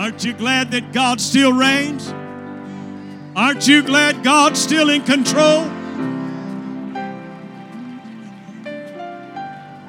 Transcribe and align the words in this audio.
Aren't 0.00 0.24
you 0.24 0.32
glad 0.32 0.70
that 0.70 0.94
God 0.94 1.20
still 1.20 1.52
reigns? 1.52 2.10
Aren't 3.36 3.68
you 3.68 3.82
glad 3.82 4.24
God's 4.24 4.58
still 4.58 4.88
in 4.88 5.02
control? 5.02 5.64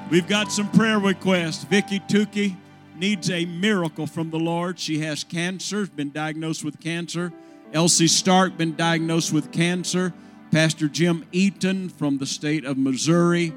We've 0.10 0.28
got 0.28 0.52
some 0.52 0.70
prayer 0.71 1.00
requests. 1.00 1.64
Vicky 1.64 2.02
Tukey 2.02 2.57
needs 2.97 3.29
a 3.29 3.46
miracle 3.46 4.05
from 4.05 4.32
the 4.32 4.38
Lord. 4.38 4.78
She 4.79 5.00
has 5.00 5.24
cancer, 5.24 5.88
been 5.88 6.12
diagnosed 6.12 6.66
with 6.66 6.82
cancer. 6.82 7.32
Elsie 7.71 8.09
Stark 8.09 8.57
been 8.57 8.75
diagnosed 8.75 9.32
with 9.32 9.54
cancer. 9.54 10.14
Pastor 10.52 10.89
Jim 10.89 11.25
Eaton 11.32 11.88
from 11.88 12.18
the 12.18 12.25
state 12.25 12.66
of 12.66 12.78
Missouri. 12.78 13.54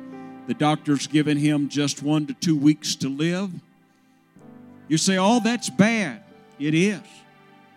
The 0.46 0.54
doctor's 0.54 1.08
given 1.08 1.36
him 1.36 1.68
just 1.68 2.00
one 2.04 2.26
to 2.26 2.34
two 2.34 2.56
weeks 2.56 2.94
to 2.94 3.08
live. 3.08 3.50
You 4.86 4.98
say, 4.98 5.18
oh, 5.18 5.40
that's 5.40 5.68
bad. 5.68 6.23
It 6.58 6.74
is. 6.74 7.00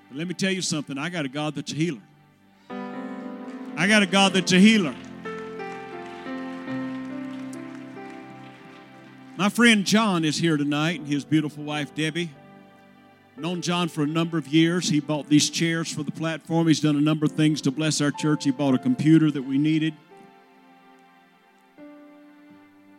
But 0.09 0.17
let 0.17 0.27
me 0.27 0.34
tell 0.34 0.52
you 0.52 0.62
something. 0.62 0.98
I 0.98 1.09
got 1.09 1.26
a 1.26 1.30
God 1.30 1.55
that's 1.55 1.72
a 1.72 1.76
healer. 1.76 2.02
I 2.70 3.88
got 3.88 4.03
a 4.03 4.08
God 4.08 4.34
that's 4.34 4.52
a 4.52 4.59
healer. 4.59 4.95
My 9.38 9.50
friend 9.50 9.86
John 9.86 10.26
is 10.26 10.38
here 10.38 10.58
tonight, 10.58 11.00
and 11.00 11.08
his 11.08 11.23
beautiful 11.23 11.63
wife 11.63 11.94
Debbie. 11.94 12.31
Known 13.38 13.62
John 13.62 13.88
for 13.88 14.02
a 14.02 14.08
number 14.08 14.40
of 14.40 14.48
years. 14.48 14.89
He 14.89 15.00
bought 15.00 15.30
these 15.30 15.52
chairs 15.52 15.94
for 15.94 16.02
the 16.02 16.12
platform. 16.12 16.67
He's 16.67 16.80
done 16.80 16.95
a 16.95 17.02
number 17.02 17.23
of 17.23 17.34
things 17.34 17.62
to 17.62 17.72
bless 17.72 18.02
our 18.02 18.09
church. 18.09 18.45
He 18.45 18.52
bought 18.52 18.73
a 18.73 18.80
computer 18.80 19.30
that 19.30 19.44
we 19.44 19.59
needed. 19.59 19.94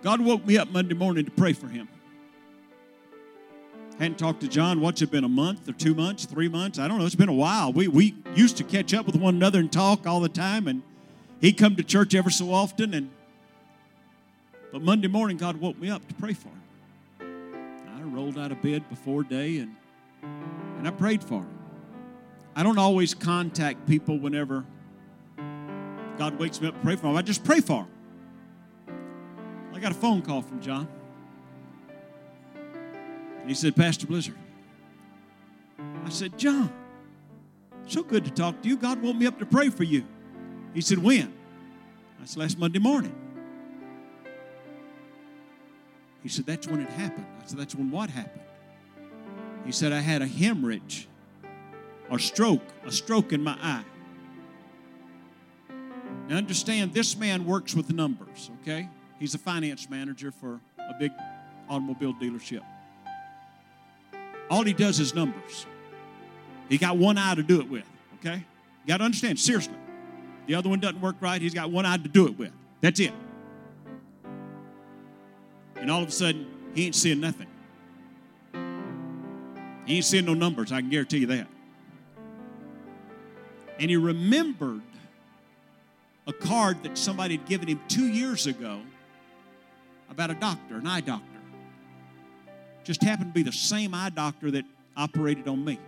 God 0.01 0.21
woke 0.21 0.47
me 0.47 0.57
up 0.57 0.71
Monday 0.71 0.95
morning 0.95 1.25
to 1.25 1.31
pray 1.33 1.53
for 1.53 1.67
him. 1.67 1.89
Hadn't 3.99 4.19
talked 4.19 4.41
to 4.43 4.49
John. 4.49 4.81
What's 4.81 5.03
it 5.03 5.11
been, 5.11 5.25
a 5.25 5.29
month 5.29 5.69
or 5.69 5.73
two 5.73 5.95
months, 5.95 6.25
three 6.25 6.49
months? 6.49 6.79
I 6.79 6.87
don't 6.87 6.99
know. 6.99 7.07
It's 7.07 7.17
been 7.17 7.29
a 7.29 7.33
while. 7.33 7.73
We, 7.73 7.89
we 7.89 8.15
used 8.35 8.57
to 8.59 8.65
catch 8.65 8.95
up 8.95 9.07
with 9.07 9.17
one 9.17 9.35
another 9.35 9.59
and 9.59 9.73
talk 9.73 10.07
all 10.07 10.21
the 10.21 10.29
time, 10.29 10.69
and 10.69 10.83
he'd 11.41 11.59
come 11.59 11.75
to 11.77 11.83
church 11.83 12.15
ever 12.15 12.31
so 12.31 12.53
often. 12.53 12.95
And 12.95 13.11
But 14.71 14.83
Monday 14.83 15.09
morning, 15.09 15.37
God 15.37 15.57
woke 15.57 15.79
me 15.79 15.91
up 15.91 16.07
to 16.07 16.15
pray 16.15 16.33
for 16.33 16.49
him. 16.49 16.63
I 17.97 18.03
rolled 18.03 18.39
out 18.39 18.53
of 18.53 18.63
bed 18.63 18.89
before 18.89 19.25
day 19.25 19.59
and, 19.59 19.75
and 20.23 20.87
I 20.87 20.91
prayed 20.91 21.23
for 21.23 21.41
him. 21.41 21.59
I 22.55 22.63
don't 22.63 22.79
always 22.79 23.15
contact 23.15 23.87
people 23.87 24.19
whenever 24.19 24.65
God 26.17 26.39
wakes 26.39 26.61
me 26.61 26.69
up 26.69 26.75
to 26.75 26.81
pray 26.81 26.97
for 26.97 27.09
him. 27.09 27.17
I 27.17 27.23
just 27.23 27.45
pray 27.45 27.61
for 27.61 27.85
him. 27.85 27.89
I 29.75 29.81
got 29.81 29.93
a 29.93 29.97
phone 29.97 30.23
call 30.23 30.43
from 30.43 30.61
John. 30.61 30.89
And 33.49 33.57
he 33.57 33.59
said, 33.63 33.77
Pastor 33.77 34.07
Blizzard. 34.07 34.35
I 36.05 36.11
said, 36.11 36.37
John, 36.37 36.71
so 37.87 38.03
good 38.03 38.27
to 38.27 38.31
talk 38.31 38.61
to 38.61 38.69
you. 38.69 38.77
God 38.77 39.01
woke 39.01 39.17
me 39.17 39.25
up 39.25 39.39
to 39.39 39.47
pray 39.47 39.71
for 39.71 39.85
you. 39.85 40.05
He 40.75 40.83
said, 40.83 40.99
When? 40.99 41.33
I 42.21 42.27
said, 42.27 42.43
Last 42.43 42.59
Monday 42.59 42.79
morning. 42.79 43.15
He 46.23 46.29
said, 46.29 46.45
That's 46.45 46.69
when 46.69 46.81
it 46.81 46.91
happened. 46.91 47.25
I 47.43 47.47
said, 47.47 47.59
That's 47.59 47.75
when 47.75 47.91
what 47.91 48.11
happened? 48.11 48.43
He 49.65 49.73
said, 49.73 49.95
I 49.95 50.01
had 50.01 50.21
a 50.21 50.27
hemorrhage 50.27 51.09
or 52.11 52.19
stroke, 52.19 52.61
a 52.85 52.93
stroke 52.93 53.33
in 53.33 53.43
my 53.43 53.57
eye. 53.63 53.85
Now, 56.29 56.37
understand, 56.37 56.93
this 56.93 57.17
man 57.17 57.47
works 57.47 57.75
with 57.75 57.91
numbers, 57.95 58.51
okay? 58.61 58.91
He's 59.19 59.35
a 59.35 59.39
finance 59.39 59.89
manager 59.89 60.33
for 60.33 60.61
a 60.79 60.93
big 60.99 61.13
automobile 61.71 62.13
dealership. 62.13 62.63
All 64.51 64.65
he 64.65 64.73
does 64.73 65.01
is 65.01 65.15
numbers. 65.15 65.67
He 66.69 66.79
got 66.79 66.97
one 66.97 67.19
eye 67.19 67.35
to 67.35 67.43
do 67.43 67.61
it 67.61 67.69
with, 67.69 67.85
okay? 68.17 68.37
You 68.37 68.89
got 68.89 68.99
to 68.99 69.05
understand, 69.05 69.39
seriously. 69.39 69.75
The 70.47 70.55
other 70.55 70.69
one 70.69 70.81
doesn't 70.81 71.01
work 71.01 71.17
right. 71.21 71.41
He's 71.41 71.55
got 71.55 71.71
one 71.71 71.85
eye 71.85 71.97
to 71.97 72.09
do 72.09 72.27
it 72.27 72.39
with. 72.39 72.53
That's 72.81 73.01
it. 73.01 73.13
And 75.77 75.91
all 75.91 76.03
of 76.03 76.09
a 76.09 76.13
sudden, 76.13 76.47
he 76.75 76.87
ain't 76.87 76.95
seeing 76.95 77.21
nothing. 77.21 77.47
He 79.87 79.97
ain't 79.97 80.05
seeing 80.05 80.25
no 80.27 80.35
numbers, 80.35 80.71
I 80.73 80.81
can 80.81 80.91
guarantee 80.91 81.19
you 81.19 81.27
that. 81.29 81.47
And 83.79 83.91
he 83.91 83.97
remembered 83.97 84.83
a 86.27 86.33
card 86.33 86.83
that 86.83 86.99
somebody 86.99 87.37
had 87.37 87.47
given 87.47 87.69
him 87.69 87.81
two 87.89 88.07
years 88.07 88.47
ago 88.47 88.81
about 90.11 90.31
a 90.31 90.35
doctor, 90.35 90.77
an 90.77 90.87
eye 90.87 91.01
doctor. 91.01 91.38
Just 92.89 93.03
happened 93.03 93.35
to 93.35 93.35
be 93.35 93.43
the 93.43 93.53
same 93.53 93.93
eye 93.93 94.09
doctor 94.09 94.51
that 94.51 94.65
operated 94.97 95.47
on 95.47 95.63
me, 95.63 95.79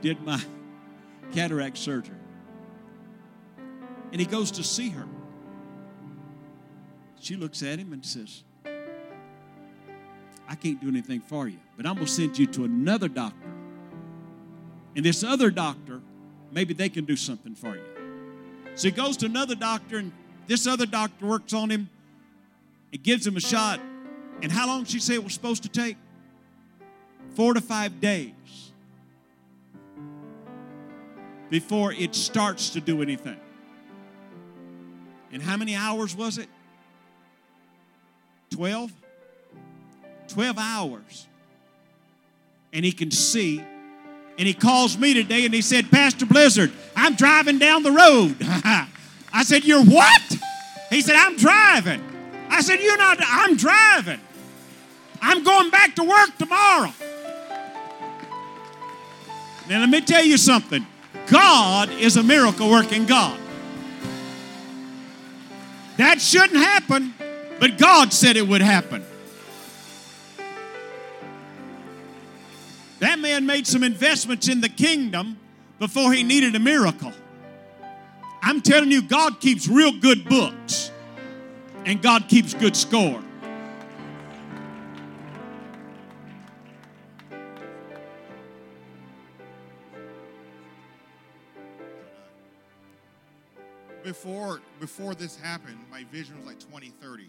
did 0.00 0.22
my 0.22 0.40
cataract 1.32 1.78
surgery. 1.78 2.14
And 4.12 4.20
he 4.20 4.24
goes 4.24 4.52
to 4.52 4.62
see 4.62 4.90
her. 4.90 5.04
She 7.18 7.34
looks 7.34 7.60
at 7.64 7.80
him 7.80 7.92
and 7.92 8.06
says, 8.06 8.44
I 10.48 10.54
can't 10.54 10.80
do 10.80 10.86
anything 10.86 11.22
for 11.22 11.48
you, 11.48 11.58
but 11.76 11.86
I'm 11.86 11.94
going 11.94 12.06
to 12.06 12.12
send 12.12 12.38
you 12.38 12.46
to 12.46 12.62
another 12.62 13.08
doctor. 13.08 13.48
And 14.94 15.04
this 15.04 15.24
other 15.24 15.50
doctor, 15.50 16.02
maybe 16.52 16.72
they 16.72 16.88
can 16.88 17.04
do 17.04 17.16
something 17.16 17.56
for 17.56 17.74
you. 17.74 17.82
So 18.76 18.86
he 18.86 18.92
goes 18.92 19.16
to 19.16 19.26
another 19.26 19.56
doctor, 19.56 19.98
and 19.98 20.12
this 20.46 20.68
other 20.68 20.86
doctor 20.86 21.26
works 21.26 21.52
on 21.52 21.68
him 21.68 21.90
and 22.92 23.02
gives 23.02 23.26
him 23.26 23.36
a 23.36 23.40
shot. 23.40 23.80
And 24.42 24.52
how 24.52 24.66
long 24.66 24.84
did 24.84 24.90
she 24.90 25.00
say 25.00 25.14
it 25.14 25.24
was 25.24 25.34
supposed 25.34 25.62
to 25.62 25.68
take? 25.68 25.96
Four 27.34 27.54
to 27.54 27.60
five 27.60 28.00
days 28.00 28.32
before 31.50 31.92
it 31.92 32.14
starts 32.14 32.70
to 32.70 32.80
do 32.80 33.02
anything. 33.02 33.38
And 35.32 35.42
how 35.42 35.56
many 35.56 35.74
hours 35.74 36.14
was 36.14 36.38
it? 36.38 36.48
12? 38.50 38.92
12 40.28 40.58
hours. 40.58 41.26
And 42.72 42.84
he 42.84 42.92
can 42.92 43.10
see. 43.10 43.62
And 44.38 44.46
he 44.46 44.54
calls 44.54 44.98
me 44.98 45.14
today 45.14 45.44
and 45.44 45.54
he 45.54 45.62
said, 45.62 45.90
Pastor 45.90 46.26
Blizzard, 46.26 46.72
I'm 46.94 47.14
driving 47.14 47.58
down 47.58 47.82
the 47.82 47.92
road. 47.92 48.36
I 48.40 49.42
said, 49.44 49.64
You're 49.64 49.84
what? 49.84 50.36
He 50.90 51.00
said, 51.00 51.16
I'm 51.16 51.36
driving. 51.36 52.02
I 52.50 52.60
said, 52.60 52.80
You're 52.80 52.98
not, 52.98 53.18
I'm 53.20 53.56
driving. 53.56 54.20
I'm 55.20 55.42
going 55.42 55.70
back 55.70 55.94
to 55.96 56.04
work 56.04 56.36
tomorrow. 56.38 56.92
Now, 59.68 59.80
let 59.80 59.88
me 59.88 60.00
tell 60.00 60.24
you 60.24 60.36
something 60.36 60.86
God 61.26 61.90
is 61.90 62.16
a 62.16 62.22
miracle 62.22 62.70
working 62.70 63.06
God. 63.06 63.38
That 65.96 66.20
shouldn't 66.20 66.58
happen, 66.58 67.14
but 67.58 67.78
God 67.78 68.12
said 68.12 68.36
it 68.36 68.46
would 68.46 68.60
happen. 68.60 69.04
That 73.00 73.18
man 73.18 73.46
made 73.46 73.66
some 73.66 73.82
investments 73.82 74.48
in 74.48 74.60
the 74.60 74.68
kingdom 74.68 75.38
before 75.78 76.12
he 76.12 76.22
needed 76.22 76.54
a 76.54 76.58
miracle. 76.58 77.12
I'm 78.42 78.60
telling 78.60 78.90
you, 78.90 79.02
God 79.02 79.40
keeps 79.40 79.66
real 79.66 79.92
good 79.98 80.28
books 80.28 80.90
and 81.86 82.02
God 82.02 82.28
keeps 82.28 82.52
good 82.52 82.76
score. 82.76 83.22
before 94.06 94.60
before 94.80 95.14
this 95.14 95.36
happened, 95.36 95.78
my 95.90 96.04
vision 96.04 96.36
was 96.38 96.46
like 96.46 96.60
2030. 96.60 97.28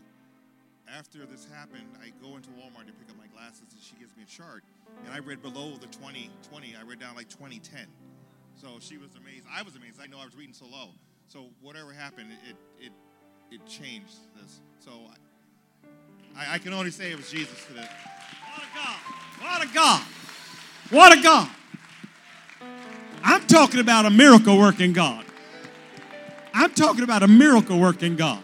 After 0.88 1.26
this 1.26 1.46
happened, 1.52 1.90
I 2.02 2.12
go 2.24 2.38
into 2.38 2.50
Walmart 2.50 2.88
to 2.88 2.94
pick 2.94 3.10
up 3.10 3.18
my 3.18 3.28
glasses, 3.28 3.64
and 3.72 3.82
she 3.82 3.96
gives 3.98 4.16
me 4.16 4.24
a 4.24 4.26
chart, 4.26 4.64
and 5.04 5.14
I 5.14 5.20
read 5.20 5.42
below 5.42 5.72
the 5.72 5.88
2020. 5.88 6.76
I 6.80 6.84
read 6.84 7.00
down 7.00 7.16
like 7.16 7.30
2010. 7.30 7.88
So 8.56 8.78
she 8.80 8.98
was 8.98 9.10
amazed. 9.16 9.46
I 9.52 9.64
was 9.64 9.76
amazed. 9.76 10.00
I 10.02 10.08
know 10.08 10.20
I 10.20 10.26
was 10.26 10.36
reading 10.36 10.54
so 10.54 10.66
low. 10.66 10.90
So 11.28 11.50
whatever 11.62 11.92
happened, 11.92 12.32
it 12.48 12.56
it 12.80 12.92
it 13.52 13.66
changed 13.66 14.18
this. 14.40 14.60
So 14.80 14.92
I, 16.36 16.56
I 16.56 16.58
can 16.58 16.74
only 16.74 16.92
say 16.92 17.12
it 17.12 17.18
was 17.18 17.30
Jesus 17.32 17.66
today. 17.66 17.88
What 18.52 18.64
a 18.64 18.76
God! 18.76 18.98
What 19.42 19.64
a 19.64 19.74
God! 19.74 20.02
What 20.90 21.18
a 21.18 21.22
God! 21.22 21.50
I'm 23.24 23.46
talking 23.48 23.80
about 23.80 24.06
a 24.06 24.10
miracle 24.10 24.58
working 24.58 24.94
God. 24.94 25.26
I'm 26.54 26.72
talking 26.72 27.04
about 27.04 27.24
a 27.24 27.28
miracle 27.28 27.80
working 27.80 28.16
God. 28.16 28.42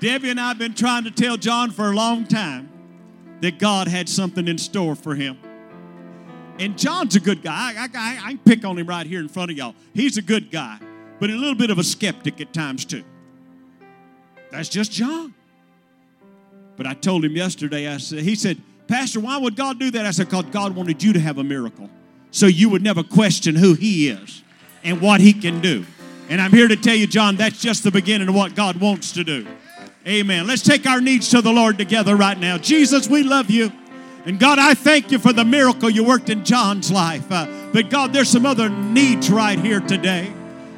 Debbie 0.00 0.30
and 0.30 0.40
I 0.40 0.48
have 0.48 0.58
been 0.58 0.74
trying 0.74 1.04
to 1.04 1.10
tell 1.10 1.36
John 1.36 1.70
for 1.70 1.90
a 1.90 1.94
long 1.94 2.26
time 2.26 2.68
that 3.40 3.58
God 3.58 3.88
had 3.88 4.08
something 4.08 4.46
in 4.46 4.58
store 4.58 4.94
for 4.94 5.14
him. 5.14 5.38
And 6.58 6.78
John's 6.78 7.16
a 7.16 7.20
good 7.20 7.42
guy. 7.42 7.74
I, 7.76 7.88
I, 7.94 8.20
I 8.24 8.28
can 8.30 8.38
pick 8.38 8.64
on 8.64 8.78
him 8.78 8.86
right 8.86 9.06
here 9.06 9.20
in 9.20 9.28
front 9.28 9.50
of 9.50 9.56
y'all. 9.56 9.74
He's 9.94 10.16
a 10.16 10.22
good 10.22 10.50
guy, 10.50 10.78
but 11.20 11.30
a 11.30 11.34
little 11.34 11.54
bit 11.54 11.70
of 11.70 11.78
a 11.78 11.84
skeptic 11.84 12.40
at 12.40 12.52
times 12.52 12.84
too. 12.84 13.04
That's 14.50 14.68
just 14.68 14.92
John. 14.92 15.34
But 16.76 16.86
I 16.86 16.94
told 16.94 17.24
him 17.24 17.36
yesterday, 17.36 17.88
I 17.88 17.98
said, 17.98 18.20
he 18.20 18.34
said, 18.34 18.60
Pastor, 18.86 19.20
why 19.20 19.36
would 19.38 19.56
God 19.56 19.78
do 19.78 19.90
that? 19.90 20.06
I 20.06 20.10
said, 20.10 20.28
because 20.28 20.44
God 20.46 20.74
wanted 20.74 21.02
you 21.02 21.12
to 21.14 21.20
have 21.20 21.38
a 21.38 21.44
miracle. 21.44 21.90
So 22.30 22.46
you 22.46 22.68
would 22.70 22.82
never 22.82 23.02
question 23.02 23.54
who 23.54 23.74
he 23.74 24.08
is 24.08 24.42
and 24.84 25.00
what 25.00 25.20
he 25.20 25.32
can 25.32 25.60
do. 25.60 25.84
And 26.28 26.40
I'm 26.40 26.52
here 26.52 26.68
to 26.68 26.76
tell 26.76 26.94
you, 26.94 27.06
John, 27.06 27.36
that's 27.36 27.60
just 27.60 27.82
the 27.82 27.90
beginning 27.90 28.28
of 28.28 28.34
what 28.34 28.54
God 28.54 28.76
wants 28.76 29.12
to 29.12 29.24
do. 29.24 29.46
Amen. 30.06 30.46
Let's 30.46 30.62
take 30.62 30.86
our 30.86 31.00
needs 31.00 31.30
to 31.30 31.40
the 31.40 31.52
Lord 31.52 31.78
together 31.78 32.14
right 32.14 32.38
now. 32.38 32.58
Jesus, 32.58 33.08
we 33.08 33.22
love 33.22 33.50
you. 33.50 33.72
And 34.26 34.40
God, 34.40 34.58
I 34.58 34.74
thank 34.74 35.12
you 35.12 35.20
for 35.20 35.32
the 35.32 35.44
miracle 35.44 35.88
you 35.88 36.02
worked 36.02 36.30
in 36.30 36.44
John's 36.44 36.90
life. 36.90 37.30
Uh, 37.30 37.46
but 37.72 37.90
God, 37.90 38.12
there's 38.12 38.28
some 38.28 38.44
other 38.44 38.68
needs 38.68 39.30
right 39.30 39.56
here 39.56 39.78
today. 39.78 40.32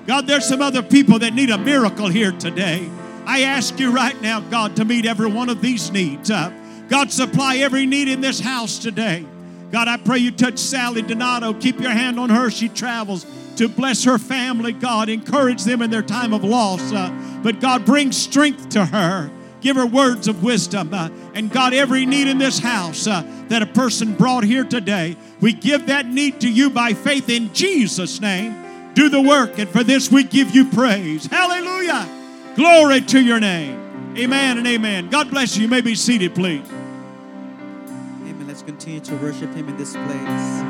God, 0.06 0.26
there's 0.26 0.44
some 0.44 0.60
other 0.60 0.82
people 0.82 1.18
that 1.20 1.32
need 1.32 1.48
a 1.48 1.56
miracle 1.56 2.08
here 2.08 2.32
today. 2.32 2.86
I 3.24 3.42
ask 3.42 3.80
you 3.80 3.90
right 3.90 4.20
now, 4.20 4.40
God, 4.40 4.76
to 4.76 4.84
meet 4.84 5.06
every 5.06 5.30
one 5.30 5.48
of 5.48 5.62
these 5.62 5.90
needs. 5.90 6.30
Uh, 6.30 6.52
God, 6.90 7.10
supply 7.10 7.56
every 7.56 7.86
need 7.86 8.08
in 8.08 8.20
this 8.20 8.38
house 8.38 8.78
today. 8.78 9.24
God, 9.72 9.88
I 9.88 9.96
pray 9.96 10.18
you 10.18 10.30
touch 10.30 10.58
Sally 10.58 11.00
Donato. 11.00 11.54
Keep 11.54 11.80
your 11.80 11.90
hand 11.90 12.20
on 12.20 12.28
her. 12.28 12.50
She 12.50 12.68
travels 12.68 13.24
to 13.56 13.66
bless 13.66 14.04
her 14.04 14.18
family. 14.18 14.72
God, 14.72 15.08
encourage 15.08 15.64
them 15.64 15.80
in 15.80 15.90
their 15.90 16.02
time 16.02 16.34
of 16.34 16.44
loss. 16.44 16.92
Uh, 16.92 17.40
but 17.42 17.60
God, 17.60 17.86
bring 17.86 18.12
strength 18.12 18.68
to 18.70 18.84
her. 18.84 19.30
Give 19.60 19.76
her 19.76 19.86
words 19.86 20.28
of 20.28 20.42
wisdom. 20.42 20.94
Uh, 20.94 21.10
and 21.34 21.50
God, 21.50 21.74
every 21.74 22.06
need 22.06 22.28
in 22.28 22.38
this 22.38 22.58
house 22.58 23.06
uh, 23.06 23.22
that 23.48 23.62
a 23.62 23.66
person 23.66 24.14
brought 24.14 24.44
here 24.44 24.64
today, 24.64 25.16
we 25.40 25.52
give 25.52 25.86
that 25.86 26.06
need 26.06 26.40
to 26.42 26.48
you 26.50 26.70
by 26.70 26.94
faith 26.94 27.28
in 27.28 27.52
Jesus' 27.52 28.20
name. 28.20 28.54
Do 28.94 29.08
the 29.08 29.20
work, 29.20 29.58
and 29.58 29.68
for 29.68 29.84
this 29.84 30.10
we 30.10 30.24
give 30.24 30.54
you 30.54 30.64
praise. 30.70 31.26
Hallelujah. 31.26 32.08
Glory 32.56 33.00
to 33.02 33.20
your 33.20 33.38
name. 33.38 34.16
Amen 34.16 34.58
and 34.58 34.66
amen. 34.66 35.10
God 35.10 35.30
bless 35.30 35.56
you. 35.56 35.62
You 35.62 35.68
may 35.68 35.80
be 35.80 35.94
seated, 35.94 36.34
please. 36.34 36.68
Amen. 36.68 38.44
Let's 38.48 38.62
continue 38.62 39.00
to 39.00 39.16
worship 39.16 39.54
Him 39.54 39.68
in 39.68 39.76
this 39.76 39.92
place. 39.92 40.62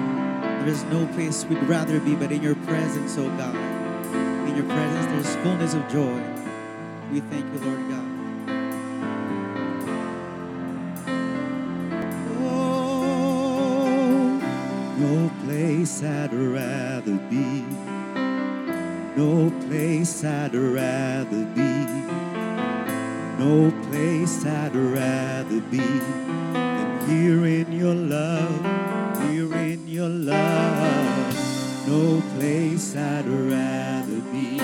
There 0.69 0.69
is 0.69 0.85
no 0.85 1.07
place 1.15 1.47
we'd 1.47 1.63
rather 1.63 2.01
be 2.01 2.15
but 2.15 2.31
in 2.31 2.43
your 2.43 2.57
presence, 2.57 3.17
oh 3.17 3.29
God. 3.39 3.55
In 4.49 4.57
your 4.57 4.67
presence, 4.67 5.07
there's 5.07 5.37
fullness 5.37 5.73
of 5.73 5.89
joy. 5.89 6.23
We 7.11 7.21
thank 7.21 7.47
you, 7.55 7.61
Lord 7.61 7.89
God. 7.89 7.98
No 14.99 15.31
place 15.45 16.03
I'd 16.03 16.33
rather 16.33 17.17
be. 17.31 17.63
No 19.17 19.51
place 19.67 20.25
I'd 20.25 20.55
rather 20.55 21.45
be. 21.55 21.87
No 23.39 23.71
place 23.91 24.45
I'd 24.45 24.75
rather 24.75 25.61
be 25.61 25.79
than 25.79 27.09
here 27.09 27.47
in 27.47 27.71
your 27.71 27.95
love, 27.95 29.31
here 29.31 29.55
in 29.55 29.87
your 29.87 30.09
love. 30.09 31.87
No 31.87 32.21
place 32.37 32.97
I'd 32.97 33.27
rather 33.27 34.21
be. 34.33 34.57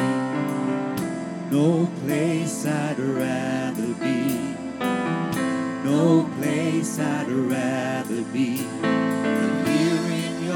No 1.50 1.88
place 2.04 2.66
I'd 2.66 2.98
rather 2.98 3.94
be. 4.02 4.54
No 5.84 6.28
place 6.38 6.98
I'd 6.98 7.28
rather 7.28 8.22
be 8.32 8.83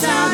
place 0.00 0.29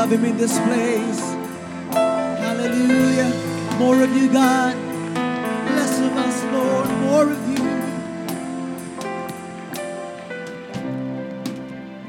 love 0.00 0.12
him 0.12 0.24
in 0.24 0.36
this 0.38 0.58
place. 0.60 1.20
Hallelujah. 1.92 3.34
More 3.78 4.02
of 4.02 4.16
you, 4.16 4.32
God. 4.32 4.74
Less 4.74 5.98
of 5.98 6.16
us, 6.16 6.42
Lord. 6.44 6.88
More 7.00 7.30
of 7.30 7.48
you. 7.50 7.60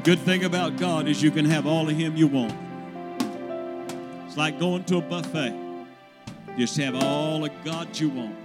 Good 0.05 0.19
thing 0.19 0.45
about 0.45 0.77
God 0.77 1.09
is 1.09 1.21
you 1.21 1.31
can 1.31 1.43
have 1.43 1.67
all 1.67 1.89
of 1.89 1.97
Him 1.97 2.15
you 2.15 2.27
want. 2.27 2.53
It's 4.25 4.37
like 4.37 4.57
going 4.57 4.85
to 4.85 4.99
a 4.99 5.01
buffet. 5.01 5.53
Just 6.57 6.77
have 6.77 6.95
all 6.95 7.43
of 7.43 7.51
God 7.65 7.99
you 7.99 8.07
want. 8.07 8.37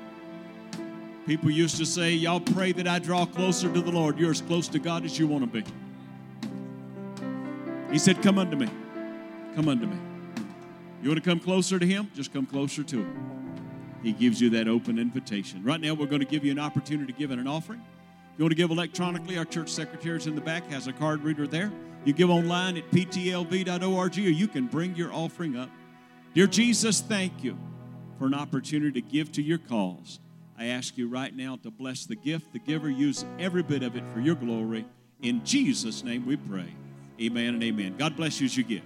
People 1.24 1.52
used 1.52 1.76
to 1.76 1.86
say, 1.86 2.10
Y'all 2.10 2.40
pray 2.40 2.72
that 2.72 2.88
I 2.88 2.98
draw 2.98 3.24
closer 3.24 3.72
to 3.72 3.80
the 3.80 3.92
Lord. 3.92 4.18
You're 4.18 4.32
as 4.32 4.40
close 4.40 4.66
to 4.66 4.80
God 4.80 5.04
as 5.04 5.20
you 5.20 5.28
want 5.28 5.44
to 5.44 5.62
be. 5.62 5.64
He 7.92 8.00
said, 8.00 8.20
Come 8.24 8.40
unto 8.40 8.56
me. 8.56 8.68
Come 9.56 9.68
unto 9.68 9.86
me. 9.86 9.96
You 11.02 11.08
want 11.08 11.25
to 11.25 11.30
come 11.30 11.40
closer 11.40 11.78
to 11.78 11.86
Him? 11.86 12.10
Just 12.14 12.30
come 12.30 12.44
closer 12.44 12.82
to 12.82 12.98
Him. 12.98 13.56
He 14.02 14.12
gives 14.12 14.38
you 14.38 14.50
that 14.50 14.68
open 14.68 14.98
invitation. 14.98 15.64
Right 15.64 15.80
now, 15.80 15.94
we're 15.94 16.06
going 16.06 16.20
to 16.20 16.26
give 16.26 16.44
you 16.44 16.52
an 16.52 16.58
opportunity 16.58 17.10
to 17.10 17.18
give 17.18 17.30
in 17.30 17.38
an 17.38 17.46
offering. 17.46 17.80
If 17.80 18.38
you 18.38 18.44
want 18.44 18.50
to 18.52 18.56
give 18.56 18.70
electronically, 18.70 19.38
our 19.38 19.46
church 19.46 19.70
secretary 19.70 20.18
is 20.18 20.26
in 20.26 20.34
the 20.34 20.42
back, 20.42 20.66
has 20.66 20.88
a 20.88 20.92
card 20.92 21.22
reader 21.22 21.46
there. 21.46 21.72
You 22.04 22.12
give 22.12 22.28
online 22.28 22.76
at 22.76 22.90
ptlv.org, 22.90 24.18
or 24.18 24.20
you 24.20 24.46
can 24.46 24.66
bring 24.66 24.94
your 24.94 25.10
offering 25.10 25.56
up. 25.56 25.70
Dear 26.34 26.48
Jesus, 26.48 27.00
thank 27.00 27.42
you 27.42 27.56
for 28.18 28.26
an 28.26 28.34
opportunity 28.34 29.00
to 29.00 29.08
give 29.08 29.32
to 29.32 29.42
your 29.42 29.56
cause. 29.56 30.20
I 30.58 30.66
ask 30.66 30.98
you 30.98 31.08
right 31.08 31.34
now 31.34 31.56
to 31.62 31.70
bless 31.70 32.04
the 32.04 32.16
gift, 32.16 32.52
the 32.52 32.58
giver, 32.58 32.90
use 32.90 33.25
every 33.38 33.62
bit 33.62 33.82
of 33.82 33.96
it 33.96 34.04
for 34.12 34.20
your 34.20 34.34
glory. 34.34 34.84
In 35.22 35.42
Jesus' 35.46 36.04
name 36.04 36.26
we 36.26 36.36
pray. 36.36 36.75
Amen 37.18 37.54
and 37.54 37.62
amen. 37.64 37.96
God 37.96 38.16
bless 38.16 38.38
you 38.38 38.44
as 38.44 38.54
you 38.54 38.62
give. 38.62 38.82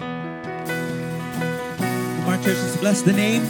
On, 0.00 0.08
church, 2.42 2.56
let's 2.56 2.76
bless 2.76 3.02
the 3.02 3.12
name. 3.12 3.44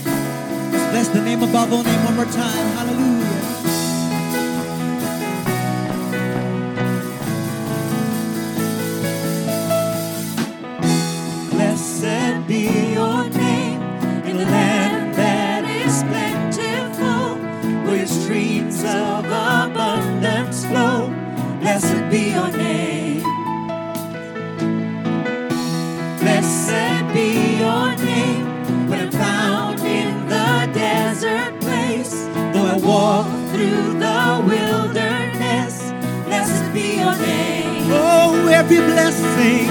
Let's 0.72 0.90
bless 0.90 1.08
the 1.08 1.22
name 1.22 1.42
above 1.42 1.72
all 1.72 1.82
name 1.82 2.04
one 2.04 2.16
more 2.16 2.26
time. 2.26 2.76
Hallelujah. 2.76 3.35
Walk 33.06 33.26
through 33.52 33.86
the 34.06 34.22
wilderness, 34.50 35.74
blessed 36.26 36.66
be 36.74 36.86
your 37.02 37.16
name. 37.18 37.86
Oh, 37.88 38.48
every 38.60 38.82
blessing. 38.92 39.68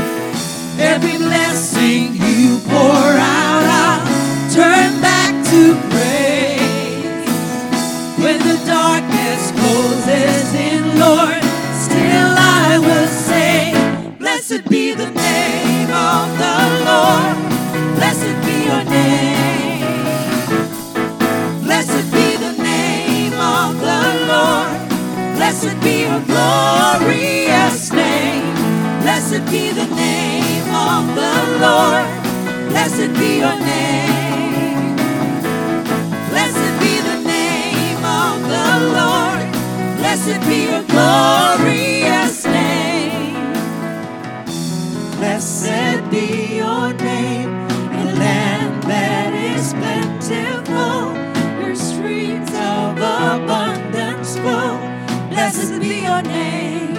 Every 0.93 1.17
blessing 1.17 2.15
you 2.27 2.59
pour 2.69 3.11
out, 3.35 3.65
I'll 3.83 4.01
turn 4.59 4.91
back 5.01 5.33
to 5.51 5.59
be 29.55 29.71
the 29.71 29.87
name 29.95 30.67
of 30.91 31.03
the 31.19 31.35
Lord. 31.65 32.07
Blessed 32.71 33.11
be 33.19 33.29
your 33.43 33.57
name. 33.73 34.95
Blessed 36.31 36.73
be 36.83 36.93
the 37.09 37.19
name 37.37 38.03
of 38.21 38.35
the 38.55 38.69
Lord. 38.99 39.45
Blessed 39.99 40.41
be 40.49 40.57
your 40.71 40.83
glorious 40.93 42.35
name. 42.43 43.53
Blessed 45.19 46.01
be 46.11 46.57
your 46.61 46.87
name 47.11 47.51
a 48.01 48.05
land 48.23 48.83
that 48.91 49.31
is 49.51 49.65
plentiful, 49.81 51.13
where 51.59 51.75
streams 51.75 52.51
of 52.73 52.97
abundance 52.97 54.35
flow. 54.37 54.75
Blessed 55.29 55.79
be 55.79 56.01
your 56.09 56.21
name. 56.23 56.94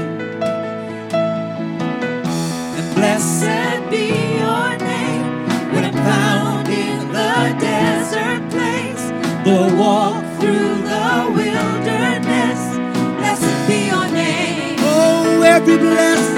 Blessed 3.40 3.90
be 3.90 4.06
your 4.38 4.78
name 4.78 5.72
when 5.72 5.84
I'm 5.84 5.92
found 5.92 6.68
in 6.68 7.08
the 7.08 7.56
desert 7.60 8.50
place. 8.50 9.10
I 9.44 9.76
walk 9.78 10.24
through 10.40 10.82
the 10.92 11.32
wilderness, 11.34 12.60
blessed 13.18 13.68
be 13.68 13.88
your 13.88 14.08
name. 14.08 14.76
Oh, 14.80 15.42
every. 15.42 16.35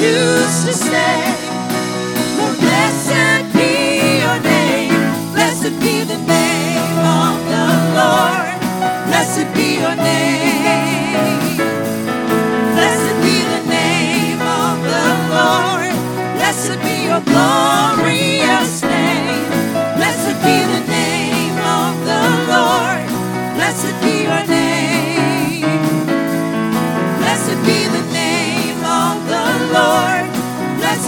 Choose 0.00 0.64
to 0.64 0.72
say, 0.72 1.39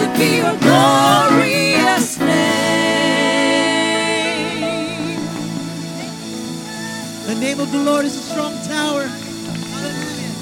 Blessed 0.02 0.18
be 0.18 0.36
your 0.38 0.56
glorious 0.58 2.18
name. 2.18 2.28
The 7.26 7.34
name 7.36 7.60
of 7.60 7.70
the 7.70 7.78
Lord 7.78 8.04
is 8.04 8.16
a 8.16 8.18
strong 8.18 8.52
tower. 8.66 9.04
Hallelujah. 9.04 10.34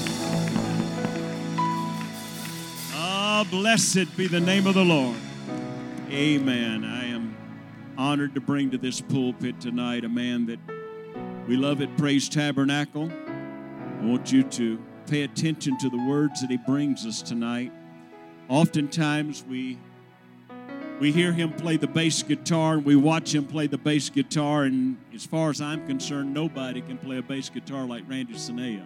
Ah, 2.94 3.46
blessed 3.50 4.16
be 4.16 4.26
the 4.26 4.40
name 4.40 4.66
of 4.66 4.72
the 4.72 4.84
Lord. 4.84 5.16
Amen. 6.10 6.82
I 6.86 7.08
am 7.08 7.36
honored 7.98 8.34
to 8.36 8.40
bring 8.40 8.70
to 8.70 8.78
this 8.78 9.02
pulpit 9.02 9.60
tonight 9.60 10.04
a 10.04 10.08
man 10.08 10.46
that 10.46 10.58
We 11.46 11.56
love 11.58 11.82
it, 11.82 11.94
Praise 11.98 12.30
Tabernacle. 12.30 13.10
I 13.10 14.04
want 14.04 14.32
you 14.32 14.42
to 14.42 14.82
pay 15.06 15.22
attention 15.24 15.76
to 15.78 15.90
the 15.90 15.98
words 15.98 16.40
that 16.40 16.50
he 16.50 16.56
brings 16.56 17.04
us 17.04 17.20
tonight. 17.20 17.72
Oftentimes 18.50 19.44
we 19.48 19.78
we 20.98 21.12
hear 21.12 21.32
him 21.32 21.52
play 21.52 21.78
the 21.78 21.86
bass 21.86 22.22
guitar 22.22 22.74
and 22.74 22.84
we 22.84 22.94
watch 22.96 23.34
him 23.34 23.46
play 23.46 23.66
the 23.66 23.78
bass 23.78 24.10
guitar. 24.10 24.64
And 24.64 24.98
as 25.14 25.24
far 25.24 25.50
as 25.50 25.60
i'm 25.60 25.86
concerned 25.86 26.34
nobody 26.34 26.80
can 26.82 26.98
play 26.98 27.18
a 27.18 27.22
bass 27.22 27.48
guitar 27.48 27.86
like 27.86 28.02
randy 28.08 28.34
Saneo. 28.34 28.84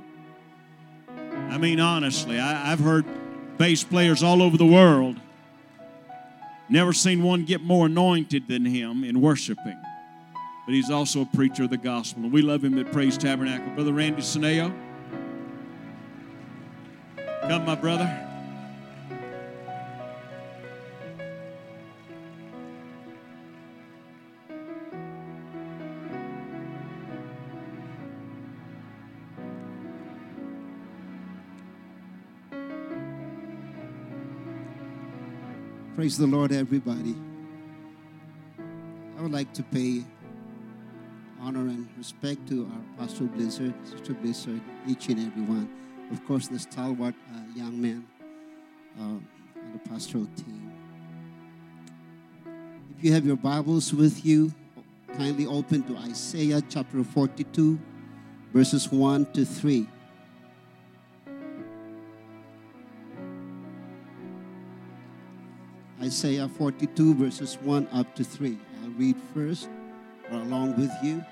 i 1.50 1.58
mean 1.58 1.80
honestly 1.80 2.38
I, 2.38 2.70
i've 2.70 2.80
heard 2.80 3.06
bass 3.56 3.82
players 3.82 4.22
all 4.22 4.42
over 4.42 4.56
the 4.56 4.66
world 4.66 5.16
never 6.68 6.92
seen 6.92 7.22
one 7.22 7.44
get 7.44 7.62
more 7.62 7.86
anointed 7.86 8.48
than 8.48 8.64
him 8.64 9.04
in 9.04 9.20
worshiping. 9.20 9.80
But 10.66 10.74
he's 10.74 10.90
also 10.90 11.22
a 11.22 11.26
preacher 11.26 11.64
of 11.64 11.70
the 11.70 11.76
gospel. 11.76 12.24
And 12.24 12.32
we 12.32 12.40
love 12.40 12.64
him 12.64 12.78
at 12.78 12.90
praise 12.90 13.18
tabernacle. 13.18 13.70
Brother 13.74 13.92
randy 13.92 14.22
Saneo. 14.22 14.74
come 17.42 17.66
my 17.66 17.74
brother 17.74 18.23
Praise 35.94 36.18
the 36.18 36.26
Lord, 36.26 36.50
everybody. 36.50 37.14
I 39.16 39.22
would 39.22 39.30
like 39.30 39.52
to 39.54 39.62
pay 39.62 40.02
honor 41.40 41.60
and 41.60 41.88
respect 41.96 42.48
to 42.48 42.64
our 42.64 43.06
Pastor 43.06 43.26
Blizzard, 43.26 43.72
Sister 43.84 44.12
Blizzard, 44.12 44.60
each 44.88 45.08
and 45.08 45.20
every 45.20 45.42
one. 45.42 45.70
Of 46.10 46.26
course, 46.26 46.48
the 46.48 46.58
stalwart 46.58 47.14
uh, 47.32 47.38
young 47.54 47.80
man 47.80 48.08
uh, 48.98 49.02
on 49.02 49.24
the 49.72 49.88
pastoral 49.88 50.26
team. 50.34 50.72
If 52.98 53.04
you 53.04 53.12
have 53.12 53.24
your 53.24 53.36
Bibles 53.36 53.94
with 53.94 54.26
you, 54.26 54.52
kindly 55.16 55.46
open 55.46 55.84
to 55.84 55.96
Isaiah 55.98 56.60
chapter 56.68 57.04
42, 57.04 57.78
verses 58.52 58.90
1 58.90 59.26
to 59.26 59.44
3. 59.44 59.86
Isaiah 66.04 66.48
42, 66.48 67.14
verses 67.14 67.56
1 67.62 67.88
up 67.90 68.14
to 68.16 68.24
3. 68.24 68.58
I'll 68.82 68.90
read 68.90 69.16
first 69.32 69.70
or 70.30 70.36
along 70.36 70.76
with 70.76 70.92
you. 71.02 71.24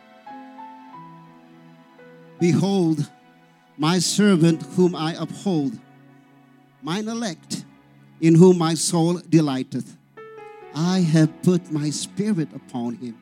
Behold, 2.41 3.07
my 3.77 3.99
servant 3.99 4.63
whom 4.75 4.97
I 4.97 5.15
uphold, 5.19 5.79
mine 6.81 7.07
elect, 7.07 7.67
in 8.23 8.35
whom 8.35 8.57
my 8.57 8.73
soul 8.73 9.21
delighteth. 9.29 9.99
I 10.75 11.01
have 11.01 11.43
put 11.43 11.71
my 11.71 11.91
spirit 11.91 12.49
upon 12.55 12.95
him. 12.95 13.19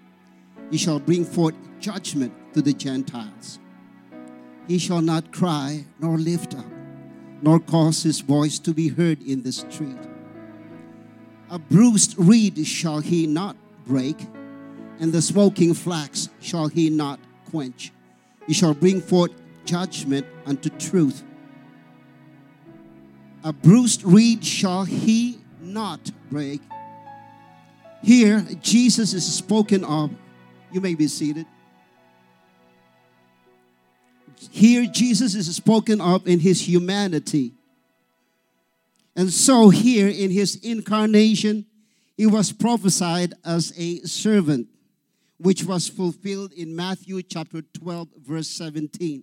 He 0.71 0.79
shall 0.79 1.01
bring 1.01 1.25
forth 1.25 1.57
judgment 1.81 2.33
to 2.55 2.63
the 2.63 2.73
Gentiles. 2.73 3.59
He 4.69 4.79
shall 4.79 5.03
not 5.03 5.33
cry 5.33 5.85
nor 5.99 6.17
lift 6.17 6.55
up, 6.55 6.71
nor 7.43 7.59
cause 7.59 8.05
his 8.05 8.21
voice 8.21 8.61
to 8.61 8.73
be 8.73 8.87
heard 8.87 9.21
in 9.21 9.43
the 9.43 9.51
street. 9.51 9.99
A 11.51 11.59
bruised 11.59 12.15
reed 12.17 12.65
shall 12.65 13.01
he 13.01 13.27
not 13.27 13.57
break, 13.85 14.17
and 15.01 15.13
the 15.13 15.21
smoking 15.21 15.75
flax 15.75 16.29
shall 16.41 16.69
he 16.69 16.91
not 16.91 17.19
quench. 17.51 17.91
He 18.47 18.55
shall 18.55 18.73
bring 18.73 19.01
forth 19.01 19.33
judgment 19.65 20.27
unto 20.47 20.71
truth. 20.71 21.25
A 23.43 23.53
bruised 23.53 24.05
reed 24.05 24.45
shall 24.45 24.85
he 24.85 25.41
not 25.61 26.13
break. 26.31 26.61
Here, 28.03 28.47
Jesus 28.63 29.13
is 29.13 29.35
spoken 29.35 29.83
of. 29.85 30.11
You 30.71 30.81
may 30.81 30.95
be 30.95 31.09
seated. 31.09 31.47
Here, 34.51 34.87
Jesus 34.87 35.35
is 35.35 35.55
spoken 35.55 36.01
of 36.01 36.29
in 36.29 36.39
his 36.39 36.67
humanity. 36.67 37.55
And 39.21 39.31
so, 39.31 39.69
here 39.69 40.09
in 40.09 40.31
his 40.31 40.57
incarnation, 40.63 41.67
he 42.17 42.25
was 42.25 42.53
prophesied 42.53 43.35
as 43.45 43.71
a 43.77 43.99
servant, 43.99 44.69
which 45.37 45.63
was 45.63 45.91
fulfilled 45.91 46.55
in 46.55 46.75
Matthew 46.75 47.23
chapter 47.23 47.61
12, 47.61 48.09
verse 48.17 48.49
17. 48.49 49.23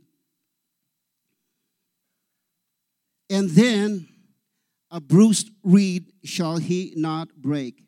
And 3.31 3.49
then 3.49 4.07
a 4.91 5.01
bruised 5.01 5.49
reed 5.63 6.13
shall 6.23 6.57
he 6.57 6.93
not 6.95 7.33
break. 7.35 7.81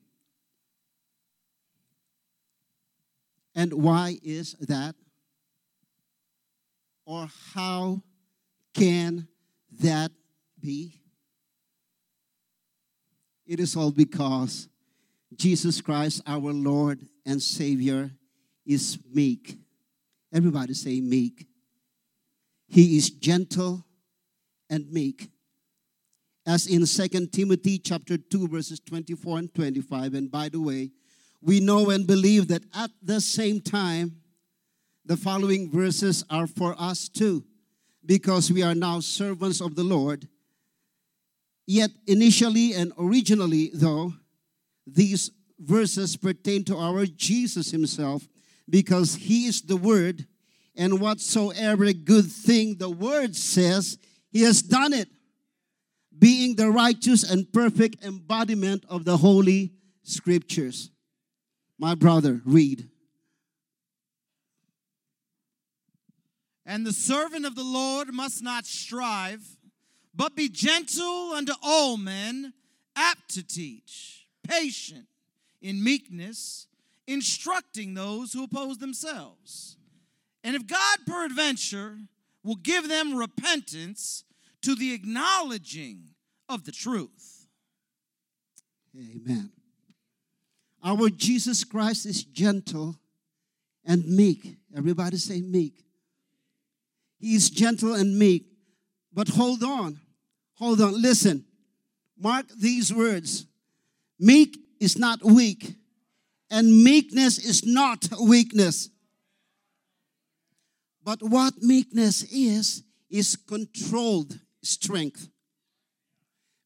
And 3.53 3.71
why 3.71 4.17
is 4.23 4.53
that? 4.61 4.95
Or 7.05 7.29
how 7.53 8.01
can 8.73 9.27
that 9.79 10.11
be? 10.59 10.98
It 13.49 13.59
is 13.59 13.75
all 13.75 13.89
because 13.89 14.69
Jesus 15.35 15.81
Christ, 15.81 16.21
our 16.27 16.53
Lord 16.53 16.99
and 17.25 17.41
Savior, 17.41 18.11
is 18.63 18.99
meek. 19.11 19.57
Everybody 20.31 20.75
say 20.75 21.01
meek. 21.01 21.47
He 22.67 22.95
is 22.95 23.09
gentle 23.09 23.83
and 24.69 24.91
meek. 24.91 25.31
As 26.45 26.67
in 26.67 26.85
2 26.85 27.25
Timothy 27.25 27.79
chapter 27.79 28.19
2 28.19 28.49
verses 28.49 28.79
24 28.81 29.39
and 29.39 29.55
25 29.55 30.13
and 30.13 30.29
by 30.29 30.49
the 30.49 30.61
way, 30.61 30.91
we 31.41 31.59
know 31.59 31.89
and 31.89 32.05
believe 32.05 32.49
that 32.49 32.61
at 32.75 32.91
the 33.01 33.19
same 33.19 33.61
time 33.61 34.17
the 35.05 35.17
following 35.17 35.71
verses 35.71 36.23
are 36.29 36.45
for 36.45 36.75
us 36.77 37.09
too 37.09 37.43
because 38.05 38.51
we 38.51 38.61
are 38.61 38.75
now 38.75 38.99
servants 38.99 39.59
of 39.59 39.75
the 39.75 39.83
Lord 39.83 40.27
Yet, 41.71 41.91
initially 42.07 42.73
and 42.73 42.91
originally, 42.97 43.69
though, 43.71 44.13
these 44.87 45.29
verses 45.59 46.17
pertain 46.17 46.63
to 46.63 46.75
our 46.75 47.05
Jesus 47.05 47.69
Himself 47.69 48.27
because 48.67 49.13
He 49.13 49.45
is 49.45 49.61
the 49.61 49.77
Word, 49.77 50.25
and 50.75 50.99
whatsoever 50.99 51.93
good 51.93 52.25
thing 52.25 52.77
the 52.79 52.89
Word 52.89 53.35
says, 53.35 53.99
He 54.31 54.41
has 54.41 54.63
done 54.63 54.93
it, 54.93 55.09
being 56.17 56.55
the 56.55 56.71
righteous 56.71 57.21
and 57.21 57.53
perfect 57.53 58.03
embodiment 58.03 58.83
of 58.89 59.05
the 59.05 59.17
Holy 59.17 59.71
Scriptures. 60.01 60.89
My 61.77 61.93
brother, 61.93 62.41
read. 62.45 62.89
And 66.65 66.83
the 66.83 66.93
servant 66.93 67.45
of 67.45 67.53
the 67.53 67.63
Lord 67.63 68.11
must 68.11 68.41
not 68.41 68.65
strive 68.65 69.58
but 70.19 70.35
be 70.35 70.49
gentle 70.49 71.31
unto 71.33 71.53
all 71.63 71.95
men, 71.95 72.51
apt 72.93 73.29
to 73.35 73.41
teach, 73.41 74.25
patient 74.45 75.05
in 75.61 75.81
meekness, 75.81 76.67
instructing 77.07 77.93
those 77.93 78.33
who 78.33 78.43
oppose 78.43 78.79
themselves. 78.79 79.77
And 80.43 80.57
if 80.57 80.67
God 80.67 80.97
peradventure 81.07 81.97
will 82.43 82.57
give 82.57 82.89
them 82.89 83.15
repentance 83.15 84.25
to 84.63 84.75
the 84.75 84.93
acknowledging 84.93 86.09
of 86.49 86.65
the 86.65 86.73
truth. 86.73 87.47
Amen. 88.93 89.51
Our 90.83 91.09
Jesus 91.09 91.63
Christ 91.63 92.05
is 92.05 92.25
gentle 92.25 92.97
and 93.85 94.05
meek. 94.05 94.57
Everybody 94.75 95.15
say 95.15 95.39
meek. 95.39 95.85
He 97.21 97.35
is 97.35 97.49
gentle 97.49 97.93
and 97.93 98.19
meek. 98.19 98.47
But 99.13 99.29
hold 99.29 99.63
on. 99.63 99.97
Hold 100.59 100.81
on. 100.81 101.01
Listen. 101.01 101.45
Mark 102.17 102.47
these 102.57 102.93
words. 102.93 103.45
Meek 104.19 104.57
is 104.81 104.97
not 104.97 105.23
weak, 105.23 105.75
and 106.51 106.83
meekness 106.83 107.37
is 107.37 107.65
not 107.65 108.05
weakness. 108.21 108.89
But 111.03 111.23
what 111.23 111.53
meekness 111.61 112.23
is, 112.23 112.83
is 113.09 113.37
controlled 113.37 114.37
strength. 114.61 115.29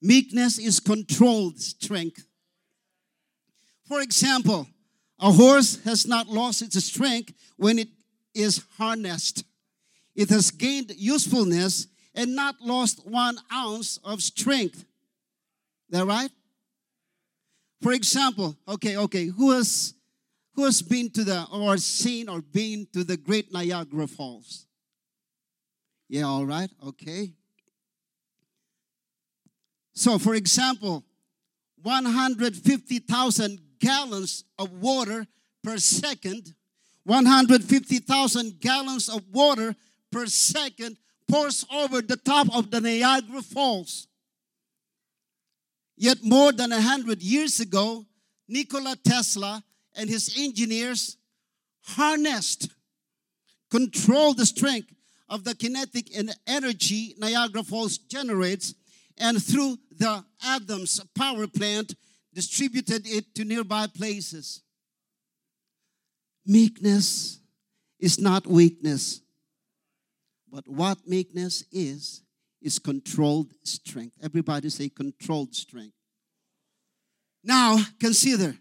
Meekness 0.02 0.58
is 0.58 0.80
controlled 0.80 1.62
strength. 1.62 2.26
For 3.88 4.02
example, 4.02 4.68
a 5.20 5.32
horse 5.32 5.82
has 5.84 6.08
not 6.08 6.28
lost 6.28 6.64
its 6.64 6.84
strength 6.84 7.34
when 7.58 7.78
it 7.78 7.90
is 8.34 8.64
harnessed. 8.78 9.44
It 10.16 10.30
has 10.30 10.50
gained 10.50 10.92
usefulness 10.98 11.88
and 12.16 12.36
not 12.36 12.56
lost 12.62 13.08
one 13.08 13.38
ounce 13.52 14.00
of 14.04 14.22
strength. 14.22 14.86
That 15.90 16.06
right? 16.06 16.32
For 17.82 17.92
example, 17.94 18.56
okay, 18.68 18.98
okay, 18.98 19.26
who 19.26 19.52
has 19.52 19.94
Who 20.56 20.66
has 20.66 20.84
been 20.84 21.10
to 21.12 21.24
the, 21.24 21.48
or 21.52 21.78
seen 21.78 22.30
or 22.30 22.42
been 22.42 22.88
to 22.94 23.04
the 23.04 23.18
Great 23.18 23.52
Niagara 23.52 24.08
Falls? 24.08 24.68
Yeah, 26.08 26.26
all 26.26 26.46
right, 26.46 26.70
okay. 26.86 27.34
So, 29.96 30.20
for 30.20 30.36
example, 30.36 31.04
150,000 31.82 33.60
gallons 33.80 34.44
of 34.60 34.72
water 34.72 35.26
per 35.64 35.78
second, 35.78 36.54
150,000 37.04 38.60
gallons 38.60 39.10
of 39.10 39.22
water 39.32 39.76
per 40.12 40.28
second 40.28 40.98
pours 41.30 41.66
over 41.74 42.02
the 42.02 42.18
top 42.18 42.54
of 42.56 42.72
the 42.72 42.82
Niagara 42.82 43.42
Falls. 43.42 44.08
Yet, 45.96 46.18
more 46.24 46.52
than 46.52 46.72
a 46.72 46.82
hundred 46.82 47.22
years 47.22 47.60
ago, 47.60 48.06
Nikola 48.48 48.96
Tesla 49.04 49.64
and 49.96 50.10
his 50.10 50.36
engineers 50.38 51.18
harnessed, 51.82 52.70
controlled 53.70 54.38
the 54.38 54.46
strength 54.46 54.94
of 55.30 55.44
the 55.44 55.56
kinetic 55.56 56.16
and 56.16 56.34
energy 56.48 57.16
Niagara 57.18 57.64
Falls 57.64 57.98
generates, 57.98 58.74
and 59.18 59.42
through 59.44 59.78
the 59.92 60.24
Adams 60.44 61.00
power 61.16 61.48
plant, 61.48 61.96
distributed 62.34 63.08
it 63.08 63.34
to 63.36 63.44
nearby 63.44 63.88
places. 63.88 64.62
Meekness 66.46 67.40
is 68.00 68.20
not 68.20 68.46
weakness, 68.46 69.22
but 70.54 70.68
what 70.68 71.00
meekness 71.08 71.64
is, 71.72 72.22
is 72.62 72.78
controlled 72.78 73.52
strength. 73.64 74.16
Everybody 74.22 74.70
say 74.70 74.88
controlled 74.88 75.56
strength. 75.56 75.96
Now, 77.44 77.80
consider 78.00 78.56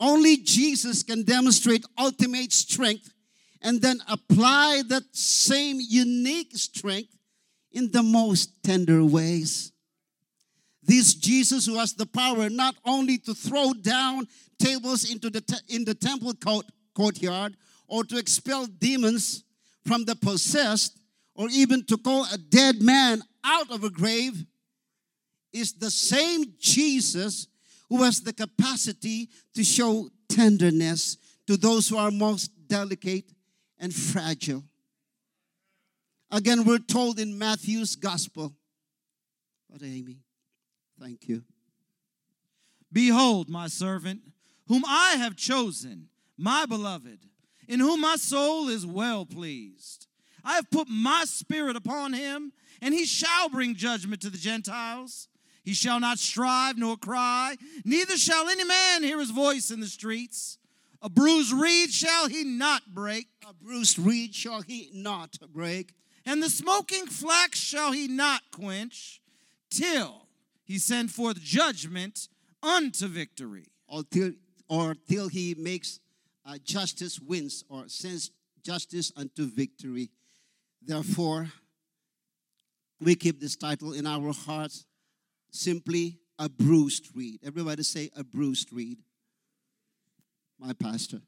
only 0.00 0.38
Jesus 0.38 1.04
can 1.04 1.22
demonstrate 1.22 1.84
ultimate 1.96 2.52
strength 2.52 3.14
and 3.62 3.80
then 3.80 4.00
apply 4.08 4.82
that 4.88 5.04
same 5.12 5.78
unique 5.80 6.54
strength 6.56 7.16
in 7.70 7.92
the 7.92 8.02
most 8.02 8.50
tender 8.64 9.04
ways. 9.04 9.70
This 10.82 11.14
Jesus 11.14 11.66
who 11.66 11.78
has 11.78 11.94
the 11.94 12.06
power 12.06 12.50
not 12.50 12.74
only 12.84 13.16
to 13.18 13.32
throw 13.32 13.72
down 13.74 14.26
tables 14.58 15.08
into 15.10 15.30
the 15.30 15.40
te- 15.40 15.74
in 15.74 15.84
the 15.84 15.94
temple 15.94 16.34
court, 16.34 16.66
courtyard 16.94 17.56
or 17.88 18.04
to 18.04 18.18
expel 18.18 18.66
demons 18.66 19.44
from 19.84 20.04
the 20.04 20.16
possessed 20.16 20.98
or 21.34 21.48
even 21.50 21.84
to 21.84 21.96
call 21.96 22.26
a 22.32 22.38
dead 22.38 22.82
man 22.82 23.22
out 23.44 23.70
of 23.70 23.84
a 23.84 23.90
grave 23.90 24.44
is 25.52 25.74
the 25.74 25.90
same 25.90 26.54
Jesus 26.58 27.46
who 27.88 28.02
has 28.02 28.20
the 28.20 28.32
capacity 28.32 29.28
to 29.54 29.62
show 29.62 30.10
tenderness 30.28 31.16
to 31.46 31.56
those 31.56 31.88
who 31.88 31.96
are 31.96 32.10
most 32.10 32.50
delicate 32.68 33.24
and 33.78 33.94
fragile. 33.94 34.64
Again, 36.30 36.64
we're 36.64 36.78
told 36.78 37.20
in 37.20 37.38
Matthew's 37.38 37.94
gospel. 37.94 38.52
What, 39.68 39.82
Amy? 39.82 40.18
Thank 41.00 41.28
you. 41.28 41.44
Behold, 42.92 43.48
my 43.48 43.68
servant, 43.68 44.20
whom 44.66 44.82
I 44.86 45.16
have 45.18 45.36
chosen, 45.36 46.08
my 46.36 46.66
beloved, 46.66 47.20
in 47.68 47.80
whom 47.80 48.00
my 48.00 48.16
soul 48.16 48.68
is 48.68 48.86
well 48.86 49.26
pleased. 49.26 50.06
I 50.44 50.54
have 50.54 50.70
put 50.70 50.88
my 50.88 51.24
spirit 51.26 51.76
upon 51.76 52.12
him, 52.12 52.52
and 52.80 52.94
he 52.94 53.04
shall 53.04 53.48
bring 53.48 53.74
judgment 53.74 54.22
to 54.22 54.30
the 54.30 54.38
Gentiles. 54.38 55.28
He 55.64 55.74
shall 55.74 55.98
not 55.98 56.18
strive 56.18 56.78
nor 56.78 56.96
cry, 56.96 57.56
neither 57.84 58.16
shall 58.16 58.48
any 58.48 58.64
man 58.64 59.02
hear 59.02 59.18
his 59.18 59.30
voice 59.32 59.70
in 59.72 59.80
the 59.80 59.88
streets. 59.88 60.58
A 61.02 61.08
bruised 61.08 61.52
reed 61.52 61.90
shall 61.90 62.28
he 62.28 62.44
not 62.44 62.94
break, 62.94 63.26
A 63.48 63.52
bruised 63.52 63.98
reed 63.98 64.34
shall 64.34 64.62
he 64.62 64.88
not 64.94 65.36
break, 65.52 65.92
and 66.24 66.42
the 66.42 66.50
smoking 66.50 67.06
flax 67.06 67.58
shall 67.58 67.92
he 67.92 68.06
not 68.06 68.42
quench, 68.52 69.20
till 69.70 70.26
he 70.64 70.78
send 70.78 71.10
forth 71.10 71.40
judgment 71.40 72.28
unto 72.62 73.08
victory. 73.08 73.66
or 73.88 74.02
till, 74.04 74.32
or 74.68 74.96
till 75.08 75.28
he 75.28 75.54
makes 75.56 76.00
uh, 76.46 76.58
justice 76.64 77.20
wins 77.20 77.64
or 77.68 77.88
sends 77.88 78.30
justice 78.62 79.12
unto 79.16 79.46
victory. 79.46 80.10
Therefore, 80.82 81.48
we 83.00 83.14
keep 83.14 83.40
this 83.40 83.56
title 83.56 83.92
in 83.92 84.06
our 84.06 84.32
hearts 84.32 84.86
simply 85.50 86.18
a 86.38 86.48
bruised 86.48 87.08
reed. 87.14 87.40
Everybody 87.44 87.82
say 87.82 88.10
a 88.16 88.24
bruised 88.24 88.72
reed. 88.72 88.98
My 90.58 90.72
pastor. 90.72 91.20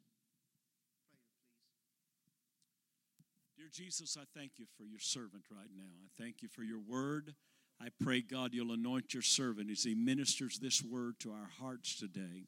Dear 3.56 3.68
Jesus, 3.70 4.16
I 4.18 4.24
thank 4.38 4.52
you 4.56 4.64
for 4.76 4.84
your 4.84 5.00
servant 5.00 5.44
right 5.50 5.68
now. 5.76 5.90
I 6.02 6.22
thank 6.22 6.40
you 6.40 6.48
for 6.48 6.62
your 6.62 6.80
word. 6.80 7.34
I 7.80 7.88
pray, 8.02 8.22
God, 8.22 8.54
you'll 8.54 8.72
anoint 8.72 9.12
your 9.12 9.22
servant 9.22 9.70
as 9.70 9.84
he 9.84 9.94
ministers 9.94 10.58
this 10.58 10.82
word 10.82 11.20
to 11.20 11.30
our 11.30 11.50
hearts 11.60 11.98
today. 11.98 12.46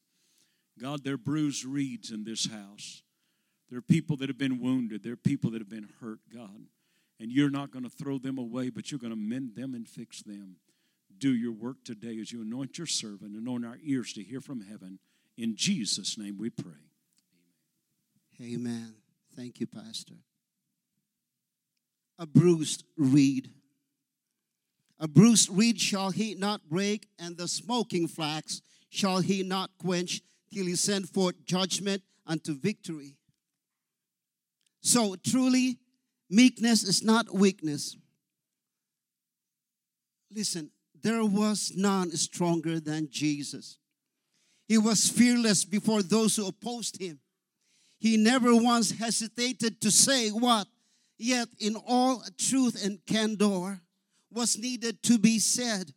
God, 0.80 1.04
there 1.04 1.14
are 1.14 1.18
bruised 1.18 1.64
reeds 1.64 2.10
in 2.10 2.24
this 2.24 2.46
house. 2.46 3.02
There 3.68 3.78
are 3.78 3.82
people 3.82 4.16
that 4.16 4.28
have 4.28 4.38
been 4.38 4.60
wounded. 4.60 5.02
There 5.02 5.12
are 5.12 5.16
people 5.16 5.50
that 5.50 5.60
have 5.60 5.68
been 5.68 5.88
hurt, 6.00 6.20
God. 6.32 6.66
And 7.20 7.30
you're 7.30 7.50
not 7.50 7.70
going 7.70 7.84
to 7.84 7.90
throw 7.90 8.18
them 8.18 8.38
away, 8.38 8.70
but 8.70 8.90
you're 8.90 8.98
going 8.98 9.12
to 9.12 9.18
mend 9.18 9.54
them 9.54 9.74
and 9.74 9.86
fix 9.86 10.22
them. 10.22 10.56
Do 11.18 11.34
your 11.34 11.52
work 11.52 11.84
today 11.84 12.18
as 12.18 12.32
you 12.32 12.40
anoint 12.40 12.78
your 12.78 12.86
servant, 12.86 13.36
anoint 13.36 13.66
our 13.66 13.78
ears 13.84 14.14
to 14.14 14.22
hear 14.22 14.40
from 14.40 14.62
heaven. 14.62 14.98
In 15.36 15.54
Jesus' 15.54 16.16
name 16.16 16.38
we 16.38 16.48
pray. 16.48 16.72
Amen. 18.40 18.94
Thank 19.36 19.60
you, 19.60 19.66
Pastor. 19.66 20.14
A 22.18 22.26
bruised 22.26 22.84
reed. 22.96 23.50
A 24.98 25.06
bruised 25.06 25.50
reed 25.50 25.78
shall 25.78 26.10
he 26.10 26.34
not 26.34 26.68
break, 26.68 27.06
and 27.18 27.36
the 27.36 27.48
smoking 27.48 28.08
flax 28.08 28.62
shall 28.88 29.20
he 29.20 29.42
not 29.42 29.70
quench, 29.78 30.22
till 30.52 30.66
he 30.66 30.76
send 30.76 31.08
forth 31.08 31.44
judgment 31.44 32.02
unto 32.26 32.58
victory. 32.58 33.16
So 34.82 35.16
truly, 35.16 35.78
meekness 36.28 36.84
is 36.84 37.02
not 37.02 37.34
weakness. 37.34 37.96
Listen, 40.32 40.70
there 41.02 41.24
was 41.24 41.72
none 41.74 42.10
stronger 42.12 42.80
than 42.80 43.08
Jesus. 43.10 43.78
He 44.68 44.78
was 44.78 45.08
fearless 45.08 45.64
before 45.64 46.02
those 46.02 46.36
who 46.36 46.46
opposed 46.46 47.00
him. 47.00 47.18
He 47.98 48.16
never 48.16 48.54
once 48.54 48.92
hesitated 48.92 49.80
to 49.80 49.90
say 49.90 50.30
what, 50.30 50.66
yet 51.18 51.48
in 51.58 51.76
all 51.86 52.22
truth 52.38 52.82
and 52.84 53.04
candor, 53.06 53.80
was 54.32 54.56
needed 54.56 55.02
to 55.02 55.18
be 55.18 55.38
said. 55.38 55.92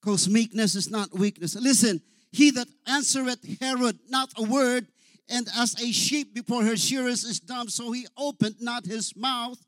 Because 0.00 0.28
meekness 0.28 0.76
is 0.76 0.88
not 0.88 1.12
weakness. 1.12 1.56
Listen, 1.56 2.00
he 2.30 2.50
that 2.52 2.68
answereth 2.86 3.60
Herod 3.60 3.98
not 4.08 4.32
a 4.36 4.42
word, 4.42 4.86
and 5.28 5.48
as 5.56 5.74
a 5.80 5.92
sheep 5.92 6.34
before 6.34 6.64
her 6.64 6.76
shearers 6.76 7.24
is 7.24 7.40
dumb, 7.40 7.68
so 7.68 7.92
he 7.92 8.06
opened 8.16 8.56
not 8.60 8.86
his 8.86 9.14
mouth, 9.16 9.58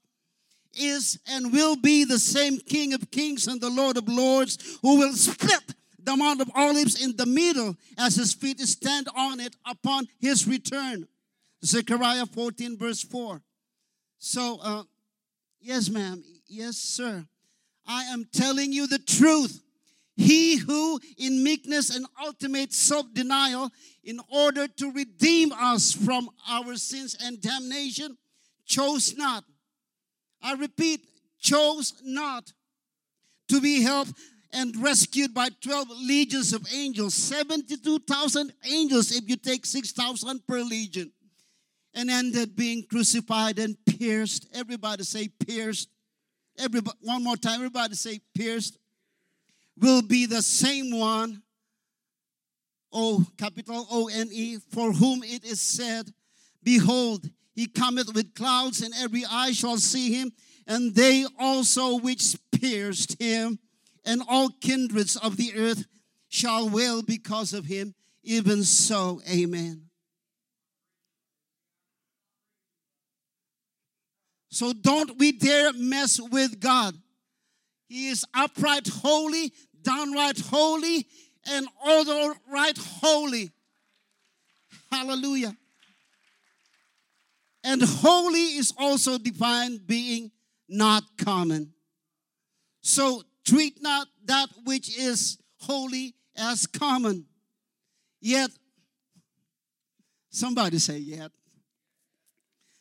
is 0.74 1.18
and 1.28 1.52
will 1.52 1.76
be 1.76 2.04
the 2.04 2.18
same 2.18 2.58
King 2.58 2.92
of 2.92 3.10
kings 3.10 3.46
and 3.46 3.60
the 3.60 3.70
Lord 3.70 3.96
of 3.96 4.08
lords, 4.08 4.78
who 4.82 4.98
will 4.98 5.12
split 5.14 5.74
the 6.02 6.16
Mount 6.16 6.40
of 6.40 6.50
Olives 6.54 7.02
in 7.02 7.16
the 7.16 7.26
middle 7.26 7.76
as 7.98 8.16
his 8.16 8.32
feet 8.32 8.60
stand 8.60 9.08
on 9.14 9.40
it 9.40 9.56
upon 9.66 10.06
his 10.18 10.46
return. 10.46 11.06
Zechariah 11.64 12.26
14, 12.26 12.78
verse 12.78 13.02
4. 13.02 13.42
So, 14.18 14.58
uh, 14.62 14.82
yes, 15.60 15.90
ma'am. 15.90 16.22
Yes, 16.46 16.76
sir. 16.76 17.26
I 17.86 18.04
am 18.04 18.26
telling 18.32 18.72
you 18.72 18.86
the 18.86 18.98
truth. 18.98 19.62
He 20.20 20.58
who, 20.58 21.00
in 21.16 21.42
meekness 21.42 21.88
and 21.96 22.04
ultimate 22.22 22.74
self 22.74 23.06
denial, 23.14 23.70
in 24.04 24.20
order 24.30 24.68
to 24.68 24.92
redeem 24.92 25.50
us 25.50 25.92
from 25.92 26.28
our 26.46 26.76
sins 26.76 27.16
and 27.24 27.40
damnation, 27.40 28.18
chose 28.66 29.16
not. 29.16 29.44
I 30.42 30.52
repeat, 30.52 31.00
chose 31.40 31.94
not 32.04 32.52
to 33.48 33.62
be 33.62 33.80
helped 33.80 34.12
and 34.52 34.76
rescued 34.76 35.32
by 35.32 35.48
12 35.62 35.88
legions 36.02 36.52
of 36.52 36.66
angels, 36.70 37.14
72,000 37.14 38.52
angels 38.70 39.12
if 39.12 39.26
you 39.26 39.36
take 39.36 39.64
6,000 39.64 40.46
per 40.46 40.60
legion, 40.60 41.10
and 41.94 42.10
ended 42.10 42.54
being 42.54 42.82
crucified 42.82 43.58
and 43.58 43.74
pierced. 43.86 44.48
Everybody 44.52 45.02
say 45.02 45.28
pierced. 45.28 45.88
Everybody, 46.58 46.98
one 47.00 47.24
more 47.24 47.38
time, 47.38 47.54
everybody 47.54 47.94
say 47.94 48.20
pierced. 48.34 48.76
Will 49.80 50.02
be 50.02 50.26
the 50.26 50.42
same 50.42 50.96
one, 50.96 51.42
O 52.92 53.24
capital 53.38 53.86
O 53.90 54.08
N 54.08 54.28
E, 54.32 54.58
for 54.70 54.92
whom 54.92 55.22
it 55.22 55.44
is 55.44 55.60
said, 55.60 56.12
Behold, 56.62 57.28
he 57.54 57.66
cometh 57.66 58.14
with 58.14 58.34
clouds, 58.34 58.82
and 58.82 58.92
every 58.98 59.24
eye 59.30 59.52
shall 59.52 59.78
see 59.78 60.12
him, 60.12 60.32
and 60.66 60.94
they 60.94 61.24
also 61.38 61.98
which 61.98 62.36
pierced 62.52 63.20
him, 63.20 63.58
and 64.04 64.22
all 64.28 64.50
kindreds 64.60 65.16
of 65.16 65.36
the 65.36 65.52
earth, 65.56 65.86
shall 66.28 66.68
wail 66.68 67.02
because 67.02 67.52
of 67.52 67.64
him. 67.64 67.94
Even 68.22 68.62
so, 68.62 69.20
amen. 69.30 69.82
So 74.50 74.72
don't 74.72 75.18
we 75.18 75.32
dare 75.32 75.72
mess 75.72 76.20
with 76.20 76.60
God. 76.60 76.94
He 77.88 78.08
is 78.08 78.24
upright, 78.34 78.86
holy, 78.86 79.52
downright 79.82 80.40
holy, 80.40 81.06
and 81.50 81.66
right 82.50 82.78
holy. 82.78 83.50
Hallelujah. 84.90 85.56
And 87.62 87.82
holy 87.82 88.56
is 88.56 88.72
also 88.78 89.18
defined 89.18 89.86
being 89.86 90.30
not 90.68 91.04
common. 91.18 91.72
So 92.80 93.22
treat 93.44 93.82
not 93.82 94.08
that 94.24 94.48
which 94.64 94.96
is 94.98 95.38
holy 95.58 96.14
as 96.36 96.66
common. 96.66 97.26
Yet, 98.20 98.50
somebody 100.30 100.78
say, 100.78 100.98
yet. 100.98 101.30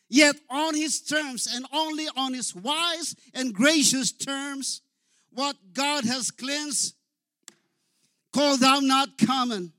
Yet 0.09 0.37
on 0.49 0.75
his 0.75 1.01
terms 1.01 1.47
and 1.53 1.65
only 1.71 2.07
on 2.15 2.33
his 2.33 2.55
wise 2.55 3.15
and 3.33 3.53
gracious 3.53 4.11
terms, 4.11 4.81
what 5.31 5.55
God 5.73 6.05
has 6.05 6.31
cleansed, 6.31 6.95
call 8.33 8.57
thou 8.57 8.79
not 8.79 9.17
common. 9.17 9.73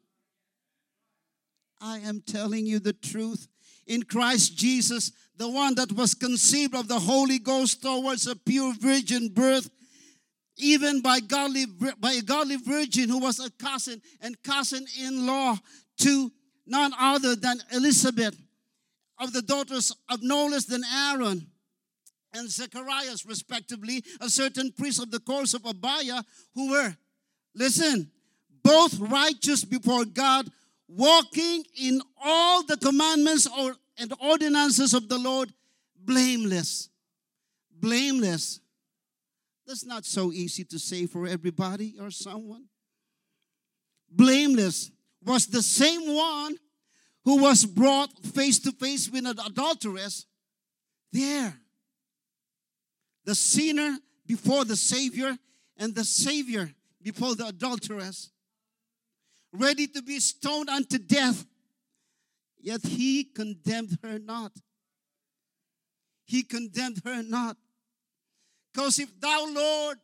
I 1.81 1.99
am 1.99 2.23
telling 2.27 2.67
you 2.67 2.79
the 2.79 2.93
truth. 2.93 3.49
In 3.87 4.03
Christ 4.03 4.57
Jesus, 4.57 5.13
the 5.37 5.49
one 5.49 5.75
that 5.77 5.93
was 5.93 6.15
conceived 6.15 6.75
of 6.75 6.87
the 6.87 7.01
Holy 7.01 7.39
Ghost 7.39 7.83
towards 7.83 8.27
a 8.27 8.37
pure 8.37 8.75
virgin 8.79 9.29
birth, 9.29 9.71
even 10.57 11.01
by 11.01 11.21
godly 11.21 11.65
by 11.99 12.13
a 12.13 12.23
godly 12.23 12.57
virgin 12.57 13.09
who 13.09 13.19
was 13.19 13.41
a 13.41 13.51
cousin 13.53 14.03
and 14.21 14.41
cousin-in-law 14.43 15.57
to 16.01 16.31
none 16.67 16.93
other 16.99 17.35
than 17.35 17.59
Elizabeth 17.73 18.37
of 19.19 19.33
the 19.33 19.43
daughters 19.43 19.93
of 20.09 20.23
no 20.23 20.47
less 20.47 20.67
than 20.67 20.83
Aaron 20.85 21.50
and 22.33 22.51
Zacharias, 22.51 23.27
respectively, 23.27 24.05
a 24.21 24.29
certain 24.29 24.73
priest 24.73 25.03
of 25.03 25.11
the 25.11 25.21
course 25.21 25.55
of 25.55 25.65
Abiah, 25.67 26.23
who 26.55 26.71
were, 26.71 26.97
listen, 27.55 28.11
both 28.63 28.99
righteous 28.99 29.65
before 29.65 30.05
God, 30.05 30.49
walking 30.89 31.65
in 31.81 32.03
all 32.23 32.63
the 32.63 32.77
commandments 32.77 33.49
or, 33.59 33.77
and 33.99 34.13
ordinances 34.23 34.95
of 34.95 35.09
the 35.09 35.19
Lord, 35.19 35.53
blameless. 35.97 36.89
Blameless. 37.81 38.61
That's 39.67 39.87
not 39.87 40.05
so 40.05 40.33
easy 40.33 40.65
to 40.65 40.79
say 40.79 41.07
for 41.07 41.27
everybody 41.27 41.95
or 42.01 42.11
someone. 42.11 42.65
Blameless 44.11 44.91
was 45.25 45.47
the 45.47 45.63
same 45.63 46.15
one 46.15 46.57
who 47.25 47.43
was 47.43 47.65
brought 47.65 48.11
face 48.25 48.59
to 48.61 48.73
face 48.73 49.09
with 49.09 49.27
an 49.27 49.39
adulteress. 49.39 50.27
There. 51.13 51.55
The 53.31 53.37
sinner 53.37 53.97
before 54.27 54.65
the 54.65 54.75
Savior, 54.75 55.39
and 55.77 55.95
the 55.95 56.03
Savior 56.03 56.69
before 57.01 57.37
the 57.37 57.47
adulteress. 57.47 58.33
Ready 59.53 59.87
to 59.87 60.03
be 60.03 60.19
stoned 60.19 60.69
unto 60.69 60.99
death. 60.99 61.47
Yet 62.59 62.85
he 62.85 63.23
condemned 63.23 63.99
her 64.03 64.19
not. 64.19 64.51
He 66.25 66.43
condemned 66.43 67.03
her 67.05 67.23
not. 67.23 67.57
Because 68.73 68.99
if 68.99 69.21
thou, 69.21 69.47
Lord, 69.49 69.99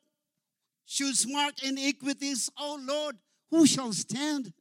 shouldst 0.85 1.29
mark 1.29 1.65
iniquities, 1.65 2.49
O 2.57 2.79
Lord, 2.81 3.17
who 3.51 3.67
shall 3.67 3.93
stand? 3.93 4.53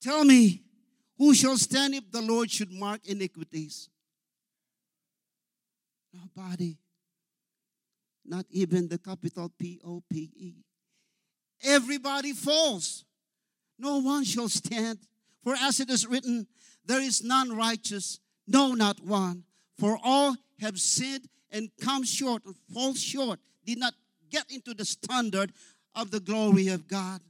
Tell 0.00 0.24
me, 0.24 0.62
who 1.18 1.34
shall 1.34 1.58
stand 1.58 1.94
if 1.94 2.10
the 2.10 2.22
Lord 2.22 2.50
should 2.50 2.72
mark 2.72 3.06
iniquities? 3.06 3.90
Nobody. 6.18 6.76
Not 8.24 8.46
even 8.50 8.88
the 8.88 8.98
capital 8.98 9.50
P 9.58 9.80
O 9.84 10.02
P 10.10 10.30
E. 10.36 10.54
Everybody 11.62 12.32
falls. 12.32 13.04
No 13.78 13.98
one 13.98 14.24
shall 14.24 14.48
stand. 14.48 14.98
For 15.44 15.54
as 15.54 15.80
it 15.80 15.88
is 15.88 16.06
written, 16.06 16.46
there 16.84 17.00
is 17.00 17.22
none 17.22 17.56
righteous, 17.56 18.18
no, 18.46 18.74
not 18.74 19.00
one. 19.04 19.44
For 19.78 19.98
all 20.02 20.36
have 20.60 20.78
sinned 20.78 21.28
and 21.50 21.70
come 21.80 22.04
short, 22.04 22.42
fall 22.72 22.94
short, 22.94 23.38
did 23.64 23.78
not 23.78 23.94
get 24.30 24.50
into 24.50 24.74
the 24.74 24.84
standard 24.84 25.52
of 25.94 26.10
the 26.10 26.20
glory 26.20 26.68
of 26.68 26.88
God. 26.88 27.20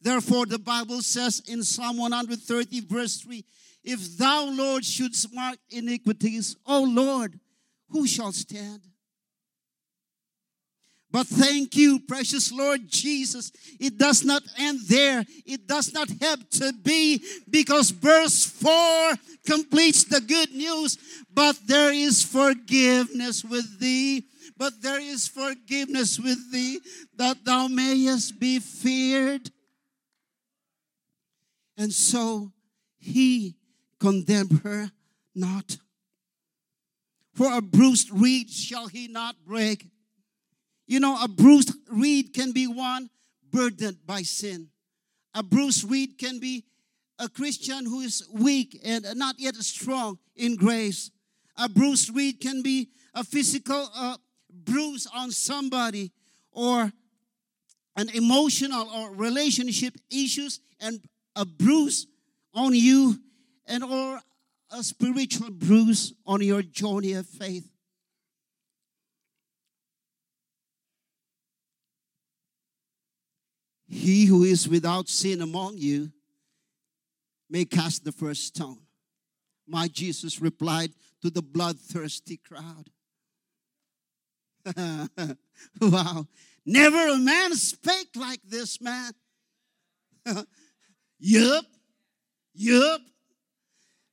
Therefore, 0.00 0.46
the 0.46 0.58
Bible 0.58 1.02
says 1.02 1.42
in 1.48 1.62
Psalm 1.62 1.96
130, 1.96 2.80
verse 2.82 3.16
3 3.18 3.44
If 3.82 4.18
thou, 4.18 4.44
Lord, 4.50 4.84
shouldst 4.84 5.34
mark 5.34 5.56
iniquities, 5.70 6.56
O 6.66 6.82
Lord, 6.82 7.40
who 7.90 8.06
shall 8.06 8.32
stand? 8.32 8.80
But 11.10 11.28
thank 11.28 11.76
you, 11.76 12.00
precious 12.00 12.52
Lord 12.52 12.80
Jesus. 12.88 13.50
It 13.80 13.96
does 13.96 14.22
not 14.22 14.42
end 14.58 14.80
there. 14.86 15.24
It 15.46 15.66
does 15.66 15.94
not 15.94 16.10
have 16.20 16.46
to 16.50 16.74
be 16.82 17.22
because 17.48 17.90
verse 17.90 18.44
4 18.44 19.14
completes 19.46 20.04
the 20.04 20.20
good 20.20 20.52
news. 20.52 20.98
But 21.32 21.56
there 21.66 21.92
is 21.92 22.22
forgiveness 22.22 23.44
with 23.44 23.78
thee. 23.80 24.24
But 24.58 24.82
there 24.82 25.00
is 25.00 25.26
forgiveness 25.28 26.18
with 26.18 26.52
thee 26.52 26.80
that 27.16 27.44
thou 27.44 27.68
mayest 27.68 28.38
be 28.38 28.58
feared. 28.58 29.50
And 31.78 31.92
so 31.92 32.52
he 32.98 33.56
condemned 34.00 34.60
her 34.64 34.90
not. 35.34 35.78
For 37.36 37.52
a 37.52 37.60
bruised 37.60 38.10
reed 38.10 38.50
shall 38.50 38.86
he 38.86 39.08
not 39.08 39.36
break. 39.44 39.86
You 40.86 41.00
know, 41.00 41.22
a 41.22 41.28
bruised 41.28 41.70
reed 41.90 42.32
can 42.32 42.52
be 42.52 42.66
one 42.66 43.10
burdened 43.52 43.98
by 44.06 44.22
sin. 44.22 44.68
A 45.34 45.42
bruised 45.42 45.84
reed 45.90 46.16
can 46.16 46.40
be 46.40 46.64
a 47.18 47.28
Christian 47.28 47.84
who 47.84 48.00
is 48.00 48.26
weak 48.32 48.80
and 48.82 49.04
not 49.16 49.36
yet 49.38 49.54
strong 49.56 50.18
in 50.34 50.56
grace. 50.56 51.10
A 51.58 51.68
bruised 51.68 52.16
reed 52.16 52.40
can 52.40 52.62
be 52.62 52.88
a 53.12 53.22
physical 53.22 53.90
uh, 53.94 54.16
bruise 54.50 55.06
on 55.14 55.30
somebody 55.30 56.12
or 56.52 56.90
an 57.96 58.08
emotional 58.14 58.88
or 58.88 59.14
relationship 59.14 59.94
issues 60.10 60.60
and 60.80 61.00
a 61.34 61.44
bruise 61.44 62.06
on 62.54 62.74
you 62.74 63.18
and 63.66 63.84
or 63.84 64.20
a 64.76 64.82
spiritual 64.82 65.50
bruise 65.50 66.12
on 66.26 66.42
your 66.42 66.60
journey 66.60 67.14
of 67.14 67.26
faith. 67.26 67.66
He 73.88 74.26
who 74.26 74.42
is 74.42 74.68
without 74.68 75.08
sin 75.08 75.40
among 75.40 75.78
you 75.78 76.12
may 77.48 77.64
cast 77.64 78.04
the 78.04 78.12
first 78.12 78.44
stone. 78.44 78.80
My 79.66 79.88
Jesus 79.88 80.42
replied 80.42 80.92
to 81.22 81.30
the 81.30 81.42
bloodthirsty 81.42 82.36
crowd. 82.36 82.90
wow. 85.80 86.26
Never 86.66 87.08
a 87.08 87.16
man 87.16 87.54
spake 87.54 88.14
like 88.14 88.42
this 88.44 88.80
man. 88.80 89.12
yup. 91.18 91.64
Yup. 92.54 93.00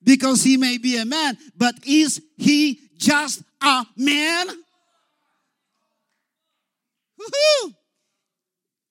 Because 0.04 0.44
he 0.44 0.58
may 0.58 0.78
be 0.78 0.98
a 0.98 1.06
man, 1.06 1.38
but 1.56 1.76
is 1.86 2.22
he 2.38 2.80
just 2.98 3.42
a 3.62 3.86
man? 3.96 4.48
Woo-hoo. 7.18 7.74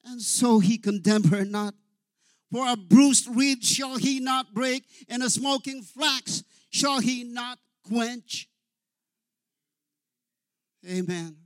And 0.04 0.20
so 0.20 0.58
he 0.58 0.78
condemned 0.78 1.26
her 1.26 1.44
not. 1.44 1.74
For 2.50 2.66
a 2.68 2.76
bruised 2.76 3.34
reed 3.34 3.64
shall 3.64 3.96
he 3.96 4.20
not 4.20 4.52
break, 4.52 4.84
and 5.08 5.22
a 5.22 5.30
smoking 5.30 5.82
flax 5.82 6.44
shall 6.70 7.00
he 7.00 7.24
not 7.24 7.58
quench. 7.88 8.48
Amen. 10.88 11.36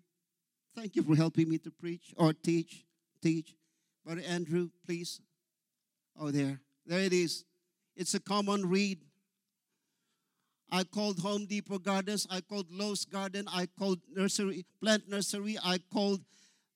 Thank 0.74 0.96
you 0.96 1.02
for 1.02 1.14
helping 1.14 1.48
me 1.48 1.58
to 1.58 1.70
preach 1.70 2.12
or 2.16 2.32
teach. 2.32 2.84
Teach. 3.22 3.54
Brother 4.04 4.22
Andrew, 4.26 4.70
please. 4.84 5.20
Oh, 6.18 6.30
there. 6.30 6.60
There 6.86 7.00
it 7.00 7.12
is. 7.12 7.44
It's 7.96 8.14
a 8.14 8.20
common 8.20 8.68
reed. 8.68 9.00
I 10.70 10.84
called 10.84 11.20
Home 11.20 11.46
Depot 11.46 11.78
Gardens. 11.78 12.26
I 12.30 12.40
called 12.40 12.66
Lowe's 12.70 13.04
Garden. 13.04 13.46
I 13.52 13.66
called 13.78 14.00
Nursery, 14.12 14.64
Plant 14.82 15.08
Nursery. 15.08 15.56
I 15.64 15.78
called 15.92 16.20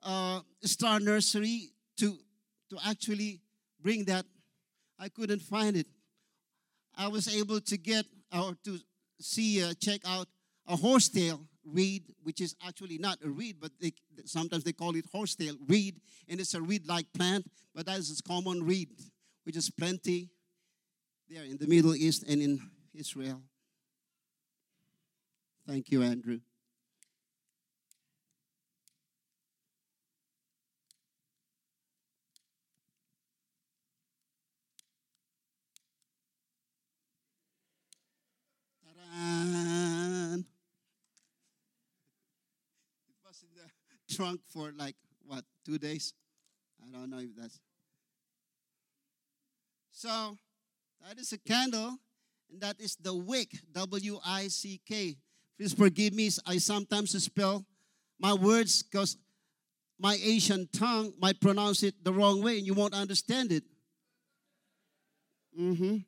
uh, 0.02 0.40
Star 0.62 1.00
Nursery 1.00 1.70
to, 1.98 2.16
to 2.70 2.78
actually 2.86 3.40
bring 3.82 4.04
that. 4.04 4.24
I 4.98 5.08
couldn't 5.08 5.42
find 5.42 5.76
it. 5.76 5.86
I 6.96 7.08
was 7.08 7.34
able 7.34 7.60
to 7.60 7.76
get 7.76 8.04
or 8.32 8.54
to 8.64 8.78
see, 9.20 9.62
uh, 9.62 9.74
check 9.80 10.00
out 10.06 10.28
a 10.66 10.76
horsetail 10.76 11.40
reed, 11.64 12.04
which 12.22 12.40
is 12.40 12.54
actually 12.66 12.98
not 12.98 13.18
a 13.24 13.28
reed, 13.28 13.56
but 13.60 13.72
they, 13.80 13.92
sometimes 14.24 14.64
they 14.64 14.72
call 14.72 14.94
it 14.96 15.04
horsetail 15.12 15.56
reed, 15.68 16.00
and 16.28 16.40
it's 16.40 16.54
a 16.54 16.60
reed-like 16.60 17.06
plant, 17.12 17.50
but 17.74 17.86
that 17.86 17.98
is 17.98 18.18
a 18.18 18.22
common 18.22 18.64
reed, 18.64 18.88
which 19.44 19.56
is 19.56 19.70
plenty 19.70 20.30
there 21.28 21.44
in 21.44 21.58
the 21.58 21.66
Middle 21.66 21.94
East 21.94 22.24
and 22.28 22.40
in 22.40 22.60
Israel. 22.94 23.42
Thank 25.66 25.90
you, 25.90 26.02
Andrew. 26.02 26.40
It 43.08 43.16
was 43.24 43.42
in 43.42 43.48
the 43.54 43.68
trunk 44.14 44.40
for 44.48 44.72
like, 44.72 44.96
what, 45.26 45.44
two 45.64 45.78
days? 45.78 46.14
I 46.86 46.90
don't 46.90 47.10
know 47.10 47.18
if 47.18 47.34
that's. 47.36 47.60
So, 49.92 50.36
that 51.06 51.18
is 51.18 51.32
a 51.32 51.38
candle, 51.38 51.98
and 52.50 52.60
that 52.60 52.80
is 52.80 52.96
the 52.96 53.14
wick, 53.14 53.52
W 53.72 54.20
I 54.24 54.48
C 54.48 54.80
K. 54.86 55.16
Please 55.60 55.74
forgive 55.74 56.14
me, 56.14 56.30
I 56.46 56.56
sometimes 56.56 57.22
spell 57.22 57.66
my 58.18 58.32
words 58.32 58.82
because 58.82 59.18
my 59.98 60.16
Asian 60.24 60.66
tongue 60.72 61.12
might 61.20 61.38
pronounce 61.38 61.82
it 61.82 62.02
the 62.02 62.14
wrong 62.14 62.42
way 62.42 62.56
and 62.56 62.66
you 62.66 62.72
won't 62.72 62.94
understand 62.94 63.52
it. 63.52 63.64
Mm-hmm. 65.60 65.98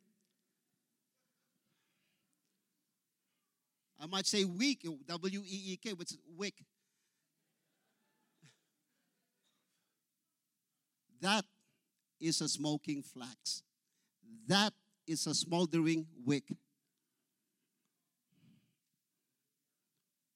I 4.01 4.07
might 4.07 4.25
say 4.27 4.45
weak, 4.47 4.87
W 5.07 5.41
E 5.41 5.63
E 5.73 5.77
K, 5.77 5.93
which 5.93 6.13
is 6.13 6.19
wick. 6.35 6.55
That 11.21 11.45
is 12.19 12.41
a 12.41 12.49
smoking 12.49 13.03
flax. 13.03 13.63
That 14.47 14.73
is 15.07 15.27
a 15.27 15.35
smoldering 15.35 16.07
wick. 16.25 16.45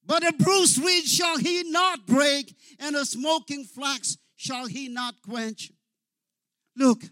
But 0.06 0.26
a 0.26 0.32
bruised 0.32 0.78
reed 0.78 1.04
shall 1.04 1.38
he 1.38 1.64
not 1.64 2.06
break, 2.06 2.54
and 2.78 2.94
a 2.94 3.04
smoking 3.04 3.64
flax 3.64 4.16
shall 4.36 4.66
he 4.66 4.88
not 4.88 5.16
quench. 5.22 5.72
Look, 6.76 7.02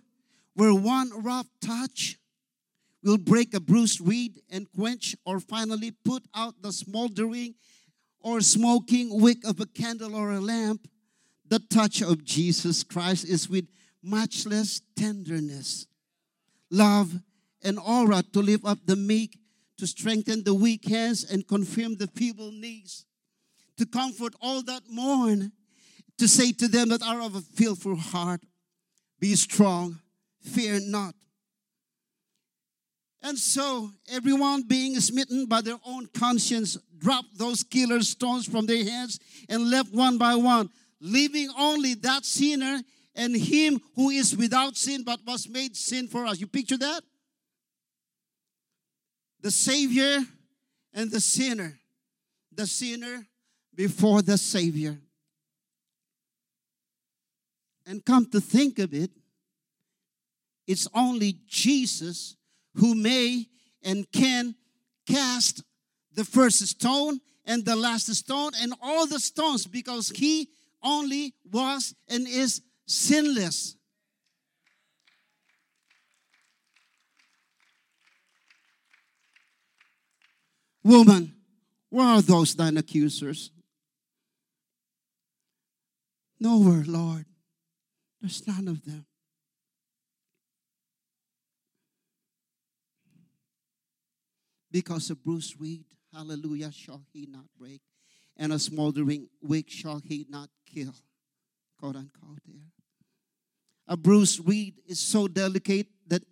where 0.54 0.74
one 0.74 1.10
rough 1.22 1.48
touch 1.60 2.18
will 3.02 3.18
break 3.18 3.52
a 3.52 3.60
bruised 3.60 4.00
reed 4.00 4.40
and 4.50 4.70
quench, 4.72 5.16
or 5.26 5.40
finally 5.40 5.90
put 5.90 6.22
out 6.34 6.62
the 6.62 6.72
smoldering 6.72 7.54
or 8.20 8.40
smoking 8.40 9.20
wick 9.20 9.44
of 9.44 9.60
a 9.60 9.66
candle 9.66 10.14
or 10.14 10.30
a 10.30 10.40
lamp, 10.40 10.88
the 11.46 11.58
touch 11.58 12.00
of 12.00 12.24
Jesus 12.24 12.82
Christ 12.82 13.24
is 13.28 13.50
with 13.50 13.66
matchless 14.02 14.80
tenderness, 14.96 15.86
love, 16.70 17.20
and 17.62 17.78
aura 17.78 18.22
to 18.32 18.40
lift 18.40 18.64
up 18.64 18.78
the 18.86 18.96
meek 18.96 19.38
to 19.78 19.86
strengthen 19.86 20.44
the 20.44 20.54
weak 20.54 20.88
hands 20.88 21.24
and 21.24 21.46
confirm 21.46 21.96
the 21.96 22.06
feeble 22.08 22.52
knees, 22.52 23.04
to 23.76 23.86
comfort 23.86 24.34
all 24.40 24.62
that 24.62 24.82
mourn, 24.88 25.52
to 26.18 26.28
say 26.28 26.52
to 26.52 26.68
them 26.68 26.90
that 26.90 27.02
are 27.02 27.20
of 27.20 27.34
a 27.34 27.40
fearful 27.40 27.96
heart, 27.96 28.40
Be 29.20 29.34
strong, 29.34 30.00
fear 30.40 30.78
not. 30.80 31.14
And 33.22 33.38
so, 33.38 33.90
everyone 34.12 34.62
being 34.62 35.00
smitten 35.00 35.46
by 35.46 35.62
their 35.62 35.78
own 35.86 36.08
conscience 36.08 36.76
dropped 36.98 37.38
those 37.38 37.62
killer 37.62 38.00
stones 38.02 38.46
from 38.46 38.66
their 38.66 38.84
hands 38.84 39.18
and 39.48 39.70
left 39.70 39.94
one 39.94 40.18
by 40.18 40.34
one, 40.34 40.68
leaving 41.00 41.48
only 41.58 41.94
that 41.94 42.24
sinner 42.24 42.82
and 43.16 43.34
him 43.34 43.80
who 43.94 44.10
is 44.10 44.36
without 44.36 44.76
sin 44.76 45.04
but 45.04 45.20
was 45.26 45.48
made 45.48 45.74
sin 45.74 46.06
for 46.06 46.26
us. 46.26 46.38
You 46.38 46.46
picture 46.46 46.76
that? 46.76 47.02
The 49.44 49.50
Savior 49.50 50.24
and 50.94 51.10
the 51.10 51.20
sinner. 51.20 51.78
The 52.50 52.66
sinner 52.66 53.26
before 53.74 54.22
the 54.22 54.38
Savior. 54.38 54.96
And 57.84 58.02
come 58.02 58.24
to 58.30 58.40
think 58.40 58.78
of 58.78 58.94
it, 58.94 59.10
it's 60.66 60.88
only 60.94 61.36
Jesus 61.46 62.36
who 62.76 62.94
may 62.94 63.46
and 63.82 64.10
can 64.10 64.54
cast 65.06 65.62
the 66.14 66.24
first 66.24 66.66
stone 66.66 67.20
and 67.44 67.66
the 67.66 67.76
last 67.76 68.06
stone 68.14 68.52
and 68.62 68.72
all 68.80 69.06
the 69.06 69.20
stones 69.20 69.66
because 69.66 70.08
he 70.08 70.48
only 70.82 71.34
was 71.52 71.94
and 72.08 72.26
is 72.26 72.62
sinless. 72.86 73.76
Woman, 80.84 81.34
where 81.88 82.06
are 82.06 82.22
those 82.22 82.54
thine 82.54 82.76
accusers? 82.76 83.50
Nowhere, 86.38 86.84
Lord. 86.86 87.24
There's 88.20 88.46
none 88.46 88.68
of 88.68 88.84
them. 88.84 89.06
Because 94.70 95.08
a 95.08 95.14
bruised 95.14 95.58
reed, 95.58 95.84
hallelujah, 96.12 96.70
shall 96.70 97.02
he 97.12 97.26
not 97.30 97.44
break, 97.58 97.80
and 98.36 98.52
a 98.52 98.58
smoldering 98.58 99.28
wick 99.40 99.70
shall 99.70 100.00
he 100.04 100.26
not 100.28 100.50
kill. 100.66 100.94
Quote 101.78 101.96
unquote 101.96 102.40
there. 102.46 102.72
A 103.86 103.96
bruised 103.96 104.46
reed 104.46 104.74
is 104.86 104.98
so 104.98 105.28
delicate 105.28 105.86
that 106.08 106.24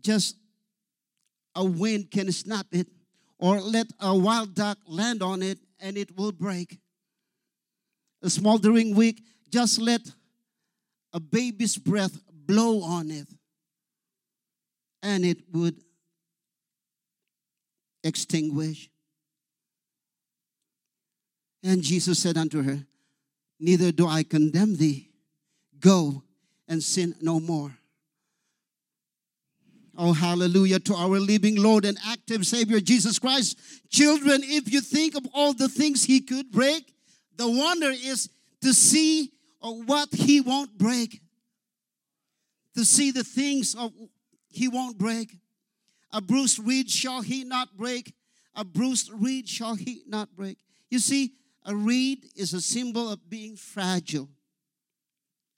just 0.00 0.36
a 1.54 1.64
wind 1.64 2.10
can 2.10 2.30
snap 2.32 2.66
it 2.72 2.86
or 3.38 3.60
let 3.60 3.86
a 4.00 4.16
wild 4.16 4.54
duck 4.54 4.78
land 4.86 5.22
on 5.22 5.42
it 5.42 5.58
and 5.80 5.96
it 5.96 6.16
will 6.16 6.32
break. 6.32 6.78
A 8.22 8.30
smoldering 8.30 8.94
wick, 8.94 9.20
just 9.50 9.78
let 9.78 10.00
a 11.12 11.20
baby's 11.20 11.76
breath 11.76 12.18
blow 12.30 12.82
on 12.82 13.10
it 13.10 13.28
and 15.02 15.24
it 15.24 15.38
would 15.52 15.76
extinguish. 18.02 18.90
And 21.62 21.82
Jesus 21.82 22.18
said 22.18 22.36
unto 22.36 22.62
her, 22.62 22.84
Neither 23.60 23.90
do 23.92 24.06
I 24.06 24.22
condemn 24.22 24.76
thee. 24.76 25.10
Go 25.80 26.22
and 26.68 26.82
sin 26.82 27.14
no 27.20 27.40
more. 27.40 27.77
Oh, 30.00 30.12
hallelujah 30.12 30.78
to 30.78 30.94
our 30.94 31.18
living 31.18 31.60
Lord 31.60 31.84
and 31.84 31.98
active 32.06 32.46
Savior 32.46 32.78
Jesus 32.78 33.18
Christ. 33.18 33.58
Children, 33.90 34.42
if 34.44 34.72
you 34.72 34.80
think 34.80 35.16
of 35.16 35.26
all 35.34 35.52
the 35.52 35.68
things 35.68 36.04
He 36.04 36.20
could 36.20 36.52
break, 36.52 36.94
the 37.36 37.50
wonder 37.50 37.90
is 37.90 38.30
to 38.62 38.72
see 38.72 39.32
uh, 39.60 39.72
what 39.72 40.08
He 40.12 40.40
won't 40.40 40.78
break. 40.78 41.20
To 42.76 42.84
see 42.84 43.10
the 43.10 43.24
things 43.24 43.74
of 43.74 43.92
He 44.48 44.68
won't 44.68 44.98
break. 44.98 45.36
A 46.12 46.20
bruised 46.20 46.60
reed 46.60 46.88
shall 46.88 47.20
He 47.20 47.42
not 47.42 47.76
break. 47.76 48.14
A 48.54 48.64
bruised 48.64 49.10
reed 49.12 49.48
shall 49.48 49.74
He 49.74 50.02
not 50.06 50.28
break. 50.36 50.58
You 50.90 51.00
see, 51.00 51.32
a 51.64 51.74
reed 51.74 52.24
is 52.36 52.54
a 52.54 52.60
symbol 52.60 53.10
of 53.10 53.28
being 53.28 53.56
fragile. 53.56 54.28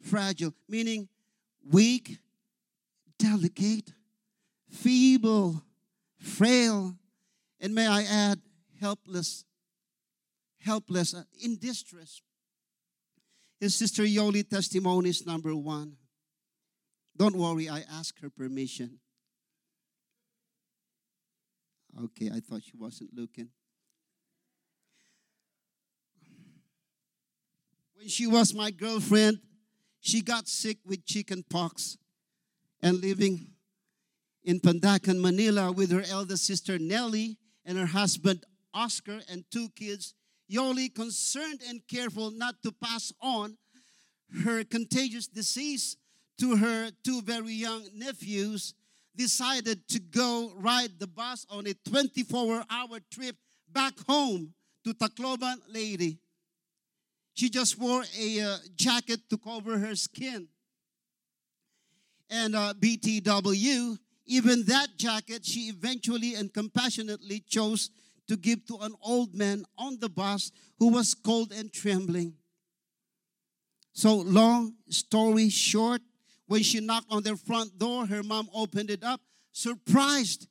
Fragile, 0.00 0.54
meaning 0.66 1.10
weak, 1.70 2.16
delicate 3.18 3.92
feeble, 4.70 5.62
frail, 6.18 6.94
and 7.60 7.74
may 7.74 7.86
I 7.86 8.02
add, 8.02 8.40
helpless. 8.80 9.44
Helpless, 10.58 11.14
uh, 11.14 11.22
in 11.42 11.58
distress. 11.58 12.20
His 13.58 13.74
sister 13.74 14.02
Yoli 14.02 14.48
testimonies 14.48 15.26
number 15.26 15.54
one. 15.54 15.96
Don't 17.16 17.36
worry, 17.36 17.68
I 17.68 17.80
asked 17.90 18.20
her 18.20 18.30
permission. 18.30 18.98
Okay, 22.04 22.30
I 22.32 22.40
thought 22.40 22.62
she 22.62 22.76
wasn't 22.76 23.10
looking. 23.14 23.48
When 27.94 28.08
she 28.08 28.26
was 28.26 28.54
my 28.54 28.70
girlfriend, 28.70 29.40
she 30.00 30.22
got 30.22 30.48
sick 30.48 30.78
with 30.86 31.04
chicken 31.04 31.44
pox 31.50 31.98
and 32.82 32.98
living 32.98 33.49
in 34.44 34.60
Pandacan, 34.60 35.20
Manila, 35.20 35.72
with 35.72 35.90
her 35.90 36.04
elder 36.10 36.36
sister 36.36 36.78
Nellie 36.78 37.36
and 37.64 37.78
her 37.78 37.86
husband 37.86 38.44
Oscar 38.72 39.20
and 39.30 39.44
two 39.50 39.68
kids, 39.70 40.14
Yoli, 40.50 40.92
concerned 40.94 41.60
and 41.68 41.80
careful 41.86 42.30
not 42.30 42.62
to 42.62 42.72
pass 42.72 43.12
on 43.20 43.56
her 44.44 44.64
contagious 44.64 45.26
disease 45.26 45.96
to 46.38 46.56
her 46.56 46.90
two 47.04 47.20
very 47.22 47.52
young 47.52 47.84
nephews, 47.94 48.74
decided 49.14 49.86
to 49.88 49.98
go 49.98 50.52
ride 50.56 50.98
the 50.98 51.06
bus 51.06 51.44
on 51.50 51.66
a 51.66 51.74
24 51.88 52.64
hour 52.70 52.98
trip 53.10 53.36
back 53.70 53.92
home 54.06 54.54
to 54.84 54.94
Tacloban 54.94 55.56
Leyte. 55.68 56.16
She 57.34 57.50
just 57.50 57.78
wore 57.78 58.04
a 58.18 58.40
uh, 58.40 58.56
jacket 58.74 59.20
to 59.30 59.38
cover 59.38 59.78
her 59.78 59.94
skin. 59.94 60.48
And 62.30 62.54
uh, 62.54 62.74
BTW, 62.78 63.98
even 64.30 64.62
that 64.66 64.96
jacket, 64.96 65.44
she 65.44 65.62
eventually 65.62 66.36
and 66.36 66.54
compassionately 66.54 67.40
chose 67.48 67.90
to 68.28 68.36
give 68.36 68.64
to 68.66 68.76
an 68.76 68.94
old 69.02 69.34
man 69.34 69.64
on 69.76 69.98
the 69.98 70.08
bus 70.08 70.52
who 70.78 70.86
was 70.86 71.14
cold 71.14 71.50
and 71.50 71.72
trembling. 71.72 72.34
So, 73.92 74.14
long 74.14 74.74
story 74.88 75.48
short, 75.48 76.00
when 76.46 76.62
she 76.62 76.78
knocked 76.78 77.08
on 77.10 77.24
their 77.24 77.36
front 77.36 77.76
door, 77.76 78.06
her 78.06 78.22
mom 78.22 78.48
opened 78.54 78.88
it 78.88 79.02
up, 79.02 79.20
surprised, 79.50 80.46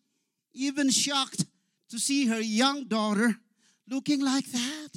even 0.53 0.89
shocked 0.89 1.45
to 1.89 1.99
see 1.99 2.27
her 2.27 2.41
young 2.41 2.83
daughter 2.83 3.33
looking 3.87 4.19
like 4.19 4.45
that 4.51 4.89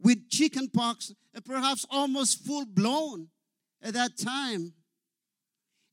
with 0.00 0.28
chicken 0.28 0.68
pox, 0.68 1.14
perhaps 1.44 1.86
almost 1.90 2.44
full 2.44 2.66
blown 2.66 3.28
at 3.80 3.94
that 3.94 4.18
time, 4.18 4.72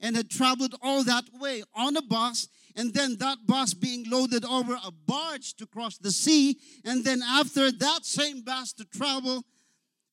and 0.01 0.15
had 0.15 0.29
traveled 0.29 0.75
all 0.81 1.03
that 1.03 1.25
way 1.39 1.63
on 1.73 1.97
a 1.97 2.01
bus, 2.01 2.47
and 2.75 2.93
then 2.93 3.17
that 3.17 3.39
bus 3.45 3.73
being 3.73 4.05
loaded 4.09 4.45
over 4.45 4.73
a 4.85 4.91
barge 4.91 5.53
to 5.55 5.65
cross 5.65 5.97
the 5.97 6.11
sea, 6.11 6.57
and 6.85 7.03
then 7.03 7.21
after 7.23 7.71
that 7.71 8.05
same 8.05 8.41
bus 8.41 8.73
to 8.73 8.85
travel 8.85 9.43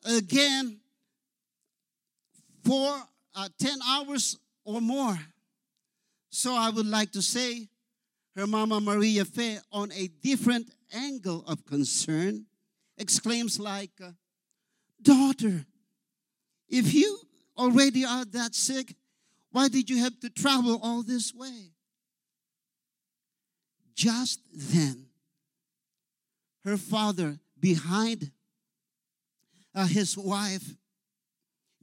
again 0.04 0.80
for 2.64 3.02
uh, 3.34 3.48
10 3.58 3.78
hours 3.88 4.36
or 4.64 4.80
more. 4.80 5.18
So 6.30 6.54
I 6.54 6.70
would 6.70 6.86
like 6.86 7.12
to 7.12 7.22
say, 7.22 7.68
her 8.34 8.46
Mama 8.46 8.80
Maria 8.80 9.24
Fe, 9.24 9.58
on 9.72 9.92
a 9.92 10.08
different 10.22 10.68
angle 10.92 11.44
of 11.46 11.64
concern, 11.64 12.46
exclaims 12.98 13.58
like, 13.58 13.92
Daughter, 15.00 15.66
if 16.68 16.92
you 16.92 17.18
already 17.56 18.04
are 18.04 18.24
that 18.24 18.54
sick, 18.54 18.94
why 19.56 19.68
did 19.68 19.88
you 19.88 19.96
have 19.96 20.20
to 20.20 20.28
travel 20.28 20.78
all 20.82 21.02
this 21.02 21.32
way? 21.32 21.70
Just 23.94 24.40
then, 24.52 25.06
her 26.62 26.76
father, 26.76 27.38
behind 27.58 28.32
uh, 29.74 29.86
his 29.86 30.14
wife, 30.14 30.74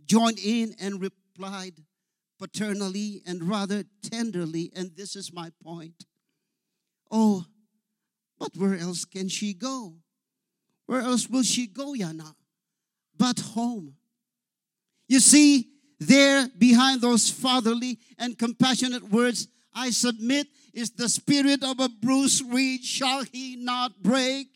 joined 0.05 0.37
in 0.37 0.75
and 0.79 1.01
replied 1.01 1.73
paternally 2.37 3.23
and 3.25 3.49
rather 3.49 3.85
tenderly, 4.03 4.71
and 4.75 4.91
this 4.95 5.15
is 5.15 5.33
my 5.33 5.49
point. 5.63 6.05
Oh, 7.09 7.43
but 8.37 8.51
where 8.55 8.77
else 8.77 9.03
can 9.03 9.29
she 9.29 9.55
go? 9.55 9.95
Where 10.85 11.01
else 11.01 11.27
will 11.27 11.41
she 11.41 11.65
go, 11.65 11.95
Yana? 11.95 12.35
But 13.17 13.39
home. 13.39 13.95
You 15.07 15.19
see, 15.19 15.69
there 15.99 16.47
behind 16.57 17.01
those 17.01 17.29
fatherly 17.29 17.99
and 18.17 18.37
compassionate 18.37 19.09
words, 19.09 19.47
I 19.73 19.89
submit, 19.89 20.47
is 20.73 20.91
the 20.91 21.09
spirit 21.09 21.63
of 21.63 21.79
a 21.79 21.89
bruised 21.89 22.51
reed 22.51 22.83
shall 22.83 23.23
he 23.23 23.55
not 23.55 24.01
break. 24.01 24.47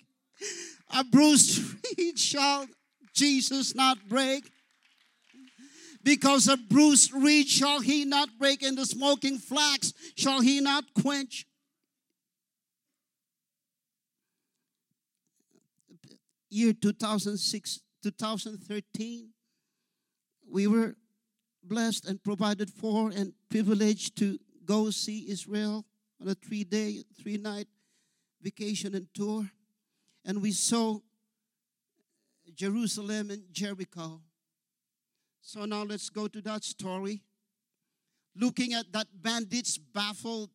A 0.95 1.03
bruised 1.03 1.75
reed 1.97 2.17
shall 2.17 2.67
Jesus 3.13 3.75
not 3.75 3.97
break. 4.07 4.49
Because 6.03 6.47
a 6.47 6.55
bruised 6.55 7.11
reed 7.13 7.47
shall 7.47 7.81
he 7.81 8.05
not 8.05 8.29
break, 8.39 8.63
and 8.63 8.77
the 8.77 8.85
smoking 8.85 9.37
flax 9.37 9.93
shall 10.15 10.39
he 10.39 10.61
not 10.61 10.85
quench. 11.01 11.45
Year 16.49 16.71
2006, 16.71 17.81
2013, 18.03 19.29
we 20.49 20.67
were 20.67 20.95
blessed 21.67 22.05
and 22.05 22.23
provided 22.23 22.69
for 22.69 23.09
and 23.09 23.33
privileged 23.49 24.17
to 24.17 24.37
go 24.65 24.89
see 24.89 25.29
Israel 25.29 25.85
on 26.21 26.27
a 26.27 26.35
three 26.35 26.63
day, 26.63 27.03
three 27.21 27.37
night 27.37 27.67
vacation 28.41 28.95
and 28.95 29.07
tour. 29.13 29.49
And 30.25 30.41
we 30.41 30.51
saw 30.51 30.99
Jerusalem 32.55 33.29
and 33.29 33.43
Jericho. 33.51 34.21
So 35.41 35.65
now 35.65 35.83
let's 35.83 36.09
go 36.09 36.27
to 36.27 36.41
that 36.41 36.63
story. 36.63 37.21
Looking 38.35 38.73
at 38.73 38.91
that 38.91 39.07
bandits 39.13 39.77
baffled, 39.77 40.49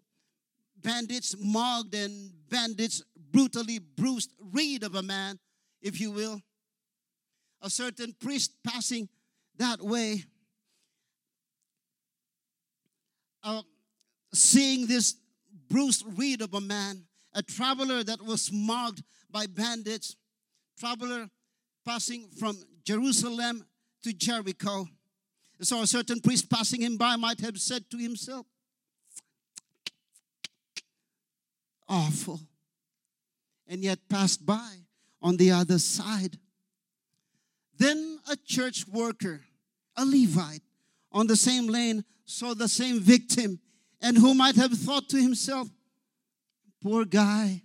bandits 0.76 1.34
mugged, 1.38 1.94
and 1.94 2.32
bandits 2.48 3.02
brutally 3.32 3.78
bruised 3.78 4.30
reed 4.52 4.84
of 4.84 4.94
a 4.94 5.02
man, 5.02 5.38
if 5.80 6.00
you 6.00 6.10
will. 6.10 6.40
A 7.62 7.70
certain 7.70 8.14
priest 8.20 8.52
passing 8.62 9.08
that 9.56 9.80
way, 9.80 10.24
uh, 13.43 13.62
seeing 14.32 14.86
this 14.86 15.16
bruised 15.68 16.05
reed 16.18 16.43
of 16.43 16.55
a 16.55 16.61
man, 16.61 17.05
a 17.34 17.43
traveler 17.43 18.05
that 18.05 18.22
was 18.22 18.51
mugged 18.53 19.03
by 19.30 19.47
bandits, 19.47 20.16
traveler 20.78 21.28
passing 21.84 22.28
from 22.38 22.57
Jerusalem 22.84 23.64
to 24.03 24.12
Jericho. 24.12 24.86
So 25.61 25.82
a 25.82 25.86
certain 25.86 26.20
priest 26.20 26.51
passing 26.51 26.82
him 26.82 26.97
by 26.97 27.16
might 27.16 27.40
have 27.40 27.59
said 27.59 27.88
to 27.90 27.97
himself, 27.97 28.47
Awful. 31.88 32.40
And 33.68 33.82
yet 33.82 33.99
passed 34.09 34.45
by 34.45 34.76
on 35.20 35.36
the 35.36 35.51
other 35.53 35.78
side. 35.78 36.38
Then 37.78 38.18
a 38.30 38.36
church 38.36 38.86
worker, 38.88 39.43
a 39.97 40.05
Levite, 40.05 40.62
on 41.12 41.26
the 41.26 41.36
same 41.36 41.66
lane 41.66 42.04
saw 42.24 42.54
the 42.54 42.68
same 42.68 43.00
victim 43.00 43.60
and 44.00 44.16
who 44.16 44.34
might 44.34 44.56
have 44.56 44.72
thought 44.72 45.08
to 45.10 45.20
himself, 45.20 45.68
Poor 46.82 47.04
guy, 47.04 47.62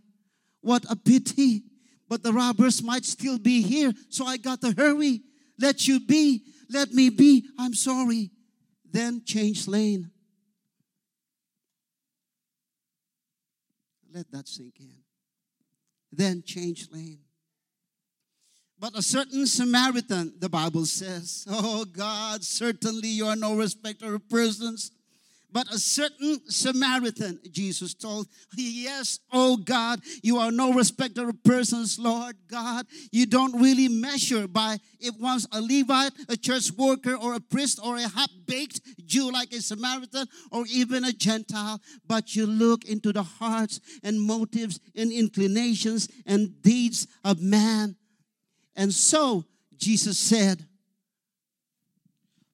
what 0.61 0.85
a 0.89 0.95
pity. 0.95 1.63
But 2.09 2.23
the 2.23 2.31
robbers 2.31 2.83
might 2.83 3.03
still 3.03 3.37
be 3.37 3.61
here, 3.61 3.91
so 4.09 4.25
I 4.25 4.37
got 4.37 4.61
to 4.61 4.73
hurry. 4.77 5.21
Let 5.59 5.87
you 5.87 5.99
be, 5.99 6.43
let 6.69 6.93
me 6.93 7.09
be, 7.09 7.45
I'm 7.59 7.73
sorry. 7.73 8.31
Then 8.89 9.23
change 9.25 9.67
lane. 9.67 10.11
Let 14.13 14.31
that 14.31 14.47
sink 14.47 14.75
in. 14.79 14.95
Then 16.11 16.43
change 16.45 16.87
lane. 16.91 17.19
But 18.79 18.95
a 18.95 19.01
certain 19.01 19.47
Samaritan, 19.47 20.33
the 20.39 20.49
Bible 20.49 20.85
says, 20.85 21.45
Oh 21.49 21.85
God, 21.85 22.43
certainly 22.43 23.07
you 23.09 23.25
are 23.25 23.35
no 23.35 23.55
respecter 23.55 24.13
of 24.15 24.29
persons. 24.29 24.91
But 25.49 25.73
a 25.73 25.79
certain 25.79 26.41
Samaritan, 26.49 27.39
Jesus 27.49 27.93
told, 27.93 28.27
Yes, 28.55 29.19
oh 29.31 29.57
God, 29.57 30.01
you 30.21 30.37
are 30.37 30.51
no 30.51 30.73
respecter 30.73 31.29
of 31.29 31.41
persons, 31.43 31.97
Lord 31.97 32.35
God. 32.47 32.85
You 33.11 33.25
don't 33.25 33.59
really 33.59 33.87
measure 33.87 34.47
by 34.47 34.77
if 34.99 35.15
one's 35.17 35.47
a 35.53 35.61
Levite, 35.61 36.11
a 36.27 36.35
church 36.35 36.71
worker, 36.77 37.15
or 37.15 37.33
a 37.33 37.39
priest, 37.39 37.79
or 37.83 37.95
a 37.95 38.07
half 38.07 38.29
baked 38.45 38.81
Jew 39.05 39.31
like 39.31 39.53
a 39.53 39.61
Samaritan, 39.61 40.27
or 40.51 40.65
even 40.69 41.05
a 41.05 41.13
Gentile. 41.13 41.81
But 42.05 42.35
you 42.35 42.45
look 42.45 42.83
into 42.85 43.13
the 43.13 43.23
hearts 43.23 43.79
and 44.03 44.21
motives 44.21 44.81
and 44.95 45.11
inclinations 45.11 46.09
and 46.25 46.61
deeds 46.61 47.07
of 47.23 47.41
man. 47.41 47.95
And 48.77 48.93
so 48.93 49.43
Jesus 49.75 50.17
said, 50.19 50.63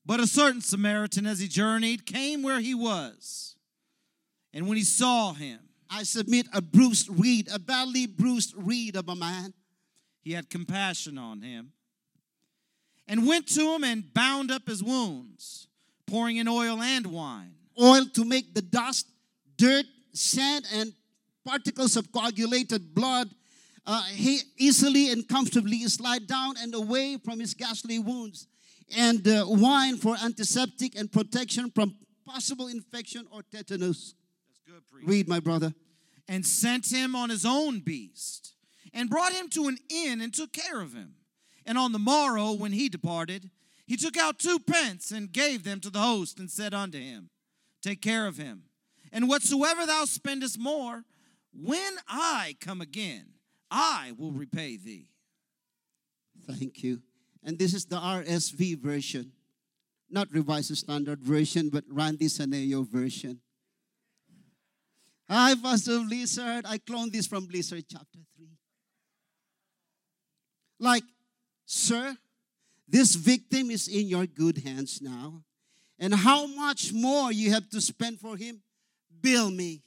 But 0.05 0.21
a 0.21 0.25
certain 0.25 0.61
Samaritan, 0.61 1.27
as 1.27 1.39
he 1.39 1.47
journeyed, 1.49 2.05
came 2.05 2.41
where 2.41 2.61
he 2.61 2.73
was. 2.73 3.55
And 4.53 4.67
when 4.67 4.77
he 4.77 4.83
saw 4.83 5.33
him, 5.33 5.59
I 5.89 6.03
submit 6.03 6.47
a 6.53 6.61
bruised 6.61 7.09
reed, 7.09 7.49
a 7.53 7.59
badly 7.59 8.07
bruised 8.07 8.53
reed 8.55 8.95
of 8.95 9.09
a 9.09 9.15
man. 9.15 9.53
he 10.21 10.31
had 10.31 10.49
compassion 10.49 11.17
on 11.17 11.41
him 11.41 11.73
and 13.07 13.27
went 13.27 13.47
to 13.47 13.73
him 13.73 13.83
and 13.83 14.13
bound 14.13 14.49
up 14.49 14.67
his 14.67 14.81
wounds, 14.81 15.67
pouring 16.07 16.37
in 16.37 16.47
oil 16.47 16.81
and 16.81 17.07
wine. 17.07 17.53
Oil 17.79 18.05
to 18.13 18.23
make 18.23 18.53
the 18.53 18.61
dust, 18.61 19.07
dirt, 19.57 19.85
sand, 20.13 20.65
and 20.73 20.93
particles 21.45 21.97
of 21.97 22.11
coagulated 22.11 22.95
blood 22.95 23.29
uh, 23.85 24.03
he 24.03 24.39
easily 24.57 25.11
and 25.11 25.27
comfortably 25.27 25.79
slide 25.87 26.27
down 26.27 26.55
and 26.59 26.73
away 26.73 27.17
from 27.17 27.39
his 27.39 27.53
ghastly 27.53 27.99
wounds, 27.99 28.47
and 28.95 29.27
uh, 29.27 29.45
wine 29.47 29.97
for 29.97 30.15
antiseptic 30.23 30.97
and 30.97 31.11
protection 31.11 31.71
from 31.71 31.95
possible 32.25 32.67
infection 32.67 33.27
or 33.31 33.41
tetanus. 33.43 34.15
That's 34.47 34.59
good, 34.65 34.87
priest. 34.89 35.07
Read, 35.07 35.27
my 35.27 35.39
brother. 35.39 35.73
And 36.27 36.45
sent 36.45 36.91
him 36.91 37.15
on 37.15 37.29
his 37.29 37.45
own 37.45 37.81
beast, 37.81 38.53
and 38.93 39.09
brought 39.09 39.33
him 39.33 39.49
to 39.49 39.67
an 39.67 39.77
inn 39.89 40.21
and 40.21 40.33
took 40.33 40.53
care 40.53 40.79
of 40.79 40.93
him. 40.93 41.15
And 41.65 41.77
on 41.77 41.91
the 41.91 41.99
morrow, 41.99 42.53
when 42.53 42.71
he 42.71 42.87
departed, 42.87 43.49
he 43.85 43.97
took 43.97 44.17
out 44.17 44.39
two 44.39 44.59
pence 44.59 45.11
and 45.11 45.31
gave 45.31 45.63
them 45.63 45.81
to 45.81 45.89
the 45.89 45.99
host, 45.99 46.39
and 46.39 46.49
said 46.49 46.73
unto 46.73 46.97
him, 46.97 47.29
Take 47.81 48.01
care 48.01 48.27
of 48.27 48.37
him. 48.37 48.63
And 49.11 49.27
whatsoever 49.27 49.85
thou 49.85 50.05
spendest 50.05 50.57
more, 50.57 51.03
when 51.53 51.95
I 52.07 52.55
come 52.61 52.79
again, 52.81 53.32
I 53.73 54.11
will 54.19 54.31
repay 54.31 54.77
thee. 54.77 55.07
Thank 56.47 56.83
you. 56.83 57.01
And 57.43 57.57
this 57.57 57.73
is 57.73 57.85
the 57.85 57.95
RSV 57.95 58.79
version, 58.79 59.31
not 60.11 60.27
Revised 60.31 60.77
Standard 60.77 61.19
Version, 61.19 61.69
but 61.69 61.83
Randy 61.89 62.27
Saneo 62.27 62.87
version. 62.87 63.39
Hi, 65.27 65.55
Pastor 65.55 66.03
Blizzard. 66.07 66.65
I 66.67 66.77
cloned 66.77 67.13
this 67.13 67.25
from 67.25 67.47
Blizzard 67.47 67.85
chapter 67.89 68.19
3. 68.37 68.47
Like, 70.79 71.03
sir, 71.65 72.15
this 72.87 73.15
victim 73.15 73.71
is 73.71 73.87
in 73.87 74.07
your 74.07 74.27
good 74.27 74.59
hands 74.59 75.01
now. 75.01 75.41
And 75.97 76.13
how 76.13 76.45
much 76.45 76.93
more 76.93 77.31
you 77.31 77.51
have 77.51 77.69
to 77.71 77.81
spend 77.81 78.19
for 78.19 78.37
him? 78.37 78.61
Bill 79.21 79.49
me. 79.49 79.81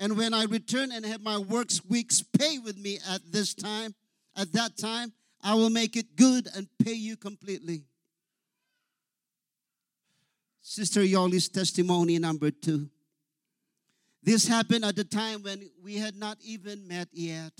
And 0.00 0.16
when 0.16 0.32
I 0.32 0.44
return 0.44 0.90
and 0.92 1.04
have 1.04 1.20
my 1.20 1.36
works 1.36 1.84
weeks 1.84 2.22
pay 2.22 2.58
with 2.58 2.78
me 2.78 2.98
at 3.08 3.20
this 3.30 3.52
time, 3.52 3.94
at 4.34 4.50
that 4.54 4.78
time, 4.78 5.12
I 5.42 5.54
will 5.54 5.68
make 5.68 5.94
it 5.94 6.16
good 6.16 6.48
and 6.56 6.66
pay 6.82 6.94
you 6.94 7.18
completely. 7.18 7.84
Sister 10.62 11.02
Yoli's 11.02 11.48
testimony 11.50 12.18
number 12.18 12.50
two. 12.50 12.88
This 14.22 14.46
happened 14.46 14.86
at 14.86 14.96
the 14.96 15.04
time 15.04 15.42
when 15.42 15.68
we 15.82 15.96
had 15.96 16.16
not 16.16 16.38
even 16.42 16.88
met 16.88 17.08
yet. 17.12 17.52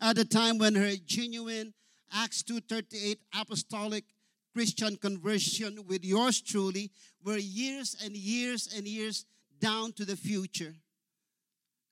At 0.00 0.16
the 0.16 0.24
time 0.24 0.58
when 0.58 0.74
her 0.74 0.92
genuine 1.06 1.72
Acts 2.12 2.42
2:38 2.42 3.18
apostolic 3.34 4.04
Christian 4.52 4.96
conversion 4.96 5.86
with 5.86 6.04
yours 6.04 6.40
truly 6.40 6.90
were 7.22 7.38
years 7.38 7.96
and 8.04 8.16
years 8.16 8.68
and 8.74 8.86
years 8.86 9.24
down 9.60 9.92
to 9.94 10.04
the 10.04 10.16
future. 10.16 10.74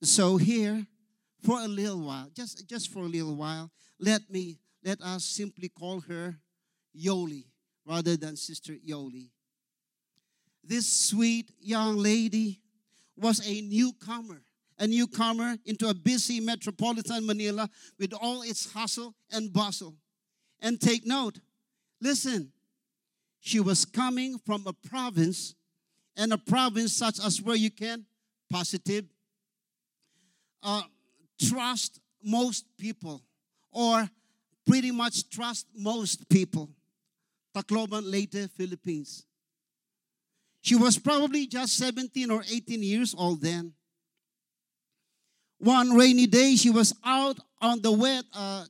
So 0.03 0.38
here 0.38 0.86
for 1.42 1.61
a 1.61 1.68
little 1.68 2.01
while, 2.01 2.30
just 2.34 2.66
just 2.68 2.90
for 2.90 3.01
a 3.01 3.09
little 3.09 3.36
while, 3.36 3.70
let 3.98 4.30
me 4.30 4.59
let 4.82 5.01
us 5.03 5.24
simply 5.24 5.68
call 5.68 6.01
her 6.01 6.38
Yoli 6.96 7.44
rather 7.86 8.16
than 8.16 8.36
Sister 8.36 8.72
Yoli. 8.72 9.28
This 10.64 10.90
sweet 10.90 11.51
young 11.61 11.96
lady 11.98 12.61
was 13.16 13.46
a 13.46 13.61
newcomer, 13.61 14.42
a 14.78 14.86
newcomer 14.86 15.57
into 15.66 15.88
a 15.88 15.94
busy 15.94 16.40
metropolitan 16.40 17.26
Manila 17.26 17.68
with 17.98 18.12
all 18.14 18.42
its 18.42 18.72
hustle 18.72 19.14
and 19.30 19.53
bustle. 19.53 19.96
And 20.61 20.80
take 20.80 21.07
note, 21.07 21.40
listen, 22.01 22.53
she 23.40 23.61
was 23.61 23.84
coming 23.84 24.38
from 24.38 24.66
a 24.66 24.72
province, 24.72 25.55
and 26.16 26.32
a 26.32 26.38
province 26.38 26.94
such 26.94 27.18
as 27.18 27.40
where 27.42 27.57
you 27.57 27.70
can 27.70 28.07
positive 28.51 29.05
uh, 30.62 30.82
trust 31.40 32.00
most 32.22 32.66
people 32.78 33.22
or 33.72 34.08
pretty 34.66 34.90
much 34.90 35.28
trust 35.30 35.66
most 35.74 36.28
people. 36.28 36.70
Tacloban, 37.54 38.02
Leyte, 38.04 38.50
Philippines. 38.50 39.24
She 40.61 40.76
was 40.76 40.98
probably 40.98 41.46
just 41.46 41.76
17 41.76 42.30
or 42.30 42.42
18 42.42 42.82
years 42.82 43.14
old 43.16 43.40
then. 43.40 43.72
One 45.58 45.90
rainy 45.90 46.26
day, 46.26 46.56
she 46.56 46.70
was 46.70 46.94
out 47.04 47.38
on 47.61 47.82
the 47.82 47.92
wet 47.92 48.24
uh, 48.34 48.64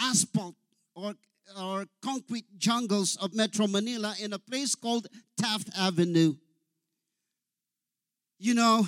asphalt 0.00 0.54
or, 0.94 1.14
or 1.60 1.86
concrete 2.02 2.46
jungles 2.58 3.16
of 3.16 3.34
Metro 3.34 3.66
Manila 3.66 4.14
in 4.20 4.32
a 4.32 4.38
place 4.38 4.74
called 4.74 5.08
Taft 5.36 5.70
Avenue. 5.76 6.34
You 8.38 8.54
know, 8.54 8.86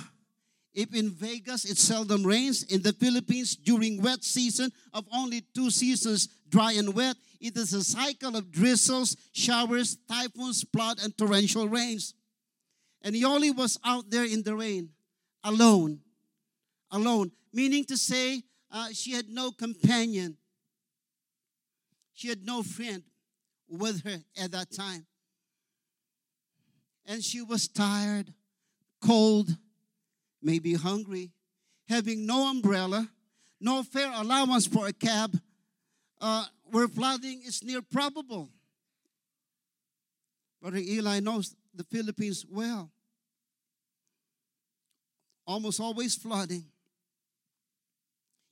if 0.77 0.93
in 0.93 1.09
Vegas 1.09 1.65
it 1.65 1.75
seldom 1.75 2.23
rains, 2.23 2.61
in 2.61 2.83
the 2.83 2.93
Philippines 2.93 3.55
during 3.55 3.99
wet 3.99 4.23
season 4.23 4.71
of 4.93 5.07
only 5.11 5.41
two 5.55 5.71
seasons, 5.71 6.27
dry 6.49 6.73
and 6.73 6.93
wet, 6.93 7.15
it 7.41 7.57
is 7.57 7.73
a 7.73 7.83
cycle 7.83 8.35
of 8.35 8.51
drizzles, 8.51 9.17
showers, 9.33 9.97
typhoons, 10.07 10.63
flood, 10.71 10.99
and 11.03 11.17
torrential 11.17 11.67
rains. 11.67 12.13
And 13.01 13.15
Yoli 13.15 13.55
was 13.55 13.79
out 13.83 14.11
there 14.11 14.25
in 14.25 14.43
the 14.43 14.55
rain, 14.55 14.89
alone. 15.43 15.99
Alone, 16.91 17.31
meaning 17.51 17.83
to 17.85 17.97
say 17.97 18.43
uh, 18.71 18.89
she 18.93 19.13
had 19.13 19.27
no 19.29 19.49
companion. 19.49 20.37
She 22.13 22.27
had 22.27 22.45
no 22.45 22.61
friend 22.61 23.01
with 23.67 24.03
her 24.03 24.19
at 24.39 24.51
that 24.51 24.71
time. 24.71 25.07
And 27.07 27.23
she 27.23 27.41
was 27.41 27.67
tired, 27.67 28.31
cold, 29.01 29.49
maybe 30.41 30.73
hungry, 30.73 31.31
having 31.87 32.25
no 32.25 32.49
umbrella, 32.49 33.09
no 33.59 33.83
fare 33.83 34.11
allowance 34.13 34.67
for 34.67 34.87
a 34.87 34.93
cab, 34.93 35.39
uh, 36.21 36.45
where 36.65 36.87
flooding 36.87 37.41
is 37.45 37.63
near 37.63 37.81
probable. 37.81 38.49
Brother 40.61 40.77
Eli 40.77 41.19
knows 41.19 41.55
the 41.73 41.83
Philippines 41.83 42.45
well. 42.49 42.91
Almost 45.45 45.79
always 45.79 46.15
flooding. 46.15 46.65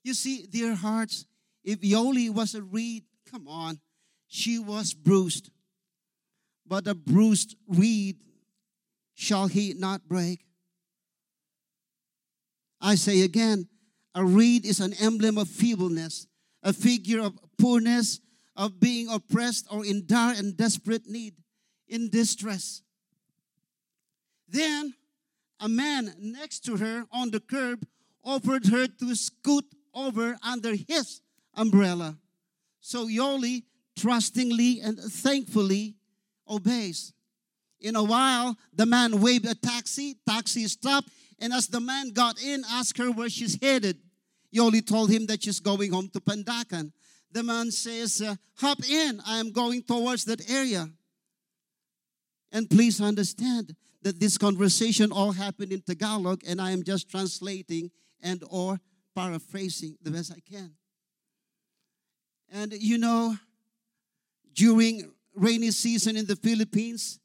You 0.03 0.13
see, 0.13 0.45
dear 0.45 0.75
hearts, 0.75 1.25
if 1.63 1.81
Yoli 1.81 2.29
was 2.29 2.53
a 2.53 2.61
reed, 2.61 3.03
come 3.29 3.47
on, 3.47 3.79
she 4.27 4.59
was 4.59 4.93
bruised. 4.93 5.49
But 6.65 6.87
a 6.87 6.95
bruised 6.95 7.55
reed 7.67 8.17
shall 9.15 9.47
he 9.47 9.73
not 9.73 10.07
break. 10.07 10.45
I 12.85 12.93
say 12.93 13.21
again, 13.21 13.67
a 14.13 14.23
reed 14.23 14.63
is 14.63 14.79
an 14.79 14.93
emblem 15.01 15.39
of 15.39 15.49
feebleness, 15.49 16.27
a 16.61 16.71
figure 16.71 17.19
of 17.19 17.33
poorness, 17.57 18.19
of 18.55 18.79
being 18.79 19.09
oppressed 19.09 19.65
or 19.71 19.83
in 19.83 20.05
dire 20.05 20.35
and 20.37 20.55
desperate 20.55 21.07
need, 21.07 21.33
in 21.87 22.11
distress. 22.11 22.83
Then 24.47 24.93
a 25.59 25.67
man 25.67 26.13
next 26.19 26.59
to 26.65 26.77
her 26.77 27.05
on 27.11 27.31
the 27.31 27.39
curb 27.39 27.87
offered 28.23 28.67
her 28.67 28.85
to 28.85 29.15
scoot 29.15 29.65
over 29.91 30.37
under 30.43 30.75
his 30.75 31.21
umbrella. 31.55 32.19
So 32.81 33.07
Yoli 33.07 33.63
trustingly 33.97 34.79
and 34.81 34.99
thankfully 34.99 35.95
obeys. 36.47 37.13
In 37.81 37.95
a 37.95 38.03
while, 38.03 38.57
the 38.73 38.85
man 38.85 39.21
waved 39.21 39.47
a 39.47 39.55
taxi, 39.55 40.17
taxi 40.27 40.67
stopped, 40.67 41.09
and 41.39 41.53
as 41.53 41.67
the 41.67 41.79
man 41.79 42.11
got 42.11 42.41
in, 42.41 42.63
asked 42.69 42.97
her 42.97 43.11
where 43.11 43.29
she's 43.29 43.59
headed. 43.61 43.97
Yoli 44.55 44.85
told 44.85 45.09
him 45.09 45.25
that 45.27 45.43
she's 45.43 45.59
going 45.59 45.91
home 45.91 46.09
to 46.09 46.21
Pandacan. 46.21 46.91
The 47.31 47.43
man 47.43 47.71
says, 47.71 48.21
uh, 48.21 48.35
Hop 48.59 48.79
in, 48.89 49.21
I 49.27 49.39
am 49.39 49.51
going 49.51 49.83
towards 49.83 50.23
that 50.25 50.49
area. 50.49 50.87
And 52.51 52.69
please 52.69 53.01
understand 53.01 53.75
that 54.01 54.19
this 54.19 54.37
conversation 54.37 55.11
all 55.11 55.33
happened 55.33 55.73
in 55.73 55.81
Tagalog, 55.81 56.41
and 56.47 56.61
I 56.61 56.71
am 56.71 56.83
just 56.83 57.09
translating 57.09 57.91
and 58.21 58.41
or 58.49 58.79
paraphrasing 59.13 59.97
the 60.01 60.11
best 60.11 60.31
I 60.31 60.39
can. 60.39 60.71
And 62.51 62.71
you 62.71 62.97
know, 62.97 63.35
during 64.53 65.11
rainy 65.33 65.71
season 65.71 66.15
in 66.15 66.25
the 66.25 66.35
Philippines, 66.37 67.19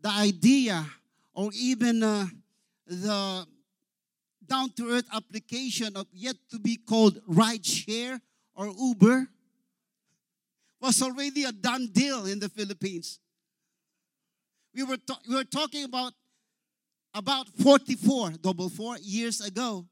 the 0.00 0.08
idea 0.08 0.84
or 1.34 1.50
even 1.54 2.02
uh, 2.02 2.26
the 2.90 3.46
down 4.46 4.70
to 4.76 4.90
earth 4.90 5.06
application 5.14 5.96
of 5.96 6.06
yet 6.12 6.34
to 6.50 6.58
be 6.58 6.76
called 6.76 7.20
ride 7.26 7.64
share 7.64 8.20
or 8.54 8.66
Uber 8.66 9.28
was 10.80 11.00
already 11.00 11.44
a 11.44 11.52
done 11.52 11.88
deal 11.92 12.26
in 12.26 12.40
the 12.40 12.48
Philippines. 12.48 13.20
We 14.74 14.82
were, 14.82 14.96
we 15.28 15.36
were 15.36 15.44
talking 15.44 15.84
about 15.84 16.12
about 17.14 17.48
44 17.48 18.32
double 18.40 18.68
four 18.68 18.96
years 18.98 19.40
ago. 19.40 19.86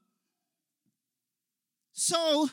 So, 1.92 2.48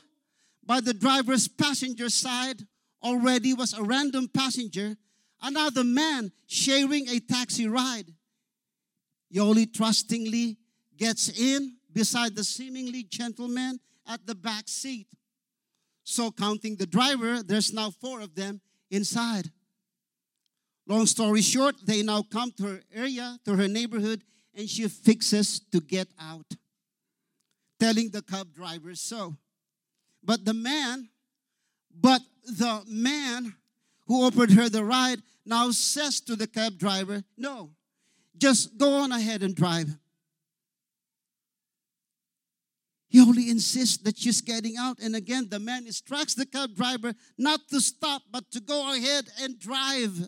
by 0.65 0.81
the 0.81 0.93
driver's 0.93 1.47
passenger 1.47 2.09
side 2.09 2.65
already 3.03 3.53
was 3.53 3.73
a 3.73 3.83
random 3.83 4.27
passenger, 4.27 4.95
another 5.41 5.83
man 5.83 6.31
sharing 6.47 7.07
a 7.09 7.19
taxi 7.19 7.67
ride. 7.67 8.14
Yoli 9.33 9.71
trustingly 9.71 10.57
gets 10.97 11.29
in 11.29 11.75
beside 11.91 12.35
the 12.35 12.43
seemingly 12.43 13.03
gentleman 13.03 13.79
at 14.07 14.25
the 14.25 14.35
back 14.35 14.67
seat. 14.67 15.07
So, 16.03 16.31
counting 16.31 16.75
the 16.75 16.85
driver, 16.85 17.41
there's 17.41 17.73
now 17.73 17.89
four 17.89 18.21
of 18.21 18.35
them 18.35 18.61
inside. 18.91 19.49
Long 20.87 21.07
story 21.07 21.41
short, 21.41 21.75
they 21.83 22.03
now 22.03 22.21
come 22.21 22.51
to 22.57 22.63
her 22.63 22.81
area, 22.93 23.39
to 23.45 23.55
her 23.55 23.67
neighborhood, 23.67 24.23
and 24.53 24.69
she 24.69 24.87
fixes 24.87 25.59
to 25.71 25.81
get 25.81 26.07
out, 26.19 26.45
telling 27.79 28.11
the 28.11 28.21
cab 28.21 28.53
driver 28.53 28.93
so. 28.93 29.35
But 30.23 30.45
the 30.45 30.53
man, 30.53 31.09
but 31.91 32.21
the 32.45 32.83
man 32.87 33.55
who 34.07 34.23
offered 34.25 34.51
her 34.51 34.69
the 34.69 34.83
ride 34.83 35.21
now 35.45 35.71
says 35.71 36.21
to 36.21 36.35
the 36.35 36.47
cab 36.47 36.77
driver, 36.77 37.23
No, 37.37 37.71
just 38.37 38.77
go 38.77 38.93
on 38.93 39.11
ahead 39.11 39.43
and 39.43 39.55
drive. 39.55 39.97
He 43.07 43.21
only 43.21 43.49
insists 43.49 43.97
that 44.03 44.17
she's 44.17 44.41
getting 44.41 44.75
out, 44.77 44.99
and 44.99 45.15
again, 45.15 45.47
the 45.49 45.59
man 45.59 45.85
instructs 45.85 46.35
the 46.35 46.45
cab 46.45 46.75
driver 46.75 47.13
not 47.37 47.61
to 47.69 47.79
stop, 47.79 48.23
but 48.29 48.51
to 48.51 48.59
go 48.59 48.93
ahead 48.93 49.25
and 49.41 49.57
drive. 49.57 50.27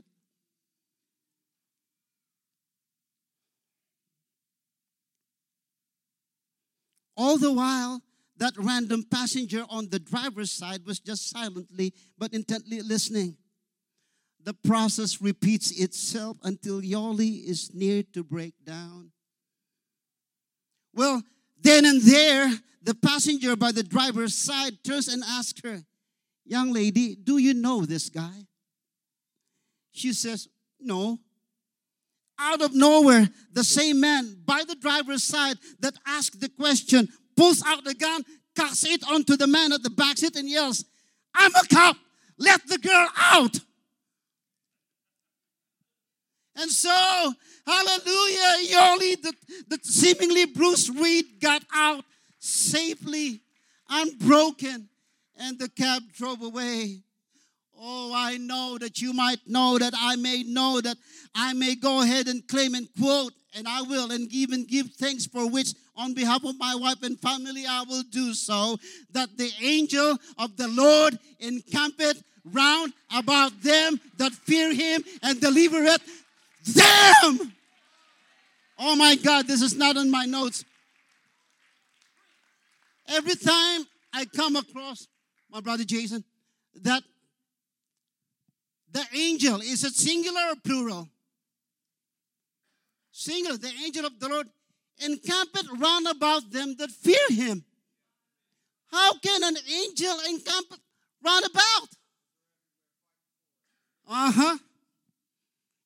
All 7.18 7.38
the 7.38 7.51
while, 7.51 8.01
that 8.38 8.53
random 8.58 9.03
passenger 9.03 9.66
on 9.70 9.89
the 9.89 9.99
driver's 9.99 10.51
side 10.51 10.86
was 10.86 10.99
just 10.99 11.30
silently 11.30 11.93
but 12.18 12.34
intently 12.34 12.82
listening. 12.82 13.36
The 14.47 14.53
process 14.53 15.21
repeats 15.21 15.77
itself 15.77 16.37
until 16.41 16.79
Yoli 16.81 17.45
is 17.45 17.73
near 17.73 18.01
to 18.13 18.23
break 18.23 18.53
down. 18.63 19.11
Well, 20.93 21.21
then 21.61 21.83
and 21.83 22.01
there, 22.01 22.53
the 22.81 22.95
passenger 22.95 23.57
by 23.57 23.73
the 23.73 23.83
driver's 23.83 24.35
side 24.35 24.81
turns 24.85 25.09
and 25.09 25.21
asks 25.21 25.59
her, 25.65 25.83
Young 26.45 26.71
lady, 26.71 27.13
do 27.13 27.39
you 27.39 27.55
know 27.55 27.85
this 27.85 28.07
guy? 28.07 28.47
She 29.91 30.13
says, 30.13 30.47
No. 30.79 31.19
Out 32.39 32.61
of 32.61 32.73
nowhere, 32.73 33.27
the 33.51 33.65
same 33.65 33.99
man 33.99 34.43
by 34.45 34.63
the 34.65 34.75
driver's 34.75 35.25
side 35.25 35.57
that 35.81 35.95
asked 36.07 36.39
the 36.39 36.47
question 36.47 37.09
pulls 37.35 37.61
out 37.65 37.83
the 37.83 37.95
gun, 37.95 38.23
casts 38.55 38.85
it 38.85 39.03
onto 39.11 39.35
the 39.35 39.47
man 39.47 39.73
at 39.73 39.83
the 39.83 39.89
back 39.89 40.17
seat, 40.17 40.37
and 40.37 40.49
yells, 40.49 40.85
I'm 41.35 41.53
a 41.53 41.67
cop. 41.67 41.97
Let 42.37 42.65
the 42.69 42.77
girl 42.77 43.09
out. 43.17 43.59
And 46.58 46.72
so, 46.72 47.34
hallelujah, 47.66 48.68
Yoli, 48.72 49.22
the, 49.22 49.34
the 49.68 49.80
seemingly 49.84 50.45
bruised 50.45 50.97
reed 50.99 51.39
got 51.39 51.64
out 51.74 52.03
safely, 52.39 53.41
unbroken, 53.89 54.89
and 55.39 55.60
the 55.60 55.70
cab 55.70 56.01
drove 56.14 56.41
away. 56.41 57.01
Oh, 57.80 58.12
I 58.16 58.38
know 58.38 58.78
that 58.80 59.01
you 59.01 59.14
might 59.14 59.39
know 59.45 59.78
that 59.78 59.93
I 59.95 60.16
may 60.16 60.41
know 60.41 60.82
that 60.82 60.97
I 61.36 61.53
may 61.53 61.76
go 61.76 62.01
ahead 62.01 62.28
and 62.28 62.47
claim 62.47 62.74
and 62.74 62.88
quote, 62.99 63.34
and 63.55 63.68
I 63.68 63.84
will, 63.84 64.12
and 64.12 64.32
even 64.34 64.66
give 64.66 64.88
thanks 64.93 65.28
for 65.28 65.47
which, 65.47 65.74
on 65.95 66.14
behalf 66.14 66.43
of 66.43 66.58
my 66.58 66.76
wife 66.76 67.03
and 67.03 67.20
family, 67.20 67.66
I 67.68 67.84
will 67.88 68.03
do 68.12 68.34
so. 68.34 68.78
That 69.12 69.38
the 69.38 69.51
angel 69.62 70.18
of 70.38 70.58
the 70.58 70.68
Lord 70.68 71.18
encampeth 71.39 72.24
round 72.45 72.93
about 73.16 73.62
them 73.62 73.99
that 74.18 74.32
fear 74.32 74.74
him 74.74 75.03
and 75.22 75.39
delivereth 75.39 76.01
them. 76.68 77.53
Oh 78.80 78.95
my 78.95 79.15
God, 79.15 79.47
this 79.47 79.61
is 79.61 79.76
not 79.76 79.97
on 79.97 80.11
my 80.11 80.26
notes. 80.26 80.63
Every 83.09 83.36
time 83.36 83.86
I 84.13 84.26
come 84.26 84.55
across 84.55 85.07
my 85.49 85.61
brother 85.61 85.84
Jason, 85.84 86.24
that 86.84 87.03
the 88.91 89.03
angel 89.15 89.61
is 89.61 89.84
it 89.84 89.93
singular 89.93 90.41
or 90.51 90.55
plural? 90.63 91.09
Singular. 93.11 93.57
The 93.57 93.72
angel 93.84 94.05
of 94.05 94.20
the 94.20 94.28
Lord 94.28 94.47
encampeth 94.99 95.68
round 95.78 96.07
about 96.07 96.51
them 96.51 96.76
that 96.78 96.91
fear 96.91 97.28
him. 97.30 97.63
How 98.91 99.13
can 99.20 99.43
an 99.43 99.57
angel 99.72 100.18
encamp 100.30 100.68
round 101.24 101.45
about? 101.45 101.89
Uh 104.09 104.32
huh. 104.32 104.57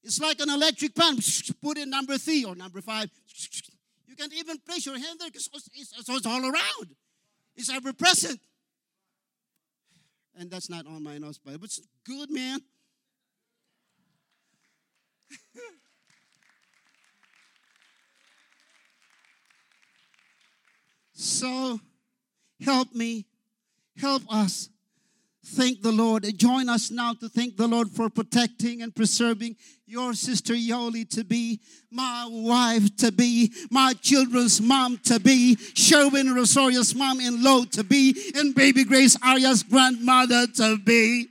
It's 0.03 0.19
like 0.19 0.39
an 0.39 0.49
electric 0.49 0.95
pan. 0.95 1.17
Put 1.61 1.77
in 1.77 1.89
number 1.89 2.17
three 2.17 2.43
or 2.43 2.55
number 2.55 2.81
five. 2.81 3.09
You 4.07 4.15
can't 4.15 4.33
even 4.33 4.57
place 4.59 4.85
your 4.85 4.97
hand 4.97 5.19
there 5.19 5.29
because 5.29 5.49
it's, 5.73 5.93
it's 5.97 6.25
all 6.25 6.43
around. 6.43 6.95
It's 7.55 7.69
ever 7.69 7.93
present. 7.93 8.39
And 10.37 10.49
that's 10.49 10.69
not 10.69 10.87
on 10.87 11.03
my 11.03 11.17
notes, 11.17 11.39
but 11.43 11.53
it's 11.63 11.79
good, 12.05 12.31
man. 12.31 12.59
so, 21.13 21.79
help 22.59 22.93
me, 22.93 23.25
help 23.97 24.23
us 24.33 24.70
thank 25.51 25.81
the 25.81 25.91
Lord. 25.91 26.25
Join 26.37 26.69
us 26.69 26.89
now 26.89 27.13
to 27.13 27.29
thank 27.29 27.57
the 27.57 27.67
Lord 27.67 27.89
for 27.89 28.09
protecting 28.09 28.81
and 28.81 28.95
preserving 28.95 29.55
your 29.85 30.13
sister 30.13 30.53
Yoli 30.53 31.07
to 31.09 31.23
be, 31.23 31.59
my 31.91 32.25
wife 32.29 32.95
to 32.97 33.11
be, 33.11 33.51
my 33.69 33.93
children's 34.01 34.61
mom 34.61 34.97
to 34.99 35.19
be, 35.19 35.57
Sherwin 35.73 36.33
Rosario's 36.33 36.95
mom 36.95 37.19
in 37.19 37.43
law 37.43 37.65
to 37.65 37.83
be, 37.83 38.31
and 38.35 38.55
baby 38.55 38.85
Grace 38.85 39.17
Arya's 39.21 39.63
grandmother 39.63 40.47
to 40.55 40.77
be. 40.77 41.27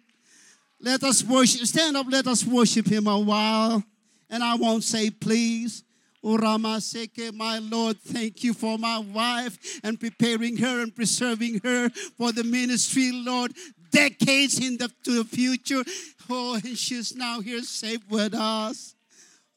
Let 0.81 1.03
us 1.03 1.25
worship. 1.25 1.67
Stand 1.67 1.97
up, 1.97 2.07
let 2.09 2.27
us 2.27 2.45
worship 2.45 2.87
him 2.87 3.07
a 3.07 3.19
while. 3.19 3.83
And 4.29 4.43
I 4.43 4.55
won't 4.55 4.85
say 4.85 5.11
please. 5.11 5.83
Uramaseke, 6.23 7.33
my 7.33 7.59
Lord, 7.61 7.99
thank 7.99 8.45
you 8.45 8.53
for 8.53 8.77
my 8.77 8.99
wife 8.99 9.81
and 9.83 9.99
preparing 9.99 10.59
her 10.59 10.83
and 10.83 10.95
preserving 10.95 11.61
her 11.65 11.89
for 12.19 12.31
the 12.31 12.45
ministry, 12.45 13.11
Lord 13.11 13.55
decades 13.91 14.59
in 14.59 14.79
the, 14.79 14.91
to 15.05 15.23
the 15.23 15.25
future. 15.25 15.83
Oh, 16.29 16.55
and 16.55 16.77
she's 16.77 17.15
now 17.15 17.41
here 17.41 17.63
safe 17.63 18.01
with 18.09 18.35
us. 18.35 18.95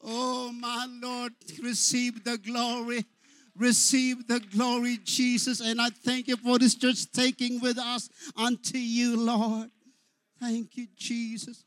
Oh, 0.02 0.52
my 0.52 0.86
Lord, 1.02 1.32
receive 1.62 2.24
the 2.24 2.36
glory. 2.38 3.04
Receive 3.56 4.26
the 4.26 4.40
glory, 4.40 4.98
Jesus. 5.04 5.60
And 5.60 5.80
I 5.80 5.90
thank 5.90 6.28
you 6.28 6.36
for 6.36 6.58
this 6.58 6.74
church 6.74 7.10
taking 7.12 7.60
with 7.60 7.78
us 7.78 8.08
unto 8.36 8.78
you, 8.78 9.16
Lord. 9.16 9.70
Thank 10.40 10.76
you, 10.76 10.88
Jesus. 10.96 11.64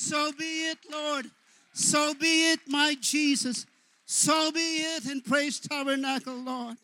So 0.00 0.30
be 0.30 0.44
it, 0.44 0.78
Lord. 0.92 1.26
So 1.72 2.14
be 2.14 2.52
it, 2.52 2.60
my 2.68 2.94
Jesus. 3.00 3.66
So 4.06 4.52
be 4.52 4.60
it 4.60 5.06
in 5.06 5.22
Praise 5.22 5.58
Tabernacle, 5.58 6.36
Lord. 6.36 6.76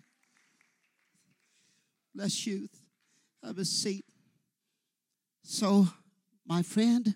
Bless 2.13 2.45
you. 2.45 2.69
Have 3.45 3.59
a 3.59 3.65
seat. 3.65 4.05
So, 5.45 5.87
my 6.45 6.63
friend, 6.63 7.15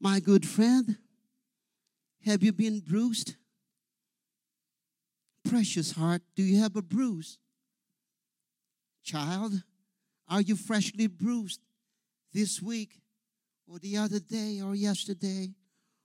my 0.00 0.18
good 0.18 0.44
friend, 0.44 0.98
have 2.26 2.42
you 2.42 2.52
been 2.52 2.80
bruised? 2.80 3.36
Precious 5.48 5.92
heart, 5.92 6.22
do 6.34 6.42
you 6.42 6.60
have 6.60 6.74
a 6.74 6.82
bruise? 6.82 7.38
Child, 9.04 9.62
are 10.28 10.40
you 10.40 10.56
freshly 10.56 11.06
bruised 11.06 11.60
this 12.32 12.60
week? 12.60 13.01
Or 13.66 13.78
the 13.78 13.96
other 13.96 14.20
day 14.20 14.60
or 14.60 14.74
yesterday 14.74 15.48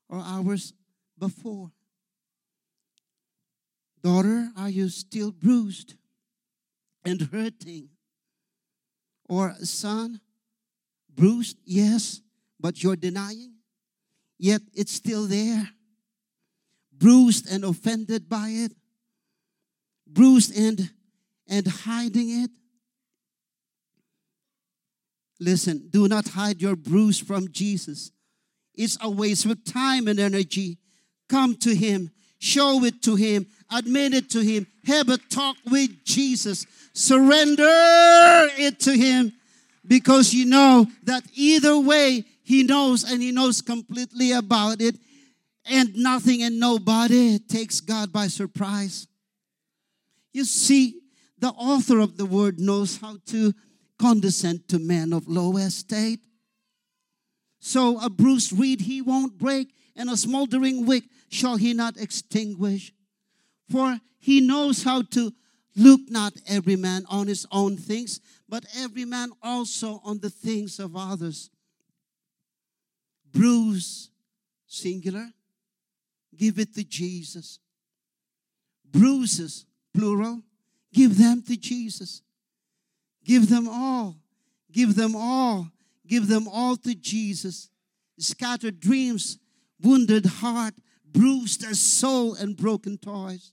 or 0.09 0.19
hours 0.19 0.73
before? 1.17 1.71
Daughter, 4.03 4.49
are 4.57 4.69
you 4.69 4.89
still 4.89 5.31
bruised 5.31 5.95
and 7.03 7.21
hurting? 7.21 7.89
Or 9.29 9.53
son, 9.61 10.21
bruised, 11.13 11.57
yes, 11.65 12.21
but 12.59 12.81
you're 12.81 12.95
denying? 12.95 13.55
Yet 14.39 14.61
it's 14.73 14.93
still 14.93 15.25
there. 15.25 15.69
Bruised 16.93 17.51
and 17.51 17.63
offended 17.63 18.29
by 18.29 18.49
it. 18.49 18.71
Bruised 20.07 20.57
and 20.57 20.91
and 21.49 21.67
hiding 21.67 22.43
it. 22.43 22.51
Listen, 25.39 25.87
do 25.89 26.07
not 26.07 26.29
hide 26.29 26.61
your 26.61 26.75
bruise 26.75 27.19
from 27.19 27.51
Jesus. 27.51 28.11
It's 28.73 28.97
a 29.01 29.09
waste 29.09 29.45
of 29.45 29.63
time 29.65 30.07
and 30.07 30.19
energy. 30.19 30.77
Come 31.29 31.55
to 31.57 31.75
Him, 31.75 32.11
show 32.39 32.83
it 32.83 33.01
to 33.03 33.15
Him, 33.15 33.47
admit 33.71 34.13
it 34.13 34.29
to 34.31 34.41
Him, 34.41 34.67
have 34.85 35.09
a 35.09 35.17
talk 35.17 35.57
with 35.69 36.03
Jesus, 36.05 36.65
surrender 36.93 37.63
it 38.57 38.79
to 38.81 38.93
Him 38.97 39.33
because 39.85 40.33
you 40.33 40.45
know 40.45 40.85
that 41.03 41.23
either 41.33 41.79
way, 41.79 42.25
He 42.43 42.63
knows 42.63 43.03
and 43.03 43.21
He 43.21 43.31
knows 43.31 43.61
completely 43.61 44.31
about 44.31 44.81
it, 44.81 44.95
and 45.65 45.95
nothing 45.95 46.43
and 46.43 46.59
nobody 46.59 47.39
takes 47.39 47.81
God 47.81 48.11
by 48.11 48.27
surprise. 48.27 49.07
You 50.33 50.45
see, 50.45 51.01
the 51.39 51.49
author 51.49 51.99
of 51.99 52.17
the 52.17 52.25
word 52.25 52.59
knows 52.59 52.97
how 52.97 53.17
to 53.27 53.53
condescend 53.99 54.67
to 54.69 54.79
men 54.79 55.13
of 55.13 55.27
low 55.27 55.57
estate. 55.57 56.19
So 57.59 57.99
a 57.99 58.09
bruised 58.09 58.57
reed 58.57 58.81
he 58.81 59.01
won't 59.01 59.37
break, 59.37 59.73
and 59.95 60.09
a 60.09 60.17
smoldering 60.17 60.85
wick 60.85 61.03
shall 61.29 61.57
he 61.57 61.73
not 61.73 61.97
extinguish. 61.97 62.93
For 63.69 63.99
he 64.19 64.41
knows 64.41 64.83
how 64.83 65.01
to 65.01 65.33
look 65.75 66.01
not 66.09 66.33
every 66.47 66.75
man 66.75 67.05
on 67.09 67.27
his 67.27 67.45
own 67.51 67.77
things, 67.77 68.19
but 68.47 68.65
every 68.77 69.05
man 69.05 69.31
also 69.43 70.01
on 70.03 70.19
the 70.19 70.29
things 70.29 70.79
of 70.79 70.95
others. 70.95 71.49
Bruise, 73.31 74.09
singular, 74.67 75.29
give 76.35 76.57
it 76.59 76.73
to 76.75 76.83
Jesus. 76.83 77.59
Bruises, 78.89 79.65
plural, 79.93 80.41
give 80.93 81.17
them 81.17 81.41
to 81.43 81.57
Jesus. 81.57 82.21
Give 83.27 83.49
them 83.49 83.67
all. 83.67 84.15
Give 84.71 84.95
them 84.95 85.13
all. 85.13 85.69
Give 86.07 86.27
them 86.29 86.47
all 86.47 86.77
to 86.77 86.95
Jesus. 86.95 87.69
Scattered 88.17 88.79
dreams, 88.79 89.37
wounded 89.81 90.25
heart, 90.25 90.75
bruised 91.05 91.63
soul, 91.75 92.35
and 92.35 92.55
broken 92.55 92.97
toys. 92.97 93.51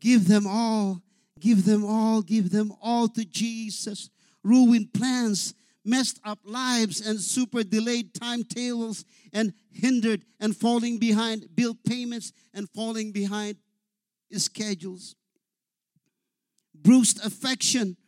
Give 0.00 0.26
them 0.26 0.46
all. 0.46 1.02
Give 1.38 1.66
them 1.66 1.84
all. 1.84 2.22
Give 2.22 2.50
them 2.50 2.72
all 2.80 3.08
to 3.08 3.26
Jesus. 3.26 4.08
Ruined 4.42 4.94
plans, 4.94 5.52
messed 5.84 6.18
up 6.24 6.38
lives, 6.42 7.06
and 7.06 7.20
super 7.20 7.62
delayed 7.62 8.14
timetables, 8.14 9.04
and 9.34 9.52
hindered 9.70 10.24
and 10.40 10.56
falling 10.56 10.96
behind 10.98 11.54
bill 11.54 11.76
payments 11.86 12.32
and 12.54 12.70
falling 12.70 13.12
behind 13.12 13.58
schedules. 14.32 15.14
Bruised 16.74 17.22
affection, 17.22 17.98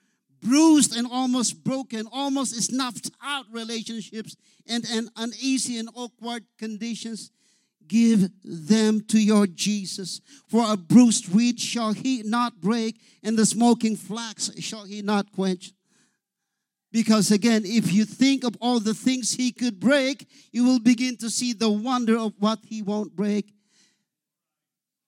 bruised 0.40 0.96
and 0.96 1.06
almost 1.10 1.64
broken, 1.64 2.06
almost 2.12 2.54
snuffed 2.62 3.10
out 3.22 3.46
relationships 3.50 4.36
and, 4.66 4.84
and 4.90 5.08
uneasy 5.16 5.78
and 5.78 5.88
awkward 5.94 6.44
conditions. 6.58 7.30
Give 7.86 8.28
them 8.44 9.00
to 9.08 9.18
your 9.18 9.46
Jesus. 9.46 10.20
For 10.48 10.64
a 10.70 10.76
bruised 10.76 11.34
reed 11.34 11.58
shall 11.58 11.92
he 11.92 12.22
not 12.22 12.60
break, 12.60 13.00
and 13.22 13.38
the 13.38 13.46
smoking 13.46 13.96
flax 13.96 14.50
shall 14.60 14.84
he 14.84 15.00
not 15.00 15.32
quench. 15.32 15.72
Because 16.90 17.30
again, 17.30 17.62
if 17.64 17.92
you 17.92 18.04
think 18.04 18.44
of 18.44 18.56
all 18.60 18.80
the 18.80 18.94
things 18.94 19.34
he 19.34 19.52
could 19.52 19.78
break, 19.78 20.26
you 20.52 20.64
will 20.64 20.80
begin 20.80 21.16
to 21.18 21.30
see 21.30 21.52
the 21.52 21.70
wonder 21.70 22.18
of 22.18 22.32
what 22.38 22.60
he 22.64 22.82
won't 22.82 23.14
break. 23.14 23.52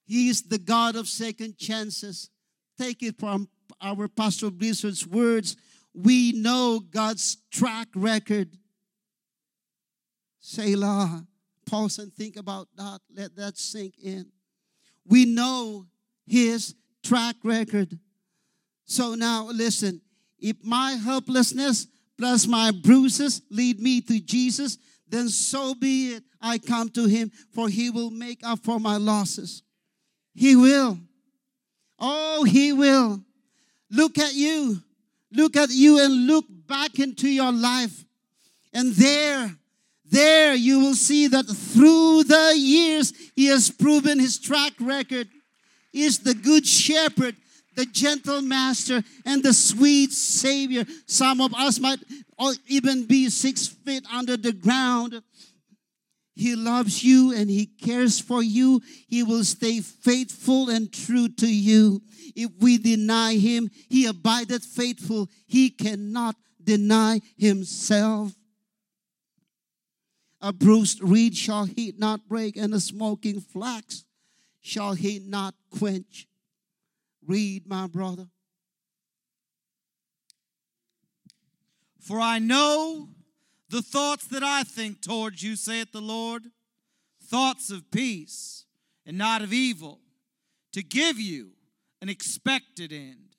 He 0.06 0.28
is 0.28 0.42
the 0.42 0.58
God 0.58 0.96
of 0.96 1.08
second 1.08 1.56
chances. 1.56 2.30
Take 2.78 3.02
it 3.02 3.18
from 3.18 3.48
our 3.80 4.08
Pastor 4.08 4.50
Blizzard's 4.50 5.06
words. 5.06 5.56
We 5.94 6.32
know 6.32 6.80
God's 6.80 7.38
track 7.50 7.88
record. 7.94 8.56
Selah. 10.40 11.26
Pause 11.66 11.98
and 12.00 12.12
think 12.12 12.36
about 12.36 12.68
that. 12.76 13.00
Let 13.14 13.36
that 13.36 13.58
sink 13.58 13.94
in. 14.02 14.26
We 15.06 15.24
know 15.24 15.86
his 16.26 16.74
track 17.02 17.36
record. 17.42 17.98
So 18.84 19.14
now 19.14 19.48
listen 19.52 20.00
if 20.40 20.56
my 20.62 20.92
helplessness 20.92 21.86
plus 22.18 22.46
my 22.46 22.70
bruises 22.70 23.42
lead 23.50 23.80
me 23.80 24.00
to 24.02 24.20
Jesus, 24.20 24.78
then 25.08 25.28
so 25.28 25.74
be 25.74 26.14
it. 26.14 26.24
I 26.40 26.58
come 26.58 26.88
to 26.90 27.06
him, 27.06 27.30
for 27.52 27.68
he 27.68 27.90
will 27.90 28.10
make 28.10 28.40
up 28.44 28.60
for 28.60 28.80
my 28.80 28.96
losses. 28.96 29.62
He 30.34 30.56
will. 30.56 30.98
Oh, 31.98 32.44
he 32.44 32.72
will. 32.72 33.22
Look 33.90 34.18
at 34.18 34.34
you. 34.34 34.82
Look 35.32 35.56
at 35.56 35.70
you 35.70 36.02
and 36.02 36.26
look 36.26 36.44
back 36.48 36.98
into 36.98 37.28
your 37.28 37.52
life. 37.52 38.04
And 38.72 38.94
there, 38.94 39.56
there 40.04 40.54
you 40.54 40.80
will 40.80 40.94
see 40.94 41.28
that 41.28 41.44
through 41.44 42.24
the 42.24 42.54
years, 42.56 43.12
he 43.34 43.46
has 43.46 43.70
proven 43.70 44.18
his 44.18 44.38
track 44.38 44.72
record. 44.80 45.28
Is 45.92 46.20
the 46.20 46.34
good 46.34 46.66
shepherd 46.66 47.34
the 47.80 47.86
gentle 47.86 48.42
master, 48.42 49.02
and 49.24 49.42
the 49.42 49.54
sweet 49.54 50.12
savior. 50.12 50.84
Some 51.06 51.40
of 51.40 51.54
us 51.54 51.80
might 51.80 51.98
even 52.66 53.06
be 53.06 53.30
six 53.30 53.66
feet 53.66 54.04
under 54.12 54.36
the 54.36 54.52
ground. 54.52 55.22
He 56.34 56.54
loves 56.54 57.02
you 57.02 57.34
and 57.34 57.50
He 57.50 57.66
cares 57.66 58.20
for 58.20 58.42
you. 58.42 58.80
He 59.08 59.22
will 59.22 59.44
stay 59.44 59.80
faithful 59.80 60.70
and 60.70 60.92
true 60.92 61.28
to 61.28 61.46
you. 61.46 62.02
If 62.34 62.50
we 62.60 62.78
deny 62.78 63.34
Him, 63.34 63.70
He 63.88 64.06
abideth 64.06 64.64
faithful. 64.64 65.28
He 65.46 65.70
cannot 65.70 66.36
deny 66.62 67.20
Himself. 67.36 68.32
A 70.40 70.52
bruised 70.52 71.02
reed 71.02 71.36
shall 71.36 71.66
He 71.66 71.92
not 71.98 72.26
break, 72.26 72.56
and 72.56 72.72
a 72.72 72.80
smoking 72.80 73.40
flax 73.40 74.04
shall 74.60 74.94
He 74.94 75.18
not 75.18 75.54
quench. 75.70 76.26
Read, 77.26 77.66
my 77.66 77.86
brother. 77.86 78.28
For 82.00 82.18
I 82.18 82.38
know 82.38 83.10
the 83.70 83.82
thoughts 83.82 84.26
that 84.26 84.42
I 84.42 84.64
think 84.64 85.00
towards 85.00 85.42
you, 85.42 85.56
saith 85.56 85.92
the 85.92 86.00
Lord, 86.00 86.42
thoughts 87.24 87.70
of 87.70 87.90
peace 87.90 88.64
and 89.06 89.16
not 89.16 89.42
of 89.42 89.52
evil, 89.52 90.00
to 90.72 90.82
give 90.82 91.18
you 91.18 91.52
an 92.02 92.08
expected 92.08 92.92
end. 92.92 93.36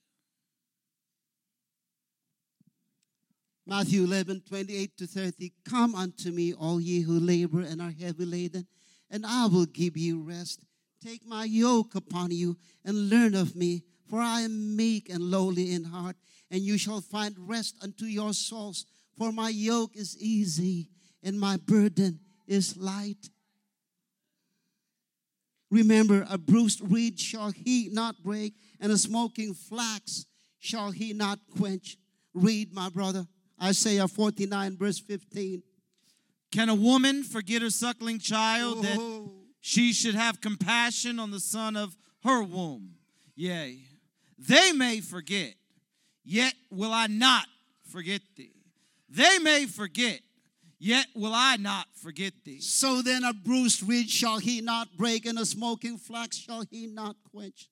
Matthew 3.65 4.03
11, 4.03 4.43
28 4.47 4.97
to 4.97 5.07
30. 5.07 5.53
Come 5.69 5.95
unto 5.95 6.32
me, 6.32 6.53
all 6.53 6.82
ye 6.82 7.01
who 7.01 7.19
labor 7.19 7.61
and 7.61 7.82
are 7.82 7.91
heavy 7.91 8.25
laden, 8.25 8.67
and 9.09 9.25
I 9.25 9.47
will 9.47 9.65
give 9.65 9.97
you 9.97 10.21
rest. 10.21 10.63
Take 11.03 11.25
my 11.25 11.45
yoke 11.45 11.95
upon 11.95 12.32
you 12.32 12.57
and 12.86 13.09
learn 13.09 13.36
of 13.36 13.55
me, 13.55 13.84
for 14.09 14.19
I 14.19 14.41
am 14.41 14.75
meek 14.75 15.09
and 15.09 15.23
lowly 15.23 15.73
in 15.73 15.86
heart, 15.86 16.15
and 16.49 16.61
you 16.61 16.77
shall 16.77 17.01
find 17.01 17.36
rest 17.38 17.75
unto 17.82 18.05
your 18.05 18.34
souls. 18.34 18.86
For 19.18 19.32
my 19.32 19.49
yoke 19.49 19.95
is 19.95 20.18
easy 20.20 20.89
and 21.24 21.39
my 21.39 21.57
burden 21.57 22.20
is 22.47 22.76
light. 22.78 23.30
Remember, 25.70 26.26
a 26.30 26.38
bruised 26.38 26.82
reed 26.91 27.20
shall 27.20 27.51
he 27.51 27.89
not 27.91 28.22
break, 28.22 28.53
and 28.82 28.91
a 28.91 28.97
smoking 28.97 29.53
flax 29.53 30.26
shall 30.59 30.91
he 30.91 31.14
not 31.14 31.39
quench. 31.57 31.97
Read, 32.34 32.74
my 32.74 32.89
brother, 32.89 33.26
Isaiah 33.62 34.07
49, 34.07 34.76
verse 34.78 34.99
15. 34.99 35.64
Can 36.51 36.68
a 36.68 36.76
woman 36.76 37.24
forget 37.24 37.62
her 37.62 37.70
suckling 37.70 38.20
child 38.20 38.84
that 38.84 38.97
Oh. 38.99 39.32
she 39.62 39.93
should 39.93 40.16
have 40.16 40.41
compassion 40.41 41.20
on 41.20 41.32
the 41.32 41.39
son 41.39 41.78
of 41.78 41.95
her 42.24 42.43
womb. 42.43 42.95
Yea, 43.36 43.80
they 44.38 44.74
may 44.74 44.99
forget, 44.99 45.53
yet 46.26 46.53
will 46.70 46.91
I 46.91 47.07
not 47.07 47.47
forget 47.88 48.22
thee. 48.36 48.61
They 49.14 49.39
may 49.39 49.66
forget, 49.66 50.22
yet 50.80 51.07
will 51.14 51.34
I 51.34 51.57
not 51.57 51.88
forget 51.93 52.34
thee. 52.45 52.62
So 52.62 53.01
then 53.01 53.26
a 53.26 53.34
bruised 53.34 53.84
reed 53.84 54.09
shall 54.09 54.38
he 54.38 54.62
not 54.62 54.95
break, 54.95 55.26
and 55.26 55.38
a 55.38 55.45
smoking 55.45 55.97
flax 55.97 56.38
shall 56.38 56.64
he 56.72 56.88
not 56.88 57.18
quench. 57.30 57.70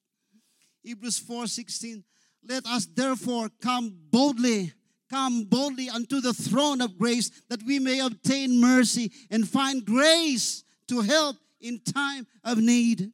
Hebrews 0.83 1.17
4:16. 1.19 2.03
Let 2.43 2.65
us 2.65 2.85
therefore 2.85 3.49
come 3.61 3.97
boldly, 4.11 4.73
come 5.09 5.45
boldly 5.45 5.89
unto 5.89 6.19
the 6.19 6.33
throne 6.33 6.81
of 6.81 6.97
grace, 6.97 7.31
that 7.47 7.63
we 7.63 7.79
may 7.79 7.99
obtain 7.99 8.59
mercy 8.59 9.09
and 9.31 9.47
find 9.47 9.85
grace 9.85 10.65
to 10.87 11.01
help 11.01 11.37
in 11.61 11.79
time 11.79 12.27
of 12.43 12.57
need. 12.57 13.13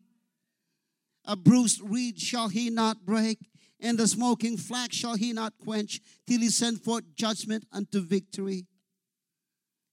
A 1.26 1.36
bruised 1.36 1.82
reed 1.82 2.20
shall 2.20 2.50
he 2.50 2.72
not 2.72 3.06
break, 3.06 3.40
and 3.86 4.00
the 4.00 4.08
smoking 4.08 4.58
flax 4.58 4.96
shall 4.96 5.14
he 5.14 5.32
not 5.32 5.54
quench, 5.64 6.02
till 6.26 6.40
he 6.40 6.50
send 6.50 6.82
forth 6.82 7.04
judgment 7.16 7.68
unto 7.72 8.02
victory. 8.02 8.66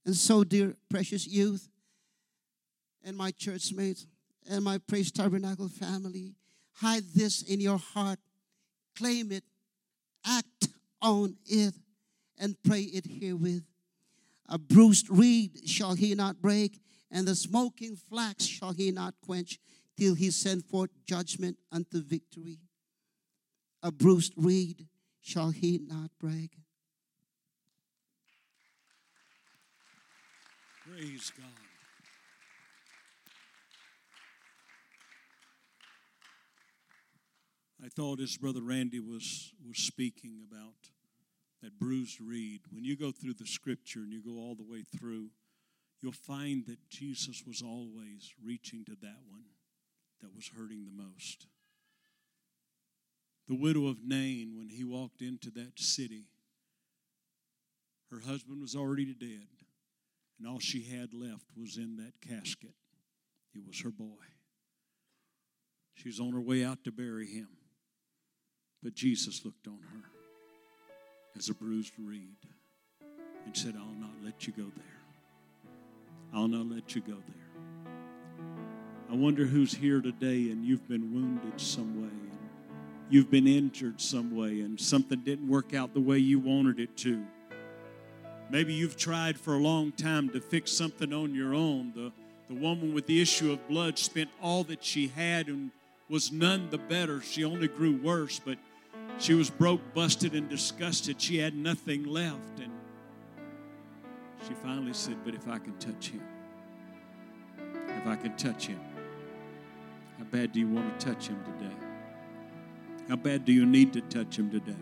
And 0.06 0.16
so, 0.16 0.44
dear 0.44 0.74
precious 0.88 1.26
youth, 1.26 1.68
and 3.04 3.14
my 3.14 3.32
church 3.32 3.70
mates, 3.74 4.06
and 4.48 4.64
my 4.64 4.78
Praise 4.78 5.12
Tabernacle 5.12 5.68
family, 5.68 6.36
hide 6.72 7.02
this 7.14 7.42
in 7.42 7.60
your 7.60 7.76
heart, 7.76 8.18
claim 8.96 9.30
it, 9.30 9.44
act 10.26 10.68
on 11.02 11.36
it, 11.44 11.74
and 12.38 12.56
pray 12.62 12.80
it 12.80 13.04
herewith. 13.04 13.64
A 14.48 14.56
bruised 14.56 15.10
reed 15.10 15.68
shall 15.68 15.96
he 15.96 16.14
not 16.14 16.40
break, 16.40 16.80
and 17.10 17.28
the 17.28 17.34
smoking 17.34 17.96
flax 17.96 18.46
shall 18.46 18.72
he 18.72 18.90
not 18.90 19.12
quench, 19.22 19.58
till 19.98 20.14
he 20.14 20.30
send 20.30 20.64
forth 20.64 20.88
judgment 21.04 21.58
unto 21.70 22.02
victory. 22.02 22.58
A 23.82 23.90
bruised 23.90 24.34
reed 24.36 24.86
shall 25.20 25.50
he 25.50 25.78
not 25.78 26.10
break. 26.20 26.50
Praise 30.86 31.32
God. 31.36 31.46
I 37.84 37.88
thought 37.88 38.20
as 38.20 38.36
Brother 38.36 38.62
Randy 38.62 39.00
was, 39.00 39.52
was 39.66 39.78
speaking 39.78 40.38
about 40.48 40.90
that 41.62 41.78
bruised 41.78 42.20
reed, 42.20 42.60
when 42.70 42.84
you 42.84 42.96
go 42.96 43.10
through 43.10 43.34
the 43.34 43.46
scripture 43.46 44.00
and 44.00 44.12
you 44.12 44.22
go 44.22 44.38
all 44.38 44.54
the 44.54 44.70
way 44.70 44.82
through, 44.82 45.30
you'll 46.00 46.12
find 46.12 46.66
that 46.66 46.88
Jesus 46.88 47.44
was 47.46 47.62
always 47.62 48.34
reaching 48.44 48.84
to 48.84 48.96
that 49.00 49.18
one 49.28 49.44
that 50.20 50.34
was 50.34 50.50
hurting 50.56 50.84
the 50.84 51.02
most. 51.02 51.46
The 53.48 53.54
widow 53.54 53.86
of 53.86 53.98
Nain, 54.04 54.54
when 54.56 54.68
he 54.68 54.84
walked 54.84 55.20
into 55.20 55.50
that 55.50 55.78
city, 55.78 56.26
her 58.10 58.20
husband 58.20 58.60
was 58.60 58.76
already 58.76 59.14
dead, 59.14 59.48
and 60.38 60.46
all 60.46 60.58
she 60.58 60.82
had 60.82 61.14
left 61.14 61.46
was 61.56 61.76
in 61.76 61.96
that 61.96 62.12
casket. 62.26 62.74
It 63.54 63.62
was 63.66 63.80
her 63.80 63.90
boy. 63.90 64.24
She 65.94 66.08
was 66.08 66.20
on 66.20 66.32
her 66.32 66.40
way 66.40 66.64
out 66.64 66.84
to 66.84 66.92
bury 66.92 67.26
him, 67.26 67.48
but 68.82 68.94
Jesus 68.94 69.44
looked 69.44 69.66
on 69.66 69.80
her 69.92 70.08
as 71.36 71.48
a 71.48 71.54
bruised 71.54 71.94
reed 71.98 72.36
and 73.44 73.56
said, 73.56 73.74
I'll 73.76 74.00
not 74.00 74.14
let 74.24 74.46
you 74.46 74.52
go 74.52 74.70
there. 74.76 75.72
I'll 76.34 76.48
not 76.48 76.74
let 76.74 76.94
you 76.94 77.02
go 77.02 77.16
there. 77.26 77.94
I 79.10 79.14
wonder 79.14 79.44
who's 79.44 79.74
here 79.74 80.00
today 80.00 80.50
and 80.50 80.64
you've 80.64 80.88
been 80.88 81.12
wounded 81.12 81.60
some 81.60 82.02
way 82.02 82.31
you've 83.10 83.30
been 83.30 83.46
injured 83.46 84.00
some 84.00 84.34
way 84.36 84.60
and 84.60 84.80
something 84.80 85.20
didn't 85.20 85.48
work 85.48 85.74
out 85.74 85.94
the 85.94 86.00
way 86.00 86.18
you 86.18 86.38
wanted 86.38 86.80
it 86.80 86.96
to. 86.98 87.24
Maybe 88.50 88.74
you've 88.74 88.96
tried 88.96 89.38
for 89.38 89.54
a 89.54 89.58
long 89.58 89.92
time 89.92 90.28
to 90.30 90.40
fix 90.40 90.70
something 90.70 91.12
on 91.12 91.34
your 91.34 91.54
own. 91.54 91.92
The, 91.94 92.12
the 92.48 92.60
woman 92.60 92.92
with 92.92 93.06
the 93.06 93.20
issue 93.20 93.50
of 93.50 93.66
blood 93.68 93.98
spent 93.98 94.30
all 94.42 94.64
that 94.64 94.84
she 94.84 95.08
had 95.08 95.48
and 95.48 95.70
was 96.08 96.30
none 96.30 96.68
the 96.70 96.78
better. 96.78 97.22
She 97.22 97.44
only 97.44 97.68
grew 97.68 97.96
worse, 97.96 98.38
but 98.38 98.58
she 99.18 99.32
was 99.34 99.48
broke, 99.48 99.80
busted, 99.94 100.34
and 100.34 100.48
disgusted. 100.48 101.20
She 101.20 101.38
had 101.38 101.54
nothing 101.56 102.04
left. 102.04 102.58
And 102.58 102.72
she 104.46 104.52
finally 104.54 104.92
said, 104.92 105.16
But 105.24 105.34
if 105.34 105.48
I 105.48 105.58
can 105.58 105.76
touch 105.78 106.10
him, 106.10 106.22
if 107.88 108.06
I 108.06 108.16
can 108.16 108.36
touch 108.36 108.66
him, 108.66 108.80
how 110.18 110.24
bad 110.24 110.52
do 110.52 110.60
you 110.60 110.68
want 110.68 111.00
to 111.00 111.06
touch 111.06 111.28
him 111.28 111.42
today? 111.58 111.74
How 113.08 113.16
bad 113.16 113.44
do 113.44 113.52
you 113.52 113.66
need 113.66 113.92
to 113.94 114.00
touch 114.00 114.38
him 114.38 114.50
today? 114.50 114.76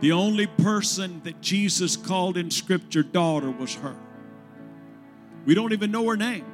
The 0.00 0.12
only 0.12 0.46
person 0.46 1.20
that 1.24 1.40
Jesus 1.40 1.96
called 1.96 2.36
in 2.36 2.50
Scripture 2.50 3.02
daughter 3.02 3.50
was 3.50 3.74
her. 3.76 3.96
We 5.44 5.54
don't 5.54 5.72
even 5.72 5.90
know 5.90 6.06
her 6.08 6.16
name. 6.16 6.44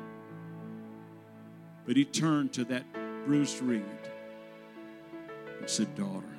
But 1.86 1.96
he 1.96 2.04
turned 2.04 2.52
to 2.54 2.64
that 2.64 2.84
bruised 3.26 3.60
reed 3.60 3.84
and 5.60 5.68
said, 5.68 5.94
Daughter, 5.94 6.36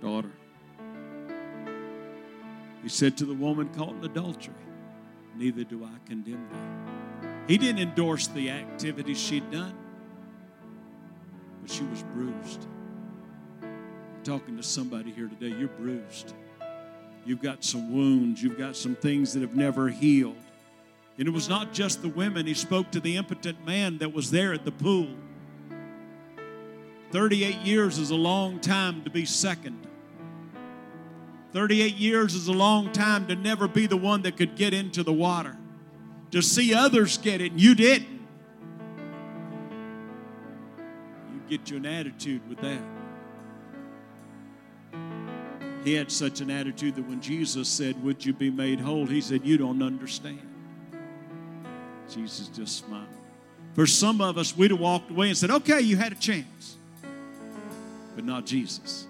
daughter. 0.00 0.32
He 2.82 2.88
said 2.88 3.16
to 3.18 3.24
the 3.24 3.34
woman 3.34 3.68
caught 3.68 3.90
in 3.90 4.04
adultery, 4.04 4.54
Neither 5.36 5.64
do 5.64 5.84
I 5.84 6.08
condemn 6.08 6.48
thee. 6.50 7.28
He 7.46 7.58
didn't 7.58 7.80
endorse 7.80 8.26
the 8.26 8.50
activities 8.50 9.20
she'd 9.20 9.50
done, 9.50 9.74
but 11.62 11.70
she 11.70 11.84
was 11.84 12.02
bruised. 12.14 12.66
I'm 13.62 14.22
talking 14.24 14.56
to 14.56 14.62
somebody 14.62 15.12
here 15.12 15.28
today. 15.28 15.56
You're 15.56 15.68
bruised. 15.68 16.34
You've 17.24 17.40
got 17.40 17.64
some 17.64 17.92
wounds. 17.92 18.42
You've 18.42 18.58
got 18.58 18.76
some 18.76 18.96
things 18.96 19.32
that 19.32 19.40
have 19.40 19.54
never 19.54 19.88
healed. 19.88 20.36
And 21.18 21.28
it 21.28 21.30
was 21.30 21.48
not 21.48 21.72
just 21.72 22.02
the 22.02 22.08
women. 22.08 22.46
He 22.46 22.54
spoke 22.54 22.90
to 22.90 23.00
the 23.00 23.16
impotent 23.16 23.64
man 23.64 23.98
that 23.98 24.12
was 24.12 24.30
there 24.30 24.52
at 24.52 24.64
the 24.64 24.72
pool. 24.72 25.08
38 27.12 27.56
years 27.58 27.98
is 27.98 28.10
a 28.10 28.16
long 28.16 28.58
time 28.58 29.04
to 29.04 29.10
be 29.10 29.24
second. 29.24 29.86
38 31.52 31.94
years 31.96 32.34
is 32.34 32.48
a 32.48 32.52
long 32.52 32.90
time 32.92 33.26
to 33.28 33.36
never 33.36 33.68
be 33.68 33.86
the 33.86 33.96
one 33.96 34.22
that 34.22 34.36
could 34.36 34.56
get 34.56 34.72
into 34.72 35.02
the 35.02 35.12
water. 35.12 35.56
To 36.30 36.40
see 36.40 36.74
others 36.74 37.18
get 37.18 37.42
it 37.42 37.52
and 37.52 37.60
you 37.60 37.74
didn't. 37.74 38.11
Get 41.52 41.68
you 41.68 41.76
an 41.76 41.84
attitude 41.84 42.40
with 42.48 42.58
that. 42.62 42.80
He 45.84 45.92
had 45.92 46.10
such 46.10 46.40
an 46.40 46.50
attitude 46.50 46.94
that 46.94 47.06
when 47.06 47.20
Jesus 47.20 47.68
said, 47.68 48.02
Would 48.02 48.24
you 48.24 48.32
be 48.32 48.50
made 48.50 48.80
whole? 48.80 49.04
He 49.04 49.20
said, 49.20 49.44
You 49.44 49.58
don't 49.58 49.82
understand. 49.82 50.40
Jesus 52.08 52.48
just 52.48 52.78
smiled. 52.78 53.04
For 53.74 53.86
some 53.86 54.22
of 54.22 54.38
us, 54.38 54.56
we'd 54.56 54.70
have 54.70 54.80
walked 54.80 55.10
away 55.10 55.28
and 55.28 55.36
said, 55.36 55.50
Okay, 55.50 55.82
you 55.82 55.96
had 55.96 56.12
a 56.12 56.14
chance. 56.14 56.76
But 58.14 58.24
not 58.24 58.46
Jesus. 58.46 59.06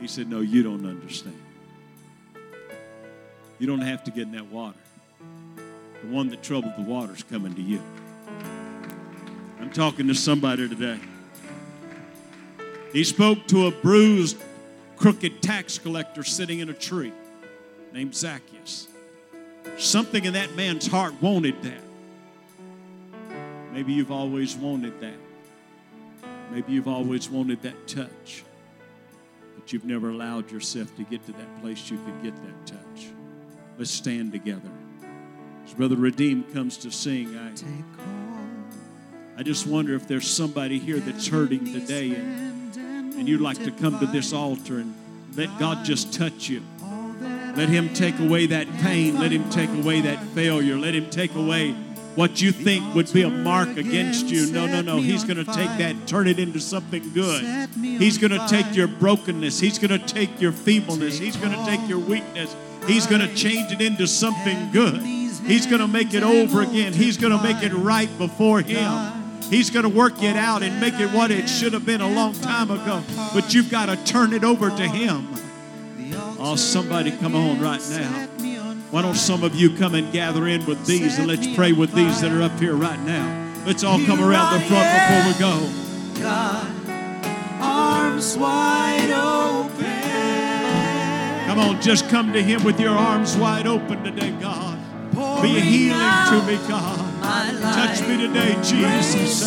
He 0.00 0.06
said, 0.06 0.28
No, 0.28 0.40
you 0.42 0.62
don't 0.62 0.86
understand. 0.86 1.40
You 3.58 3.66
don't 3.66 3.80
have 3.80 4.04
to 4.04 4.12
get 4.12 4.24
in 4.24 4.32
that 4.32 4.46
water. 4.46 4.78
The 6.02 6.08
one 6.08 6.28
that 6.28 6.44
troubled 6.44 6.74
the 6.76 6.82
water 6.82 7.14
is 7.14 7.24
coming 7.24 7.54
to 7.54 7.62
you. 7.62 7.82
Talking 9.74 10.08
to 10.08 10.14
somebody 10.14 10.68
today. 10.68 11.00
He 12.92 13.04
spoke 13.04 13.46
to 13.46 13.68
a 13.68 13.70
bruised, 13.70 14.36
crooked 14.96 15.40
tax 15.40 15.78
collector 15.78 16.22
sitting 16.24 16.58
in 16.58 16.68
a 16.68 16.74
tree 16.74 17.12
named 17.92 18.14
Zacchaeus. 18.14 18.88
Something 19.78 20.26
in 20.26 20.34
that 20.34 20.54
man's 20.56 20.86
heart 20.86 21.14
wanted 21.22 21.62
that. 21.62 21.80
Maybe 23.72 23.94
you've 23.94 24.10
always 24.10 24.54
wanted 24.54 25.00
that. 25.00 25.16
Maybe 26.50 26.72
you've 26.72 26.88
always 26.88 27.30
wanted 27.30 27.62
that 27.62 27.88
touch, 27.88 28.44
but 29.58 29.72
you've 29.72 29.86
never 29.86 30.10
allowed 30.10 30.50
yourself 30.50 30.94
to 30.96 31.04
get 31.04 31.24
to 31.26 31.32
that 31.32 31.62
place 31.62 31.90
you 31.90 31.98
could 32.04 32.22
get 32.22 32.36
that 32.36 32.66
touch. 32.66 33.06
Let's 33.78 33.90
stand 33.90 34.32
together. 34.32 34.70
As 35.64 35.72
Brother 35.72 35.96
Redeem 35.96 36.44
comes 36.52 36.76
to 36.78 36.90
sing, 36.90 37.38
I, 37.38 37.52
I 39.36 39.42
just 39.42 39.66
wonder 39.66 39.94
if 39.94 40.06
there's 40.06 40.28
somebody 40.28 40.78
here 40.78 40.98
that's 40.98 41.26
hurting 41.26 41.72
today 41.72 42.14
and, 42.14 42.76
and 42.76 43.28
you'd 43.28 43.40
like 43.40 43.62
to 43.64 43.70
come 43.70 43.98
to 44.00 44.06
this 44.06 44.32
altar 44.32 44.78
and 44.78 44.94
let 45.36 45.58
God 45.58 45.84
just 45.84 46.12
touch 46.12 46.48
you. 46.48 46.62
Let 47.56 47.68
Him 47.68 47.92
take 47.94 48.18
away 48.18 48.46
that 48.46 48.66
pain. 48.78 49.18
Let 49.18 49.32
Him 49.32 49.48
take 49.50 49.70
away 49.70 50.02
that 50.02 50.22
failure. 50.28 50.76
Let 50.76 50.94
Him 50.94 51.08
take 51.10 51.34
away 51.34 51.72
what 52.14 52.42
you 52.42 52.52
think 52.52 52.94
would 52.94 53.10
be 53.12 53.22
a 53.22 53.30
mark 53.30 53.76
against 53.78 54.26
you. 54.26 54.50
No, 54.52 54.66
no, 54.66 54.82
no. 54.82 54.98
He's 54.98 55.24
going 55.24 55.38
to 55.38 55.44
take 55.44 55.78
that, 55.78 56.06
turn 56.06 56.28
it 56.28 56.38
into 56.38 56.60
something 56.60 57.12
good. 57.14 57.68
He's 57.80 58.18
going 58.18 58.32
to 58.32 58.46
take 58.48 58.74
your 58.76 58.86
brokenness. 58.86 59.58
He's 59.60 59.78
going 59.78 59.98
to 59.98 60.06
take 60.06 60.40
your 60.40 60.52
feebleness. 60.52 61.18
He's 61.18 61.36
going 61.36 61.52
to 61.52 61.64
take 61.64 61.88
your 61.88 61.98
weakness. 61.98 62.54
He's 62.86 63.06
going 63.06 63.22
to 63.22 63.34
change 63.34 63.72
it 63.72 63.80
into 63.80 64.06
something 64.06 64.72
good. 64.72 65.00
He's 65.00 65.66
going 65.66 65.80
to 65.80 65.88
make 65.88 66.12
it 66.12 66.22
over 66.22 66.62
again. 66.62 66.92
He's 66.92 67.16
going 67.16 67.36
to 67.36 67.42
make 67.42 67.62
it 67.62 67.72
right 67.72 68.10
before 68.18 68.60
Him. 68.60 69.21
He's 69.52 69.68
going 69.68 69.82
to 69.82 69.90
work 69.90 70.22
it 70.22 70.34
out 70.34 70.62
and 70.62 70.80
make 70.80 70.98
it 70.98 71.10
what 71.10 71.30
it 71.30 71.46
should 71.46 71.74
have 71.74 71.84
been 71.84 72.00
a 72.00 72.08
long 72.08 72.32
time 72.32 72.70
ago. 72.70 73.02
But 73.34 73.52
you've 73.52 73.68
got 73.70 73.86
to 73.86 73.96
turn 74.02 74.32
it 74.32 74.44
over 74.44 74.70
to 74.70 74.88
Him. 74.88 75.28
Oh, 76.38 76.56
somebody 76.56 77.10
come 77.10 77.34
on 77.34 77.60
right 77.60 77.86
now. 77.90 78.28
Why 78.90 79.02
don't 79.02 79.14
some 79.14 79.42
of 79.44 79.54
you 79.54 79.76
come 79.76 79.94
and 79.94 80.10
gather 80.10 80.48
in 80.48 80.64
with 80.64 80.86
these 80.86 81.18
and 81.18 81.28
let's 81.28 81.46
pray 81.54 81.72
with 81.72 81.92
these 81.92 82.22
that 82.22 82.32
are 82.32 82.40
up 82.40 82.58
here 82.58 82.74
right 82.74 82.98
now. 83.00 83.62
Let's 83.66 83.84
all 83.84 84.02
come 84.06 84.22
around 84.24 84.58
the 84.58 84.66
front 84.66 84.88
before 84.96 85.22
we 85.26 85.34
go. 85.38 85.68
God, 86.22 86.66
arms 87.60 88.38
wide 88.38 89.10
open. 89.10 89.84
Come 91.46 91.58
on, 91.58 91.82
just 91.82 92.08
come 92.08 92.32
to 92.32 92.42
Him 92.42 92.64
with 92.64 92.80
your 92.80 92.96
arms 92.96 93.36
wide 93.36 93.66
open 93.66 94.02
today, 94.02 94.30
God. 94.40 94.78
Be 95.42 95.60
healing 95.60 95.98
to 95.98 96.42
me, 96.46 96.56
God. 96.66 97.01
Touch 97.22 98.00
me 98.08 98.16
today, 98.18 98.54
Jesus. 98.62 99.46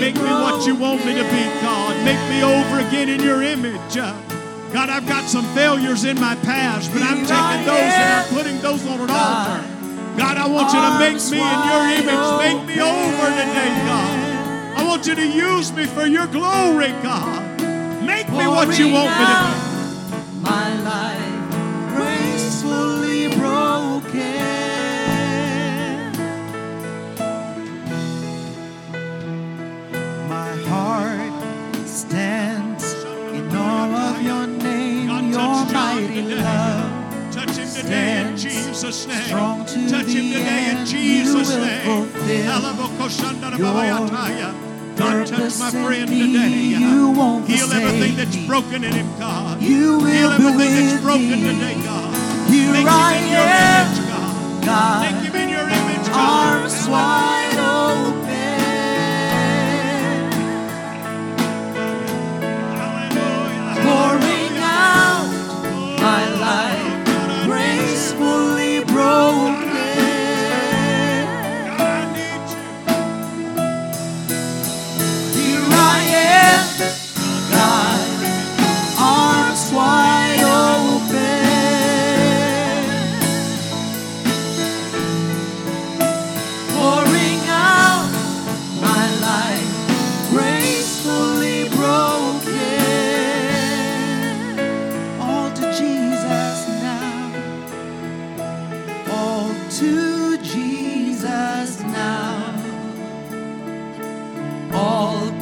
Make 0.00 0.16
me 0.16 0.30
what 0.30 0.66
you 0.66 0.74
want 0.74 1.04
me 1.06 1.14
to 1.14 1.24
be, 1.24 1.44
God. 1.62 2.04
Make 2.04 2.20
me 2.28 2.42
over 2.42 2.80
again 2.86 3.08
in 3.08 3.20
your 3.20 3.42
image. 3.42 3.94
God, 3.94 4.90
I've 4.90 5.06
got 5.06 5.28
some 5.28 5.44
failures 5.54 6.04
in 6.04 6.20
my 6.20 6.34
past, 6.36 6.92
but 6.92 7.02
I'm 7.02 7.24
taking 7.24 7.64
those 7.64 7.92
and 7.96 8.12
I'm 8.12 8.28
putting 8.34 8.60
those 8.60 8.86
on 8.86 9.00
an 9.00 9.10
altar. 9.10 9.64
God, 10.16 10.36
I 10.36 10.46
want 10.48 10.72
you 10.72 10.80
to 10.80 10.98
make 10.98 11.20
me 11.30 11.38
in 11.38 11.60
your 11.70 11.84
image. 12.00 12.26
Make 12.44 12.60
me 12.66 12.80
over 12.82 13.26
today, 13.40 13.72
God. 13.86 14.78
I 14.78 14.84
want 14.86 15.06
you 15.06 15.14
to 15.14 15.26
use 15.26 15.72
me 15.72 15.86
for 15.86 16.06
your 16.06 16.26
glory, 16.26 16.88
God. 17.02 17.42
Make 18.02 18.28
me 18.30 18.46
what 18.46 18.78
you 18.78 18.92
want 18.92 19.10
me 19.18 19.24
to 19.24 19.36
be. 19.44 20.42
My 20.42 20.74
life 20.82 21.46
gracefully 21.94 23.28
broken. 23.36 24.35
Stands 32.08 32.84
in 33.34 33.56
awe 33.56 34.10
of 34.14 34.22
your 34.22 34.46
name, 34.46 35.08
God, 35.08 35.24
your 35.24 35.74
mighty 35.74 36.22
love. 36.22 37.32
Touch 37.32 37.56
him 37.56 37.68
today 37.68 38.28
in 38.28 38.36
Jesus' 38.36 39.06
name. 39.06 39.22
strong 39.24 39.64
to 39.66 39.90
Touch 39.90 40.06
him 40.06 40.32
today 40.32 40.70
in. 40.70 40.86
Jesus' 40.86 41.50
name. 41.56 42.06
God, 44.96 45.26
touch 45.26 45.58
my 45.58 45.70
friend 45.70 46.08
today. 46.08 46.48
You 46.80 47.10
won't 47.10 47.46
Heal 47.46 47.70
everything 47.70 48.16
that's 48.16 48.36
broken 48.46 48.82
in 48.84 48.92
him, 48.92 49.08
God. 49.18 49.60
You 49.60 49.98
will 49.98 50.06
Heal 50.06 50.38
be 50.38 50.44
everything 50.46 50.86
that's 50.86 51.02
broken 51.02 51.28
me. 51.30 51.52
today, 51.52 51.74
God. 51.84 52.14
Here 52.48 52.72
Make 52.72 52.82
him 52.82 52.88
I 52.88 53.16
in 53.20 53.28
your 53.28 53.40
am, 53.44 53.86
image, 53.92 54.08
God. 54.08 54.64
God. 54.64 55.00
Make 55.04 55.20
him 55.26 55.36
in 55.42 55.48
your 55.50 55.68
image, 55.68 56.06
God. 56.08 56.62
arms 56.62 56.88
wide 56.88 57.45
More. 63.86 64.25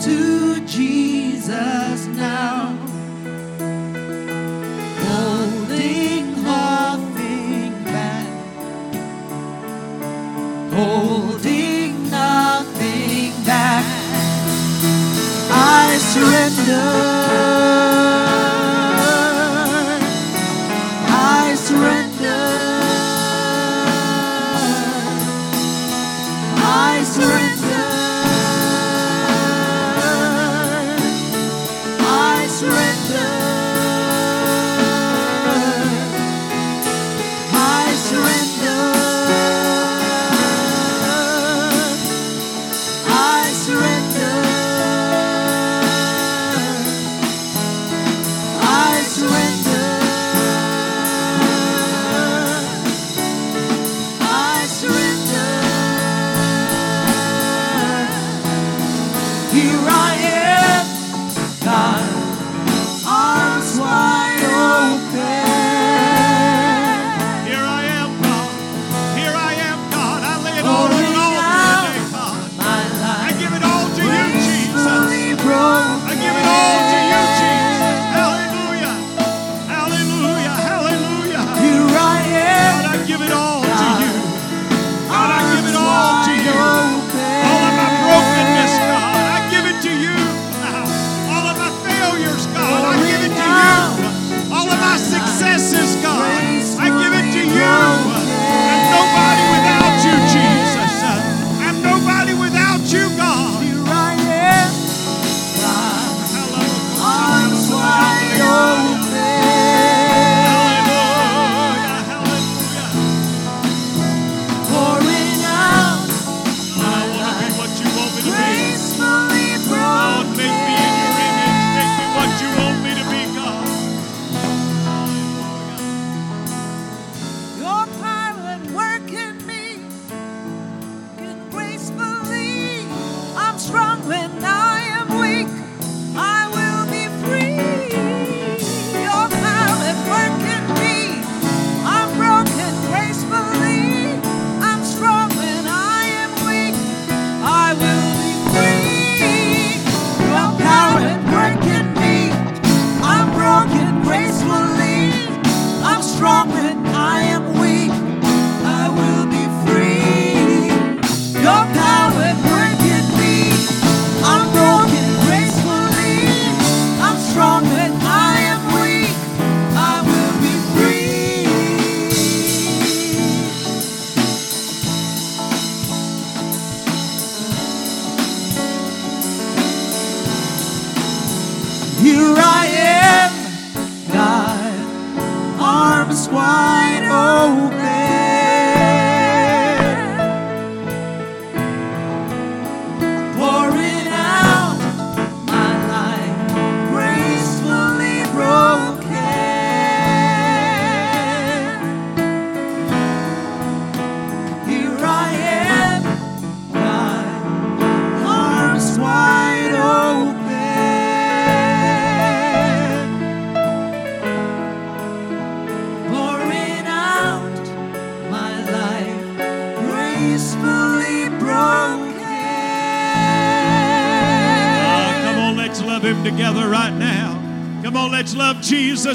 to 0.05 0.61
Jesus 0.67 2.07
now. 2.09 2.54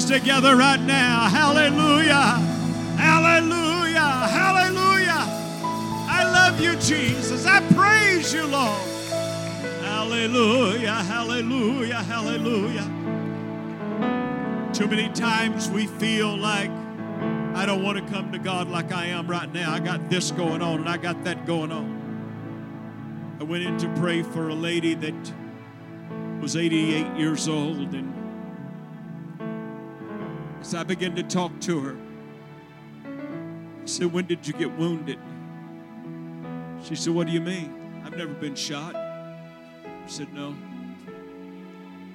together 0.06 0.56
right 0.56 0.80
now. 0.80 1.30
Hallelujah. 1.30 2.14
Hallelujah. 2.97 4.00
Hallelujah. 4.00 5.26
I 6.08 6.24
love 6.24 6.62
you, 6.62 6.76
Jesus. 6.76 7.45
I 7.45 7.62
praise 7.74 8.34
you, 8.34 8.45
Lord. 8.45 8.82
Hallelujah. 9.84 10.93
Hallelujah. 10.93 12.04
Hallelujah. 12.04 12.84
Too 14.74 14.88
many 14.88 15.10
times 15.10 15.70
we 15.70 15.88
feel 15.88 16.38
like 16.38 16.72
I 17.56 17.66
don't 17.66 17.84
want 17.84 17.97
to 17.97 18.14
come 18.14 18.32
to 18.32 18.39
God 18.39 18.70
like 18.70 18.91
I 18.91 19.08
am 19.08 19.28
right 19.28 19.52
now. 19.54 19.74
I 19.74 19.80
got 19.80 20.10
this 20.10 20.32
going 20.32 20.62
on 20.62 20.80
and 20.80 20.89
I 20.89 20.97
got 20.97 21.24
that 21.26 21.45
going 21.45 21.72
on. 21.72 23.38
I 23.39 23.43
went 23.43 23.64
in 23.64 23.78
to 23.80 23.89
pray 24.00 24.22
for 24.22 24.50
a 24.50 24.56
lady 24.56 24.93
that 24.93 25.34
was 26.41 26.56
88 26.56 27.18
years 27.18 27.47
old 27.47 27.93
and 27.93 28.09
so 30.70 30.78
I 30.78 30.84
began 30.84 31.15
to 31.15 31.24
talk 31.24 31.59
to 31.61 31.80
her. 31.80 31.97
I 33.03 33.86
said, 33.86 34.13
When 34.13 34.28
did 34.28 34.45
you 34.45 34.53
get 34.53 34.72
wounded? 34.78 35.17
She 36.84 36.95
said, 36.95 37.15
What 37.15 37.26
do 37.26 37.34
you 37.34 37.41
mean? 37.41 37.74
I've 38.05 38.15
never 38.15 38.36
been 38.36 38.53
shot. 38.53 38.95
I 38.95 40.03
said, 40.05 40.32
No, 40.32 40.55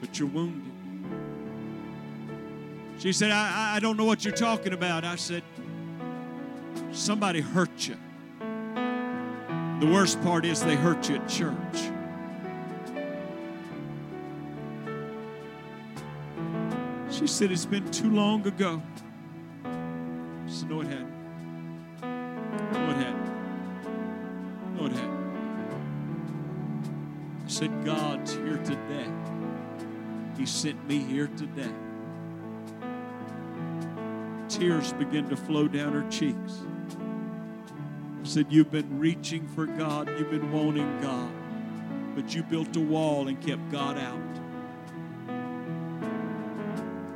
but 0.00 0.20
you're 0.20 0.28
wounded. 0.28 0.70
She 3.00 3.12
said, 3.12 3.32
I, 3.32 3.74
I 3.74 3.80
don't 3.80 3.96
know 3.96 4.04
what 4.04 4.24
you're 4.24 4.32
talking 4.32 4.72
about. 4.72 5.04
I 5.04 5.16
said, 5.16 5.42
Somebody 6.92 7.40
hurt 7.40 7.88
you. 7.88 7.96
The 9.80 9.90
worst 9.92 10.22
part 10.22 10.44
is 10.44 10.62
they 10.62 10.76
hurt 10.76 11.08
you 11.08 11.16
at 11.16 11.28
church. 11.28 11.90
She 17.24 17.28
said 17.28 17.52
it's 17.52 17.64
been 17.64 17.90
too 17.90 18.10
long 18.10 18.46
ago. 18.46 18.82
She 20.46 20.56
said, 20.56 20.68
No, 20.68 20.82
it 20.82 20.88
hadn't. 20.88 21.10
No, 22.02 22.90
it 22.90 22.96
hadn't. 22.96 24.76
No, 24.76 24.84
it 24.84 24.92
hadn't. 24.92 25.24
I 27.46 27.48
said, 27.48 27.82
God's 27.82 28.34
here 28.34 28.58
today. 28.58 29.10
He 30.36 30.44
sent 30.44 30.86
me 30.86 30.98
here 30.98 31.28
today. 31.28 31.72
Tears 34.50 34.92
began 34.92 35.26
to 35.30 35.36
flow 35.36 35.66
down 35.66 35.94
her 35.94 36.06
cheeks. 36.10 36.60
I 38.20 38.26
said, 38.26 38.48
You've 38.50 38.70
been 38.70 38.98
reaching 38.98 39.48
for 39.48 39.64
God, 39.64 40.10
you've 40.18 40.30
been 40.30 40.52
wanting 40.52 41.00
God, 41.00 41.32
but 42.14 42.34
you 42.34 42.42
built 42.42 42.76
a 42.76 42.80
wall 42.80 43.28
and 43.28 43.40
kept 43.40 43.72
God 43.72 43.96
out. 43.96 44.23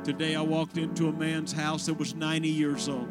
Today 0.09 0.35
I 0.35 0.41
walked 0.41 0.79
into 0.79 1.07
a 1.07 1.11
man's 1.11 1.51
house 1.51 1.85
that 1.85 1.93
was 1.93 2.15
90 2.15 2.49
years 2.49 2.89
old. 2.89 3.07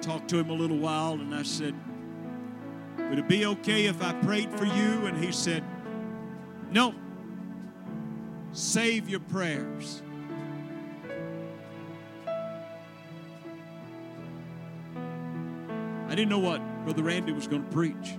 Talked 0.00 0.28
to 0.28 0.38
him 0.38 0.48
a 0.48 0.52
little 0.52 0.78
while 0.78 1.14
and 1.14 1.34
I 1.34 1.42
said, 1.42 1.74
Would 2.96 3.18
it 3.18 3.26
be 3.26 3.46
okay 3.46 3.86
if 3.86 4.00
I 4.00 4.12
prayed 4.12 4.48
for 4.56 4.64
you? 4.64 5.06
And 5.06 5.18
he 5.18 5.32
said, 5.32 5.64
No. 6.70 6.94
Save 8.52 9.08
your 9.08 9.18
prayers. 9.18 10.00
I 16.06 16.10
didn't 16.10 16.28
know 16.28 16.38
what 16.38 16.60
Brother 16.84 17.02
Randy 17.02 17.32
was 17.32 17.48
going 17.48 17.64
to 17.64 17.70
preach. 17.72 18.18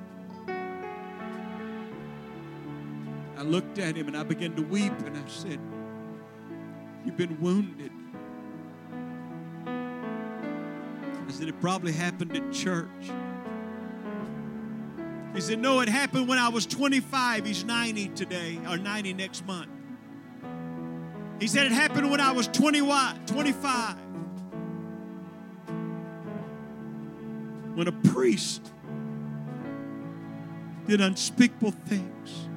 Looked 3.45 3.79
at 3.79 3.95
him 3.95 4.07
and 4.07 4.17
I 4.17 4.23
began 4.23 4.55
to 4.55 4.61
weep 4.61 4.93
and 5.05 5.17
I 5.17 5.27
said, 5.27 5.59
You've 7.05 7.17
been 7.17 7.39
wounded. 7.39 7.91
I 11.27 11.31
said, 11.31 11.47
It 11.47 11.59
probably 11.61 11.91
happened 11.91 12.35
at 12.35 12.51
church. 12.51 13.11
He 15.33 15.41
said, 15.41 15.59
No, 15.59 15.81
it 15.81 15.89
happened 15.89 16.27
when 16.27 16.39
I 16.39 16.49
was 16.49 16.65
25. 16.65 17.45
He's 17.45 17.63
90 17.63 18.09
today, 18.09 18.59
or 18.67 18.77
90 18.77 19.13
next 19.13 19.45
month. 19.45 19.69
He 21.39 21.47
said, 21.47 21.65
It 21.65 21.71
happened 21.71 22.09
when 22.09 22.21
I 22.21 22.31
was 22.31 22.47
20, 22.47 22.79
25. 22.79 23.97
When 27.75 27.87
a 27.87 27.91
priest 27.91 28.71
did 30.87 31.01
unspeakable 31.01 31.71
things. 31.71 32.47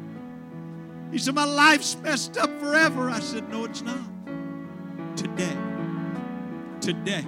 He 1.11 1.19
said, 1.19 1.35
My 1.35 1.45
life's 1.45 1.97
messed 1.97 2.37
up 2.37 2.51
forever. 2.61 3.11
I 3.11 3.21
said, 3.21 3.49
No, 3.49 3.65
it's 3.65 3.83
not. 3.83 4.01
Today, 5.17 5.57
today, 6.81 7.25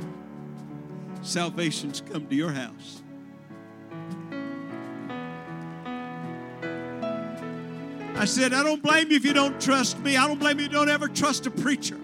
salvation's 1.22 2.00
come 2.00 2.26
to 2.26 2.34
your 2.34 2.52
house. 2.52 3.02
I 8.20 8.26
said, 8.26 8.52
I 8.52 8.62
don't 8.62 8.82
blame 8.82 9.10
you 9.10 9.16
if 9.16 9.24
you 9.24 9.32
don't 9.32 9.58
trust 9.58 9.98
me. 10.00 10.18
I 10.18 10.28
don't 10.28 10.38
blame 10.38 10.58
you 10.58 10.66
if 10.66 10.72
you 10.72 10.76
don't 10.76 10.90
ever 10.90 11.08
trust 11.08 11.46
a 11.46 11.50
preacher. 11.50 11.98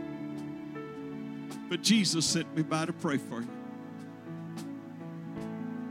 But 1.69 1.83
Jesus 1.83 2.25
sent 2.25 2.57
me 2.57 2.63
by 2.63 2.87
to 2.87 2.93
pray 2.95 3.19
for 3.19 3.43
you. 3.43 3.49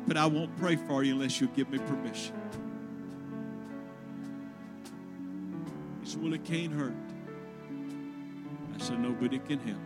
But 0.07 0.17
I 0.17 0.25
won't 0.25 0.55
pray 0.57 0.77
for 0.77 1.03
you 1.03 1.13
unless 1.13 1.39
you 1.39 1.47
give 1.55 1.69
me 1.69 1.77
permission. 1.77 2.33
Said, 6.15 6.23
Well, 6.23 6.79
hurt. 6.79 6.93
I 8.73 8.77
said, 8.77 8.99
Nobody 8.99 9.39
can 9.39 9.59
help. 9.59 9.79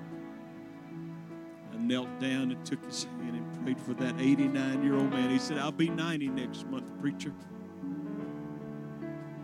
I 1.74 1.78
knelt 1.78 2.20
down 2.20 2.52
and 2.52 2.66
took 2.66 2.84
his 2.86 3.06
hand 3.06 3.36
and 3.36 3.64
prayed 3.64 3.80
for 3.80 3.94
that 3.96 4.20
89 4.20 4.84
year 4.84 4.96
old 4.96 5.10
man. 5.10 5.30
He 5.30 5.40
said, 5.40 5.58
I'll 5.58 5.72
be 5.72 5.90
90 5.90 6.28
next 6.30 6.68
month, 6.68 6.86
preacher. 7.00 7.34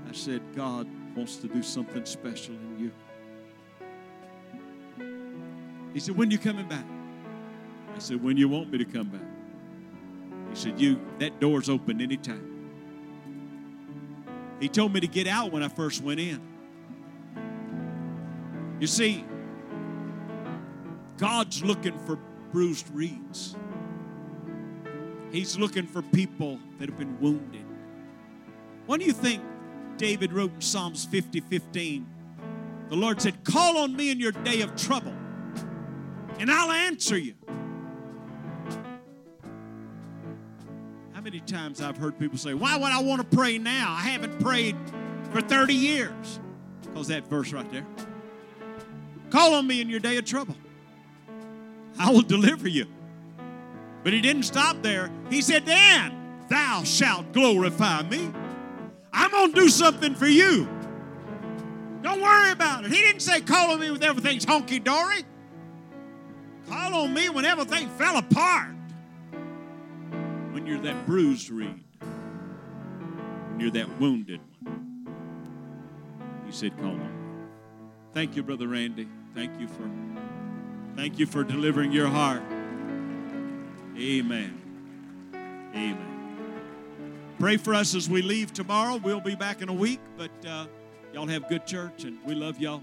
I 0.07 0.11
said, 0.11 0.41
God 0.55 0.87
wants 1.15 1.37
to 1.37 1.47
do 1.47 1.63
something 1.63 2.05
special 2.05 2.53
in 2.53 2.79
you. 2.79 2.91
He 5.93 5.99
said, 5.99 6.15
When 6.15 6.29
are 6.29 6.31
you 6.31 6.37
coming 6.37 6.67
back? 6.67 6.85
I 7.95 7.99
said, 7.99 8.23
When 8.23 8.37
you 8.37 8.47
want 8.47 8.71
me 8.71 8.77
to 8.77 8.85
come 8.85 9.07
back. 9.07 9.21
He 10.51 10.55
said, 10.55 10.79
You, 10.79 10.99
that 11.17 11.39
door's 11.39 11.67
open 11.67 11.99
anytime. 11.99 12.51
He 14.59 14.69
told 14.69 14.93
me 14.93 14.99
to 14.99 15.07
get 15.07 15.25
out 15.27 15.51
when 15.51 15.63
I 15.63 15.67
first 15.67 16.03
went 16.03 16.19
in. 16.19 16.54
You 18.79 18.87
see, 18.87 19.25
God's 21.17 21.63
looking 21.63 21.97
for 21.99 22.19
bruised 22.51 22.89
reeds. 22.93 23.55
He's 25.31 25.57
looking 25.57 25.87
for 25.87 26.01
people 26.01 26.59
that 26.79 26.89
have 26.89 26.97
been 26.97 27.19
wounded. 27.19 27.65
What 28.85 28.99
do 28.99 29.05
you 29.05 29.13
think 29.13 29.41
David 29.97 30.33
wrote 30.33 30.53
in 30.53 30.61
Psalms 30.61 31.05
50 31.05 31.39
15? 31.39 32.07
The 32.89 32.95
Lord 32.95 33.21
said, 33.21 33.43
Call 33.43 33.77
on 33.77 33.95
me 33.95 34.11
in 34.11 34.19
your 34.19 34.31
day 34.31 34.61
of 34.61 34.75
trouble, 34.75 35.13
and 36.39 36.51
I'll 36.51 36.71
answer 36.71 37.17
you. 37.17 37.33
How 41.13 41.21
many 41.21 41.39
times 41.39 41.81
I've 41.81 41.97
heard 41.97 42.19
people 42.19 42.37
say, 42.37 42.53
Why 42.53 42.77
would 42.77 42.91
I 42.91 43.01
want 43.01 43.29
to 43.29 43.35
pray 43.35 43.57
now? 43.57 43.95
I 43.97 44.01
haven't 44.01 44.39
prayed 44.39 44.75
for 45.31 45.41
30 45.41 45.73
years. 45.73 46.39
Because 46.81 47.07
that 47.07 47.27
verse 47.27 47.51
right 47.51 47.69
there. 47.71 47.85
Call 49.35 49.55
on 49.55 49.67
me 49.67 49.81
in 49.81 49.89
your 49.89 49.99
day 49.99 50.15
of 50.15 50.23
trouble. 50.23 50.55
I 51.99 52.09
will 52.09 52.21
deliver 52.21 52.69
you. 52.69 52.85
But 54.01 54.13
he 54.13 54.21
didn't 54.21 54.43
stop 54.43 54.81
there. 54.81 55.11
He 55.29 55.41
said, 55.41 55.65
Then 55.65 56.15
thou 56.47 56.83
shalt 56.85 57.33
glorify 57.33 58.03
me. 58.03 58.31
I'm 59.11 59.31
going 59.31 59.51
to 59.51 59.59
do 59.59 59.67
something 59.67 60.15
for 60.15 60.25
you. 60.25 60.69
Don't 62.01 62.21
worry 62.21 62.51
about 62.51 62.85
it. 62.85 62.93
He 62.93 63.01
didn't 63.01 63.19
say, 63.19 63.41
Call 63.41 63.71
on 63.71 63.81
me 63.81 63.91
when 63.91 64.03
everything's 64.03 64.45
honky 64.45 64.81
dory. 64.81 65.25
Call 66.69 66.93
on 66.93 67.13
me 67.13 67.27
when 67.27 67.43
everything 67.43 67.89
fell 67.97 68.15
apart. 68.15 68.69
When 70.51 70.65
you're 70.65 70.79
that 70.79 71.05
bruised 71.05 71.49
reed, 71.49 71.83
when 73.49 73.59
you're 73.59 73.71
that 73.71 73.99
wounded 73.99 74.39
one. 74.63 75.09
He 76.45 76.53
said, 76.53 76.77
Call 76.77 76.91
on 76.91 76.99
me. 76.99 77.51
Thank 78.13 78.37
you, 78.37 78.43
Brother 78.43 78.69
Randy. 78.69 79.09
Thank 79.35 79.59
you 79.59 79.67
for 79.67 79.89
thank 80.95 81.19
you 81.19 81.25
for 81.25 81.43
delivering 81.43 81.91
your 81.91 82.07
heart. 82.07 82.41
Amen. 83.97 84.61
Amen. 85.73 87.35
Pray 87.37 87.57
for 87.57 87.73
us 87.73 87.95
as 87.95 88.09
we 88.09 88.21
leave 88.21 88.53
tomorrow. 88.53 88.95
We'll 88.95 89.19
be 89.19 89.35
back 89.35 89.61
in 89.61 89.67
a 89.67 89.73
week, 89.73 89.99
but 90.17 90.31
uh, 90.47 90.67
y'all 91.13 91.27
have 91.27 91.49
good 91.49 91.65
church 91.67 92.05
and 92.05 92.17
we 92.25 92.33
love 92.33 92.59
y'all. 92.59 92.81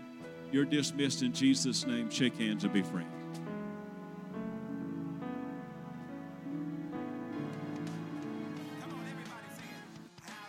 You're 0.50 0.66
dismissed 0.66 1.22
in 1.22 1.32
Jesus' 1.32 1.86
name. 1.86 2.10
Shake 2.10 2.36
hands 2.36 2.64
and 2.64 2.72
be 2.72 2.82
friends. 2.82 3.21